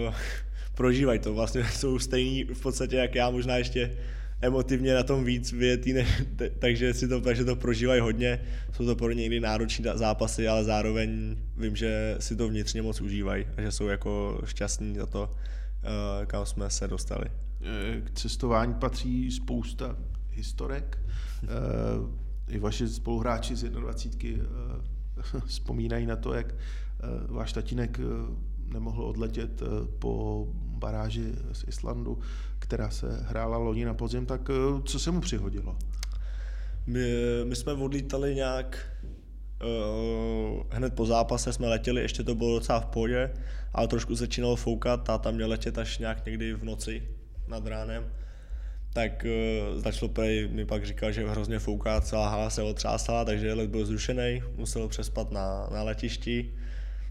Uh, 0.06 0.14
prožívají 0.74 1.18
to, 1.18 1.34
vlastně 1.34 1.64
jsou 1.72 1.98
stejní 1.98 2.44
v 2.44 2.62
podstatě 2.62 2.96
jak 2.96 3.14
já, 3.14 3.30
možná 3.30 3.56
ještě 3.56 3.96
emotivně 4.40 4.94
na 4.94 5.02
tom 5.02 5.24
víc 5.24 5.52
vyjetý, 5.52 5.92
ne, 5.92 6.06
takže 6.58 6.94
si 6.94 7.08
to, 7.08 7.20
takže 7.20 7.44
to 7.44 7.56
prožívají 7.56 8.00
hodně. 8.00 8.40
Jsou 8.72 8.86
to 8.86 8.96
pro 8.96 9.12
ně 9.12 9.22
někdy 9.22 9.40
náročné 9.40 9.98
zápasy, 9.98 10.48
ale 10.48 10.64
zároveň 10.64 11.36
vím, 11.56 11.76
že 11.76 12.16
si 12.20 12.36
to 12.36 12.48
vnitřně 12.48 12.82
moc 12.82 13.00
užívají 13.00 13.46
a 13.56 13.60
že 13.60 13.72
jsou 13.72 13.86
jako 13.86 14.40
šťastní 14.44 14.96
za 14.96 15.06
to, 15.06 15.30
uh, 15.30 16.26
kam 16.26 16.46
jsme 16.46 16.70
se 16.70 16.88
dostali. 16.88 17.24
K 18.04 18.10
cestování 18.10 18.74
patří 18.74 19.30
spousta 19.30 19.96
historek. 20.30 20.98
Uh, 21.42 22.23
I 22.48 22.58
vaši 22.58 22.88
spoluhráči 22.88 23.56
z 23.56 23.62
21 23.62 24.44
uh, 24.44 25.40
vzpomínají 25.46 26.06
na 26.06 26.16
to, 26.16 26.34
jak 26.34 26.54
uh, 26.54 27.36
váš 27.36 27.52
tatínek 27.52 28.00
nemohl 28.72 29.04
odletět 29.04 29.62
po 29.98 30.46
baráži 30.54 31.32
z 31.52 31.64
Islandu, 31.68 32.18
která 32.58 32.90
se 32.90 33.24
hrála 33.28 33.58
loni 33.58 33.84
na 33.84 33.94
podzim, 33.94 34.26
tak 34.26 34.50
co 34.84 34.98
se 34.98 35.10
mu 35.10 35.20
přihodilo? 35.20 35.76
My, 36.86 37.04
my 37.44 37.56
jsme 37.56 37.72
odlítali 37.72 38.34
nějak 38.34 38.94
hned 40.70 40.94
po 40.94 41.06
zápase 41.06 41.52
jsme 41.52 41.68
letěli, 41.68 42.02
ještě 42.02 42.22
to 42.22 42.34
bylo 42.34 42.58
docela 42.58 42.80
v 42.80 42.86
pohodě, 42.86 43.30
ale 43.72 43.88
trošku 43.88 44.14
začínalo 44.14 44.56
foukat, 44.56 45.04
táta 45.04 45.30
měl 45.30 45.48
letět 45.48 45.78
až 45.78 45.98
nějak 45.98 46.26
někdy 46.26 46.54
v 46.54 46.64
noci 46.64 47.08
nad 47.48 47.66
ránem 47.66 48.04
tak 48.94 49.26
uh, 49.26 49.80
začalo 49.82 50.08
prej, 50.08 50.48
mi 50.48 50.64
pak 50.66 50.86
říkal, 50.86 51.12
že 51.12 51.28
hrozně 51.28 51.58
fouká, 51.58 52.00
celá 52.00 52.28
hala 52.28 52.50
se 52.50 52.62
otřásala, 52.62 53.24
takže 53.24 53.52
let 53.52 53.70
byl 53.70 53.86
zrušený, 53.86 54.42
musel 54.56 54.88
přespat 54.88 55.30
na, 55.30 55.68
na 55.72 55.82
letišti. 55.82 56.54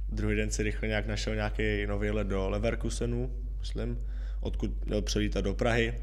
Druhý 0.09 0.35
den 0.35 0.51
si 0.51 0.63
rychle 0.63 0.87
nějak 0.87 1.07
našel 1.07 1.35
nějaký 1.35 1.85
nový 1.87 2.09
let 2.09 2.27
do 2.27 2.49
Leverkusenu, 2.49 3.31
myslím, 3.59 3.99
odkud 4.39 4.85
měl 4.85 5.01
přelítat 5.01 5.41
do 5.41 5.53
Prahy. 5.53 5.93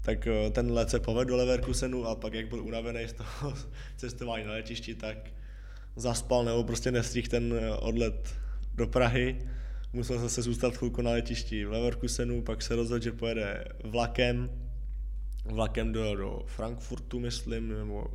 Tak 0.00 0.26
uh, 0.26 0.52
ten 0.52 0.72
let 0.72 0.90
se 0.90 1.00
povedl 1.00 1.28
do 1.28 1.36
Leverkusenu 1.36 2.06
a 2.06 2.14
pak 2.14 2.34
jak 2.34 2.48
byl 2.48 2.62
unavený 2.62 3.08
z 3.08 3.12
toho 3.12 3.54
cestování 3.96 4.44
na 4.44 4.52
letišti, 4.52 4.94
tak 4.94 5.16
zaspal 5.96 6.44
nebo 6.44 6.64
prostě 6.64 6.92
nestrihl 6.92 7.28
ten 7.28 7.54
eh, 7.60 7.70
odlet 7.70 8.34
do 8.74 8.86
Prahy. 8.86 9.38
Musel 9.92 10.18
zase 10.18 10.42
zůstat 10.42 10.76
chvilku 10.76 11.02
na 11.02 11.10
letišti 11.10 11.64
v 11.64 11.72
Leverkusenu, 11.72 12.42
pak 12.42 12.62
se 12.62 12.76
rozhodl, 12.76 13.04
že 13.04 13.12
pojede 13.12 13.64
vlakem, 13.84 14.50
vlakem 15.44 15.92
do, 15.92 16.16
do 16.16 16.42
Frankfurtu, 16.46 17.20
myslím, 17.20 17.68
nebo 17.68 18.06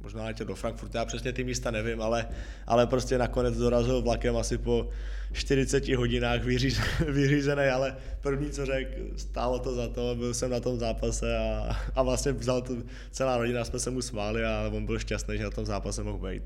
možná 0.00 0.24
letěl 0.24 0.46
do 0.46 0.54
Frankfurtu, 0.54 0.96
já 0.96 1.04
přesně 1.04 1.32
ty 1.32 1.44
místa 1.44 1.70
nevím, 1.70 2.02
ale, 2.02 2.28
ale 2.66 2.86
prostě 2.86 3.18
nakonec 3.18 3.56
dorazil 3.56 4.02
vlakem 4.02 4.36
asi 4.36 4.58
po 4.58 4.88
40 5.32 5.88
hodinách 5.88 6.44
vyříz, 6.44 6.80
vyřízený, 7.08 7.64
ale 7.64 7.96
první, 8.20 8.50
co 8.50 8.66
řekl, 8.66 8.92
stálo 9.16 9.58
to 9.58 9.74
za 9.74 9.88
to, 9.88 10.14
byl 10.14 10.34
jsem 10.34 10.50
na 10.50 10.60
tom 10.60 10.78
zápase 10.78 11.36
a, 11.36 11.76
a 11.94 12.02
vlastně 12.02 12.32
vzal 12.32 12.62
to, 12.62 12.76
celá 13.10 13.36
rodina, 13.36 13.64
jsme 13.64 13.78
se 13.78 13.90
mu 13.90 14.02
smáli 14.02 14.44
a 14.44 14.70
on 14.74 14.86
byl 14.86 14.98
šťastný, 14.98 15.38
že 15.38 15.44
na 15.44 15.50
tom 15.50 15.66
zápase 15.66 16.02
mohl 16.02 16.28
být. 16.28 16.42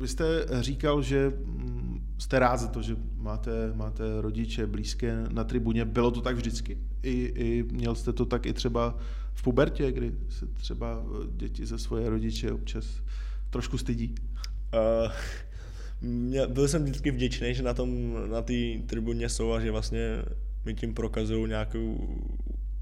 Vy 0.00 0.08
jste 0.08 0.24
říkal, 0.60 1.02
že 1.02 1.28
mm, 1.28 1.83
jste 2.18 2.38
rád 2.38 2.56
za 2.56 2.68
to, 2.68 2.82
že 2.82 2.96
máte, 3.16 3.72
máte 3.74 4.04
rodiče 4.20 4.66
blízké 4.66 5.24
na 5.30 5.44
tribuně. 5.44 5.84
Bylo 5.84 6.10
to 6.10 6.20
tak 6.20 6.36
vždycky? 6.36 6.78
I, 7.02 7.12
I 7.34 7.62
měl 7.62 7.94
jste 7.94 8.12
to 8.12 8.24
tak 8.24 8.46
i 8.46 8.52
třeba 8.52 8.98
v 9.32 9.42
pubertě, 9.42 9.92
kdy 9.92 10.14
se 10.28 10.46
třeba 10.46 11.04
děti 11.36 11.66
ze 11.66 11.78
svoje 11.78 12.10
rodiče 12.10 12.52
občas 12.52 12.86
trošku 13.50 13.78
stydí? 13.78 14.14
Uh, 14.74 15.12
mě, 16.00 16.46
byl 16.46 16.68
jsem 16.68 16.84
vždycky 16.84 17.10
vděčný, 17.10 17.54
že 17.54 17.62
na 17.62 17.74
tom, 17.74 18.16
na 18.30 18.42
tribuně 18.86 19.28
jsou 19.28 19.52
a 19.52 19.60
že 19.60 19.70
vlastně 19.70 20.22
mi 20.64 20.74
tím 20.74 20.94
prokazují 20.94 21.48
nějakou, 21.48 22.18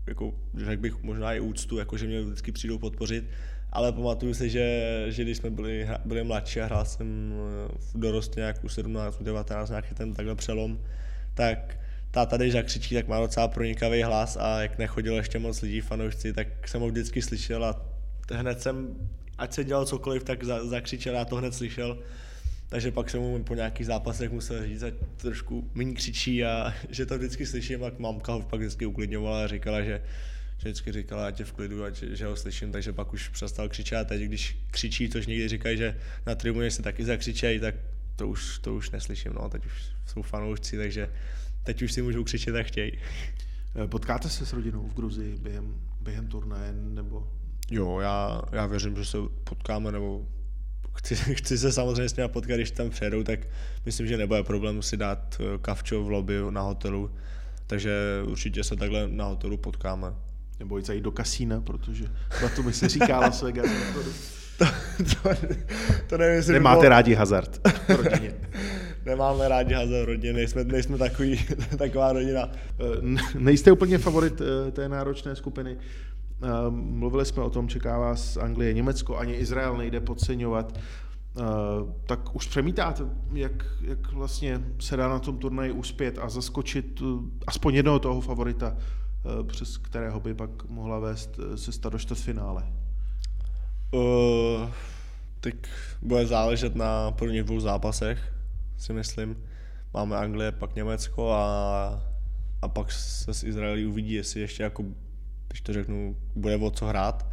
jako, 0.07 0.35
řekl 0.57 0.83
bych, 0.83 1.03
možná 1.03 1.35
i 1.35 1.40
úctu, 1.40 1.79
jako 1.79 1.97
že 1.97 2.07
mě 2.07 2.23
vždycky 2.23 2.53
přijdou 2.53 2.79
podpořit 2.79 3.25
ale 3.72 3.92
pamatuju 3.92 4.35
si, 4.35 4.50
že, 4.50 5.04
že 5.08 5.22
když 5.22 5.37
jsme 5.37 5.50
byli, 5.50 5.88
byli 6.04 6.24
mladší 6.24 6.61
a 6.61 6.64
hrál 6.64 6.85
jsem 6.85 7.32
eh, 7.32 7.74
v 7.92 7.98
dorost 7.98 8.37
nějak 8.37 8.64
u 8.64 8.68
17, 8.68 9.22
19, 9.22 9.68
nějaký 9.68 9.94
ten 9.94 10.14
takhle 10.14 10.35
přelom, 10.35 10.78
tak 11.35 11.78
táta, 12.11 12.37
když 12.37 12.52
zakřičí, 12.52 12.94
tak 12.94 13.08
má 13.08 13.20
docela 13.20 13.48
pronikavý 13.48 14.02
hlas 14.02 14.37
a 14.40 14.62
jak 14.62 14.78
nechodilo 14.78 15.16
ještě 15.16 15.38
moc 15.38 15.62
lidí, 15.62 15.80
fanoušci, 15.80 16.32
tak 16.32 16.68
jsem 16.68 16.80
ho 16.80 16.88
vždycky 16.88 17.22
slyšel 17.22 17.64
a 17.64 17.87
hned 18.32 18.61
jsem, 18.61 18.94
ať 19.38 19.52
se 19.52 19.64
dělal 19.64 19.87
cokoliv, 19.87 20.24
tak 20.24 20.44
za, 20.44 20.66
zakřičel, 20.66 21.14
já 21.14 21.24
to 21.24 21.37
hned 21.37 21.54
slyšel. 21.54 21.98
Takže 22.68 22.90
pak 22.90 23.11
jsem 23.11 23.20
mu 23.20 23.44
po 23.44 23.54
nějakých 23.54 23.87
zápasech 23.87 24.30
musel 24.30 24.66
říct, 24.66 24.82
ať 24.82 24.94
trošku 25.16 25.70
méně 25.74 25.94
křičí 25.94 26.44
a 26.44 26.74
že 26.88 27.06
to 27.06 27.18
vždycky 27.18 27.46
slyším, 27.46 27.80
tak 27.80 27.98
mamka 27.98 28.32
ho 28.32 28.42
pak 28.42 28.61
vždycky 28.61 28.87
uklidňovala 28.87 29.44
a 29.44 29.46
říkala, 29.46 29.82
že 29.82 30.02
že 30.58 30.68
vždycky 30.68 30.92
říkala, 30.92 31.26
ať 31.26 31.38
je 31.38 31.44
v 31.44 31.52
klidu, 31.52 31.84
ať, 31.84 32.02
že 32.02 32.26
ho 32.26 32.36
slyším, 32.36 32.72
takže 32.72 32.92
pak 32.92 33.12
už 33.12 33.28
přestal 33.28 33.68
křičet 33.68 33.98
a 33.98 34.04
teď, 34.04 34.22
když 34.22 34.58
křičí, 34.70 35.08
což 35.08 35.26
někdy 35.26 35.48
říkají, 35.48 35.78
že 35.78 35.98
na 36.26 36.34
tribuně 36.34 36.70
se 36.70 36.82
taky 36.82 37.04
zakřičejí, 37.04 37.60
tak 37.60 37.74
to 38.16 38.28
už, 38.28 38.58
to 38.58 38.74
už 38.74 38.90
neslyším, 38.90 39.32
no, 39.32 39.48
teď 39.48 39.66
už 39.66 39.72
jsou 40.06 40.22
fanoušci, 40.22 40.76
takže 40.76 41.10
teď 41.62 41.82
už 41.82 41.92
si 41.92 42.02
můžou 42.02 42.24
křičet, 42.24 42.54
jak 42.54 42.66
chtějí. 42.66 42.92
Eh, 43.84 43.86
potkáte 43.86 44.28
se 44.28 44.46
s 44.46 44.52
rodinou 44.52 44.88
v 44.88 44.94
Gruzii 44.94 45.36
během, 45.36 45.74
během 46.00 46.26
turnaje, 46.28 46.72
nebo? 46.72 47.28
Jo, 47.70 48.00
já, 48.00 48.42
já 48.52 48.66
věřím, 48.66 48.96
že 48.96 49.04
se 49.04 49.18
potkáme, 49.44 49.92
nebo 49.92 50.26
chci, 50.94 51.16
chci 51.34 51.58
se 51.58 51.72
samozřejmě 51.72 52.08
s 52.08 52.16
nimi 52.16 52.28
potkat, 52.28 52.56
když 52.56 52.70
tam 52.70 52.90
přijedou, 52.90 53.22
tak 53.22 53.40
myslím, 53.86 54.06
že 54.06 54.16
nebude 54.16 54.42
problém 54.42 54.82
si 54.82 54.96
dát 54.96 55.40
eh, 55.40 55.58
kavčo 55.58 56.04
v 56.04 56.10
lobby 56.10 56.34
na 56.50 56.60
hotelu, 56.60 57.10
takže 57.66 57.92
určitě 58.26 58.64
se 58.64 58.76
takhle 58.76 59.08
na 59.08 59.24
hotelu 59.24 59.56
potkáme 59.56 60.14
nebo 60.62 60.79
jít 60.79 61.01
do 61.01 61.12
kasína, 61.12 61.61
protože 61.61 62.05
na 62.42 62.48
to 62.48 62.62
by 62.62 62.72
se 62.72 62.88
říká 62.88 63.20
Las 63.20 63.42
Vegas. 63.42 63.70
to, 64.59 64.64
to, 65.05 65.31
to 66.07 66.18
nevím, 66.18 66.37
jestli 66.37 66.53
Nemáte 66.53 66.81
bylo... 66.81 66.88
rádi 66.90 67.14
hazard 67.14 67.61
v 67.88 67.90
rodině. 68.05 68.35
Nemáme 69.07 69.48
rádi 69.48 69.75
hazard 69.75 70.03
v 70.03 70.07
rodině, 70.07 70.33
nejsme, 70.33 70.64
nejsme 70.64 70.98
takový, 70.98 71.40
taková 71.79 72.12
rodina. 72.12 72.48
Eh, 72.48 73.38
nejste 73.38 73.72
úplně 73.72 73.98
favorit 73.98 74.40
eh, 74.40 74.70
té 74.70 74.88
náročné 74.88 75.37
skupiny. 75.37 75.77
Eh, 75.77 76.46
mluvili 76.70 77.25
jsme 77.27 77.42
o 77.42 77.51
tom, 77.51 77.68
čeká 77.68 77.98
vás 77.98 78.37
Anglie, 78.37 78.72
Německo, 78.72 79.16
ani 79.16 79.35
Izrael 79.35 79.77
nejde 79.77 80.01
podceňovat. 80.01 80.79
tak 82.07 82.37
už 82.37 82.46
přemítáte, 82.46 83.05
jak, 83.33 83.66
jak 83.83 84.12
vlastně 84.12 84.61
se 84.81 84.96
dá 84.96 85.09
na 85.09 85.18
tom 85.18 85.38
turnaji 85.38 85.72
uspět 85.72 86.18
a 86.22 86.29
zaskočit 86.29 87.03
aspoň 87.46 87.75
jednoho 87.75 87.98
toho 87.98 88.20
favorita 88.20 88.77
přes 89.46 89.76
kterého 89.76 90.20
by 90.20 90.35
pak 90.35 90.64
mohla 90.68 90.98
vést 90.98 91.38
eh, 91.38 91.56
cesta 91.56 91.88
do 91.88 91.98
čtvrtfinále? 91.98 92.72
Uh, 93.90 94.70
tak 95.40 95.54
bude 96.02 96.26
záležet 96.26 96.74
na 96.74 97.11
prvních 97.11 97.42
dvou 97.42 97.61
zápasech, 97.61 98.32
si 98.78 98.92
myslím. 98.92 99.37
Máme 99.94 100.16
Anglie, 100.16 100.52
pak 100.52 100.74
Německo 100.74 101.32
a, 101.32 102.02
a 102.62 102.68
pak 102.68 102.92
se 102.92 103.35
z 103.35 103.44
Izraeli 103.44 103.87
uvidí, 103.87 104.12
jestli 104.12 104.40
ještě 104.40 104.62
jako, 104.62 104.85
když 105.48 105.61
to 105.61 105.72
řeknu, 105.72 106.16
bude 106.35 106.56
o 106.56 106.70
co 106.70 106.87
hrát. 106.87 107.26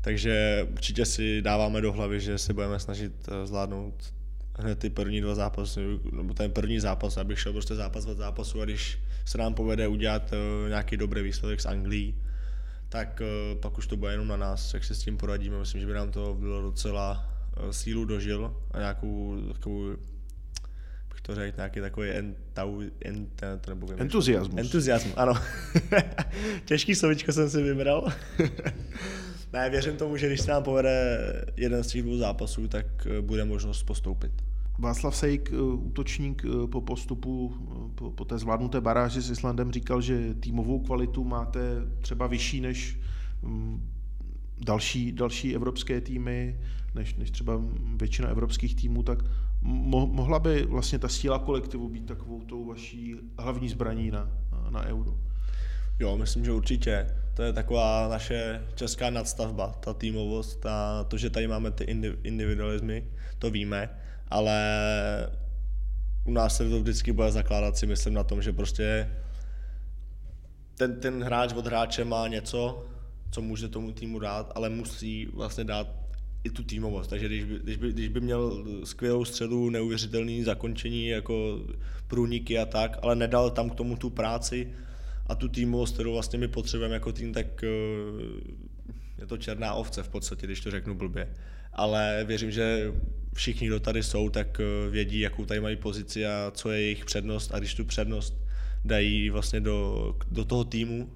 Takže 0.00 0.66
určitě 0.72 1.04
si 1.04 1.42
dáváme 1.42 1.80
do 1.80 1.92
hlavy, 1.92 2.20
že 2.20 2.38
se 2.38 2.52
budeme 2.52 2.78
snažit 2.78 3.28
zvládnout 3.44 4.14
hned 4.58 4.78
ty 4.78 4.90
první 4.90 5.20
dva 5.20 5.34
zápasy, 5.34 5.80
nebo 6.12 6.34
ten 6.34 6.50
první 6.50 6.80
zápas, 6.80 7.16
abych 7.16 7.40
šel 7.40 7.52
prostě 7.52 7.74
zápas 7.74 8.06
od 8.06 8.18
zápasu 8.18 8.60
a 8.60 8.64
když 8.64 8.98
se 9.24 9.38
nám 9.38 9.54
povede 9.54 9.88
udělat 9.88 10.32
uh, 10.32 10.68
nějaký 10.68 10.96
dobrý 10.96 11.22
výsledek 11.22 11.60
s 11.60 11.66
Anglií, 11.66 12.14
tak 12.88 13.22
uh, 13.52 13.60
pak 13.60 13.78
už 13.78 13.86
to 13.86 13.96
bude 13.96 14.12
jenom 14.12 14.28
na 14.28 14.36
nás, 14.36 14.74
jak 14.74 14.84
se 14.84 14.94
s 14.94 14.98
tím 14.98 15.16
poradíme. 15.16 15.58
Myslím, 15.58 15.80
že 15.80 15.86
by 15.86 15.92
nám 15.92 16.10
to 16.10 16.36
bylo 16.40 16.62
docela 16.62 17.30
uh, 17.62 17.70
sílu 17.70 18.04
dožil 18.04 18.56
a 18.70 18.78
nějakou 18.78 19.36
takovou 19.52 19.96
bych 21.12 21.20
to 21.22 21.34
řekl, 21.34 21.56
nějaký 21.56 21.80
takový 21.80 22.10
entau, 22.10 22.82
ent, 23.04 23.42
nebo 23.68 23.92
entuziasmus. 23.96 24.60
Entuziasmus, 24.60 25.14
ano. 25.16 25.34
Těžký 26.64 26.94
slovičko 26.94 27.32
jsem 27.32 27.50
si 27.50 27.62
vybral. 27.62 28.12
ne, 29.56 29.70
věřím 29.70 29.96
tomu, 29.96 30.16
že 30.16 30.26
když 30.26 30.40
se 30.40 30.50
nám 30.50 30.62
povede 30.62 31.16
jeden 31.56 31.84
z 31.84 31.86
těch 31.86 32.02
dvou 32.02 32.16
zápasů, 32.16 32.68
tak 32.68 32.86
bude 33.20 33.44
možnost 33.44 33.82
postoupit. 33.82 34.32
Václav 34.78 35.16
Sejk, 35.16 35.50
eh, 35.52 35.56
útočník 35.60 36.44
eh, 36.44 36.66
po 36.66 36.80
postupu, 36.80 37.54
eh, 37.54 37.90
po, 37.94 38.10
po 38.10 38.24
té 38.24 38.38
zvládnuté 38.38 38.80
baráži 38.80 39.20
s 39.20 39.30
Islandem, 39.30 39.72
říkal, 39.72 40.00
že 40.00 40.34
týmovou 40.34 40.80
kvalitu 40.80 41.24
máte 41.24 41.60
třeba 42.00 42.26
vyšší 42.26 42.60
než 42.60 42.98
mm, 43.42 43.90
další, 44.58 45.12
další 45.12 45.54
evropské 45.54 46.00
týmy, 46.00 46.60
než, 46.94 47.14
než 47.14 47.30
třeba 47.30 47.60
většina 47.96 48.28
evropských 48.28 48.76
týmů, 48.76 49.02
tak 49.02 49.18
mo, 49.62 50.06
mohla 50.06 50.38
by 50.38 50.62
vlastně 50.62 50.98
ta 50.98 51.08
síla 51.08 51.38
kolektivu 51.38 51.88
být 51.88 52.06
takovou 52.06 52.40
tou 52.40 52.64
vaší 52.64 53.16
hlavní 53.38 53.68
zbraní 53.68 54.10
na, 54.10 54.30
na 54.70 54.84
euro? 54.84 55.18
Jo, 55.98 56.16
myslím, 56.16 56.44
že 56.44 56.52
určitě. 56.52 57.06
To 57.36 57.42
je 57.42 57.52
taková 57.52 58.08
naše 58.08 58.66
česká 58.74 59.10
nadstavba, 59.10 59.78
ta 59.80 59.94
týmovost 59.94 60.66
a 60.66 61.04
to, 61.04 61.18
že 61.18 61.30
tady 61.30 61.48
máme 61.48 61.70
ty 61.70 61.84
individualismy, 62.22 63.04
to 63.38 63.50
víme 63.50 63.90
ale 64.28 64.58
u 66.24 66.32
nás 66.32 66.56
se 66.56 66.70
to 66.70 66.80
vždycky 66.80 67.12
bude 67.12 67.32
zakládat 67.32 67.76
si 67.76 67.86
myslím 67.86 68.14
na 68.14 68.24
tom, 68.24 68.42
že 68.42 68.52
prostě 68.52 69.10
ten, 70.76 71.00
ten 71.00 71.22
hráč 71.22 71.52
od 71.52 71.66
hráče 71.66 72.04
má 72.04 72.28
něco, 72.28 72.86
co 73.30 73.42
může 73.42 73.68
tomu 73.68 73.92
týmu 73.92 74.18
dát, 74.18 74.52
ale 74.54 74.68
musí 74.68 75.26
vlastně 75.26 75.64
dát 75.64 75.88
i 76.44 76.50
tu 76.50 76.64
týmovost. 76.64 77.10
Takže 77.10 77.26
když 77.26 77.44
by, 77.44 77.58
když 77.58 77.76
by, 77.76 77.92
když 77.92 78.08
by 78.08 78.20
měl 78.20 78.64
skvělou 78.84 79.24
středu, 79.24 79.70
neuvěřitelný 79.70 80.44
zakončení, 80.44 81.08
jako 81.08 81.60
průniky 82.06 82.58
a 82.58 82.66
tak, 82.66 82.98
ale 83.02 83.16
nedal 83.16 83.50
tam 83.50 83.70
k 83.70 83.74
tomu 83.74 83.96
tu 83.96 84.10
práci 84.10 84.74
a 85.28 85.34
tu 85.34 85.48
týmovost, 85.48 85.94
kterou 85.94 86.12
vlastně 86.12 86.38
my 86.38 86.48
potřebujeme 86.48 86.94
jako 86.94 87.12
tým, 87.12 87.32
tak 87.32 87.64
eh, 87.64 87.68
je 89.18 89.26
to 89.26 89.36
černá 89.36 89.74
ovce 89.74 90.02
v 90.02 90.08
podstatě, 90.08 90.46
když 90.46 90.60
to 90.60 90.70
řeknu 90.70 90.94
blbě. 90.94 91.28
Ale 91.72 92.24
věřím, 92.26 92.50
že 92.50 92.92
všichni, 93.34 93.66
kdo 93.66 93.80
tady 93.80 94.02
jsou, 94.02 94.30
tak 94.30 94.60
eh, 94.60 94.90
vědí, 94.90 95.20
jakou 95.20 95.44
tady 95.44 95.60
mají 95.60 95.76
pozici 95.76 96.26
a 96.26 96.52
co 96.54 96.70
je 96.70 96.80
jejich 96.80 97.04
přednost 97.04 97.54
a 97.54 97.58
když 97.58 97.74
tu 97.74 97.84
přednost 97.84 98.34
dají 98.84 99.30
vlastně 99.30 99.60
do, 99.60 100.14
do 100.30 100.44
toho 100.44 100.64
týmu 100.64 101.10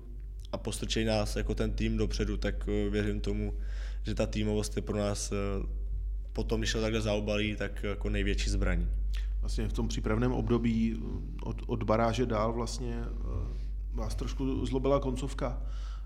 a 0.53 0.59
postrčejí 0.59 1.07
nás 1.07 1.37
jako 1.37 1.55
ten 1.55 1.73
tým 1.73 1.97
dopředu, 1.97 2.37
tak 2.37 2.69
eh, 2.69 2.91
věřím 2.91 3.21
tomu, 3.21 3.55
že 4.07 4.15
ta 4.15 4.27
týmovost 4.27 4.77
je 4.77 4.83
pro 4.83 4.99
nás 4.99 5.33
potom, 6.33 6.61
když 6.61 6.73
to 6.73 6.81
takhle 6.81 7.01
zaobalí, 7.01 7.57
tak 7.57 7.83
jako 7.83 8.11
největší 8.11 8.51
zbraní. 8.51 8.89
Vlastně 9.41 9.69
v 9.69 9.73
tom 9.73 9.89
přípravném 9.89 10.33
období 10.33 11.03
od, 11.43 11.63
od 11.67 11.83
baráže 11.83 12.27
dál 12.27 12.53
vlastně 12.53 12.97
vás 13.95 14.15
trošku 14.15 14.67
zlobila 14.67 15.01
koncovka 15.01 15.63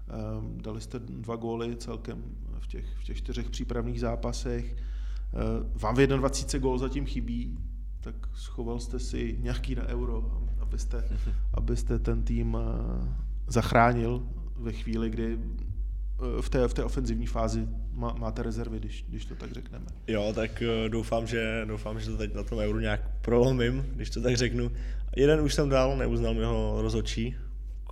Ehm, 0.08 0.58
dali 0.62 0.80
jste 0.80 0.98
dva 0.98 1.36
góly 1.36 1.76
celkem 1.76 2.22
v 2.58 2.66
těch, 2.66 2.84
v 3.00 3.04
těch 3.04 3.16
čtyřech 3.16 3.50
přípravných 3.50 4.00
zápasech. 4.00 4.76
Ehm, 4.76 5.70
vám 5.74 5.94
v 5.94 6.06
21 6.06 6.58
gól 6.58 6.78
zatím 6.78 7.06
chybí, 7.06 7.58
tak 8.00 8.14
schoval 8.34 8.80
jste 8.80 8.98
si 8.98 9.36
nějaký 9.40 9.74
na 9.74 9.86
euro, 9.86 10.42
abyste, 10.60 11.04
abyste 11.54 11.98
ten 11.98 12.22
tým 12.22 12.58
eh, 12.60 13.08
zachránil 13.46 14.28
ve 14.56 14.72
chvíli, 14.72 15.10
kdy 15.10 15.38
eh, 15.38 16.42
v 16.42 16.48
té, 16.48 16.68
v 16.68 16.74
té 16.74 16.84
ofenzivní 16.84 17.26
fázi 17.26 17.68
má, 17.92 18.14
máte 18.18 18.42
rezervy, 18.42 18.78
když, 18.78 19.04
když 19.08 19.24
to 19.24 19.34
tak 19.34 19.52
řekneme. 19.52 19.86
Jo, 20.06 20.32
tak 20.34 20.62
eh, 20.62 20.88
doufám, 20.88 21.26
že, 21.26 21.64
doufám, 21.68 22.00
že 22.00 22.10
to 22.10 22.16
teď 22.16 22.34
na 22.34 22.42
tom 22.42 22.58
euru 22.58 22.80
nějak 22.80 23.20
prolomím, 23.20 23.86
když 23.94 24.10
to 24.10 24.20
tak 24.20 24.36
řeknu. 24.36 24.70
Jeden 25.16 25.40
už 25.40 25.54
jsem 25.54 25.68
dal, 25.68 25.96
neuznal 25.96 26.34
mi 26.34 26.44
ho 26.44 26.76
rozhodčí, 26.82 27.36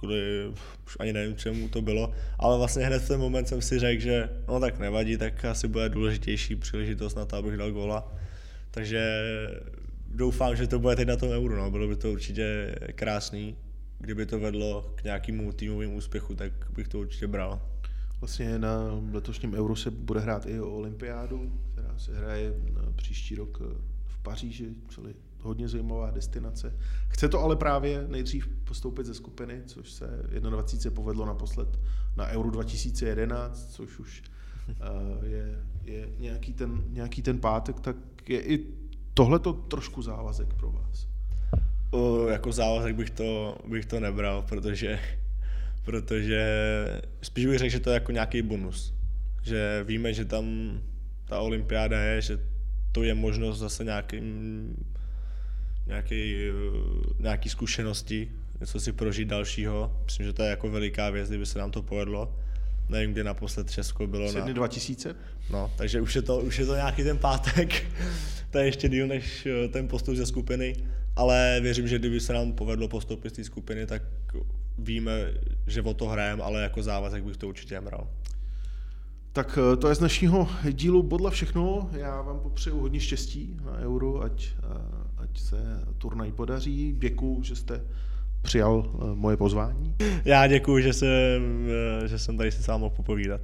kvůli, 0.02 0.52
už 0.86 0.96
ani 1.00 1.12
nevím, 1.12 1.36
čemu 1.36 1.68
to 1.68 1.82
bylo, 1.82 2.12
ale 2.38 2.58
vlastně 2.58 2.86
hned 2.86 2.98
v 2.98 3.08
ten 3.08 3.20
moment 3.20 3.48
jsem 3.48 3.62
si 3.62 3.78
řekl, 3.78 4.02
že 4.02 4.28
no 4.48 4.60
tak 4.60 4.78
nevadí, 4.78 5.16
tak 5.16 5.44
asi 5.44 5.68
bude 5.68 5.88
důležitější 5.88 6.56
příležitost 6.56 7.14
na 7.14 7.24
to, 7.24 7.36
abych 7.36 7.56
dal 7.56 7.72
góla. 7.72 8.12
Takže 8.70 9.22
doufám, 10.08 10.56
že 10.56 10.66
to 10.66 10.78
bude 10.78 10.96
teď 10.96 11.08
na 11.08 11.16
tom 11.16 11.30
euru, 11.30 11.56
no. 11.56 11.70
bylo 11.70 11.88
by 11.88 11.96
to 11.96 12.12
určitě 12.12 12.74
krásný. 12.94 13.56
Kdyby 13.98 14.26
to 14.26 14.40
vedlo 14.40 14.92
k 14.94 15.04
nějakému 15.04 15.52
týmovému 15.52 15.96
úspěchu, 15.96 16.34
tak 16.34 16.52
bych 16.74 16.88
to 16.88 16.98
určitě 16.98 17.26
bral. 17.26 17.62
Vlastně 18.20 18.58
na 18.58 19.00
letošním 19.12 19.54
euru 19.54 19.76
se 19.76 19.90
bude 19.90 20.20
hrát 20.20 20.46
i 20.46 20.60
o 20.60 20.70
olympiádu, 20.70 21.52
která 21.72 21.98
se 21.98 22.16
hraje 22.16 22.54
příští 22.96 23.34
rok 23.34 23.62
v 24.06 24.22
Paříži, 24.22 24.68
čili 24.88 25.14
hodně 25.42 25.68
zajímavá 25.68 26.10
destinace. 26.10 26.74
Chce 27.08 27.28
to 27.28 27.40
ale 27.40 27.56
právě 27.56 28.06
nejdřív 28.08 28.48
postoupit 28.64 29.06
ze 29.06 29.14
skupiny, 29.14 29.62
což 29.66 29.90
se 29.90 30.06
21. 30.50 30.96
povedlo 30.96 31.26
naposled 31.26 31.80
na 32.16 32.26
Euro 32.26 32.50
2011, 32.50 33.72
což 33.72 33.98
už 33.98 34.22
uh, 34.68 35.24
je, 35.28 35.58
je 35.84 36.08
nějaký, 36.18 36.52
ten, 36.52 36.82
nějaký 36.88 37.22
ten 37.22 37.38
pátek, 37.38 37.80
tak 37.80 37.96
je 38.28 38.40
i 38.40 38.66
tohle 39.14 39.38
to 39.38 39.52
trošku 39.52 40.02
závazek 40.02 40.54
pro 40.54 40.70
vás. 40.70 41.08
O, 41.90 42.28
jako 42.28 42.52
závazek 42.52 42.96
bych 42.96 43.10
to, 43.10 43.58
bych 43.68 43.86
to 43.86 44.00
nebral, 44.00 44.42
protože, 44.42 45.00
protože 45.84 46.42
spíš 47.22 47.46
bych 47.46 47.58
řekl, 47.58 47.72
že 47.72 47.80
to 47.80 47.90
je 47.90 47.94
jako 47.94 48.12
nějaký 48.12 48.42
bonus. 48.42 48.94
Že 49.42 49.84
víme, 49.86 50.12
že 50.12 50.24
tam 50.24 50.44
ta 51.24 51.40
olympiáda 51.40 52.00
je, 52.00 52.22
že 52.22 52.38
to 52.92 53.02
je 53.02 53.14
možnost 53.14 53.58
zase 53.58 53.84
nějakým 53.84 54.76
nějaký, 55.86 56.34
eh, 56.34 56.52
nějaký 57.18 57.48
zkušenosti, 57.48 58.32
něco 58.60 58.80
si 58.80 58.92
prožít 58.92 59.28
dalšího. 59.28 59.96
Myslím, 60.04 60.26
že 60.26 60.32
to 60.32 60.42
je 60.42 60.50
jako 60.50 60.70
veliká 60.70 61.10
věc, 61.10 61.28
kdyby 61.28 61.46
se 61.46 61.58
nám 61.58 61.70
to 61.70 61.82
povedlo. 61.82 62.36
Nevím, 62.88 63.12
kdy 63.12 63.24
naposled 63.24 63.70
Česko 63.70 64.06
bylo 64.06 64.28
Sydney 64.28 64.48
na... 64.48 64.52
2000? 64.52 65.14
No, 65.50 65.70
takže 65.76 66.00
už 66.00 66.16
je, 66.16 66.22
to, 66.22 66.38
už 66.38 66.58
je 66.58 66.66
to 66.66 66.74
nějaký 66.74 67.04
ten 67.04 67.18
pátek. 67.18 67.86
to 68.50 68.58
je 68.58 68.64
ještě 68.64 68.88
díl 68.88 69.06
než 69.06 69.46
eh, 69.46 69.68
ten 69.68 69.88
postup 69.88 70.16
ze 70.16 70.26
skupiny. 70.26 70.76
Ale 71.16 71.60
věřím, 71.62 71.88
že 71.88 71.98
kdyby 71.98 72.20
se 72.20 72.32
nám 72.32 72.52
povedlo 72.52 72.88
postoupit 72.88 73.30
z 73.30 73.32
té 73.32 73.44
skupiny, 73.44 73.86
tak 73.86 74.02
víme, 74.78 75.12
že 75.66 75.82
o 75.82 75.94
to 75.94 76.06
hrajeme, 76.06 76.42
ale 76.42 76.62
jako 76.62 76.82
závazek 76.82 77.24
bych 77.24 77.36
to 77.36 77.48
určitě 77.48 77.80
bral. 77.80 78.08
Tak 79.32 79.58
eh, 79.72 79.76
to 79.76 79.88
je 79.88 79.94
z 79.94 79.98
dnešního 79.98 80.48
dílu 80.72 81.02
Bodla 81.02 81.30
všechno. 81.30 81.90
Já 81.92 82.22
vám 82.22 82.40
popřeju 82.40 82.80
hodně 82.80 83.00
štěstí 83.00 83.56
na 83.64 83.72
Euro, 83.72 84.22
ať, 84.22 84.48
ať 85.16 85.40
se 85.40 85.56
turnaj 85.98 86.32
podaří. 86.32 86.94
Děkuji, 86.98 87.42
že 87.42 87.56
jste 87.56 87.84
přijal 88.42 88.84
eh, 88.94 89.04
moje 89.14 89.36
pozvání. 89.36 89.94
Já 90.24 90.46
děkuji, 90.46 90.82
že 90.82 90.92
jsem, 90.92 91.68
eh, 92.04 92.08
že 92.08 92.18
jsem 92.18 92.36
tady 92.36 92.52
si 92.52 92.62
sám 92.62 92.80
mohl 92.80 92.94
popovídat. 92.96 93.40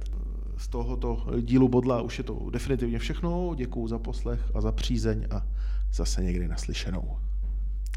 Z 0.57 0.67
tohoto 0.67 1.25
dílu 1.41 1.67
Bodla 1.69 2.01
už 2.01 2.17
je 2.17 2.23
to 2.23 2.49
definitivně 2.49 2.99
všechno. 2.99 3.53
Děkuji 3.55 3.87
za 3.87 3.99
poslech 3.99 4.39
a 4.53 4.61
za 4.61 4.71
přízeň 4.71 5.27
a 5.31 5.45
zase 5.93 6.23
někdy 6.23 6.47
naslyšenou. 6.47 7.17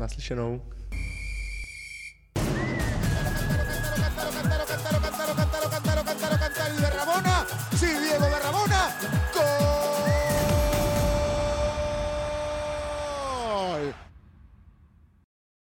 Naslyšenou. 0.01 0.63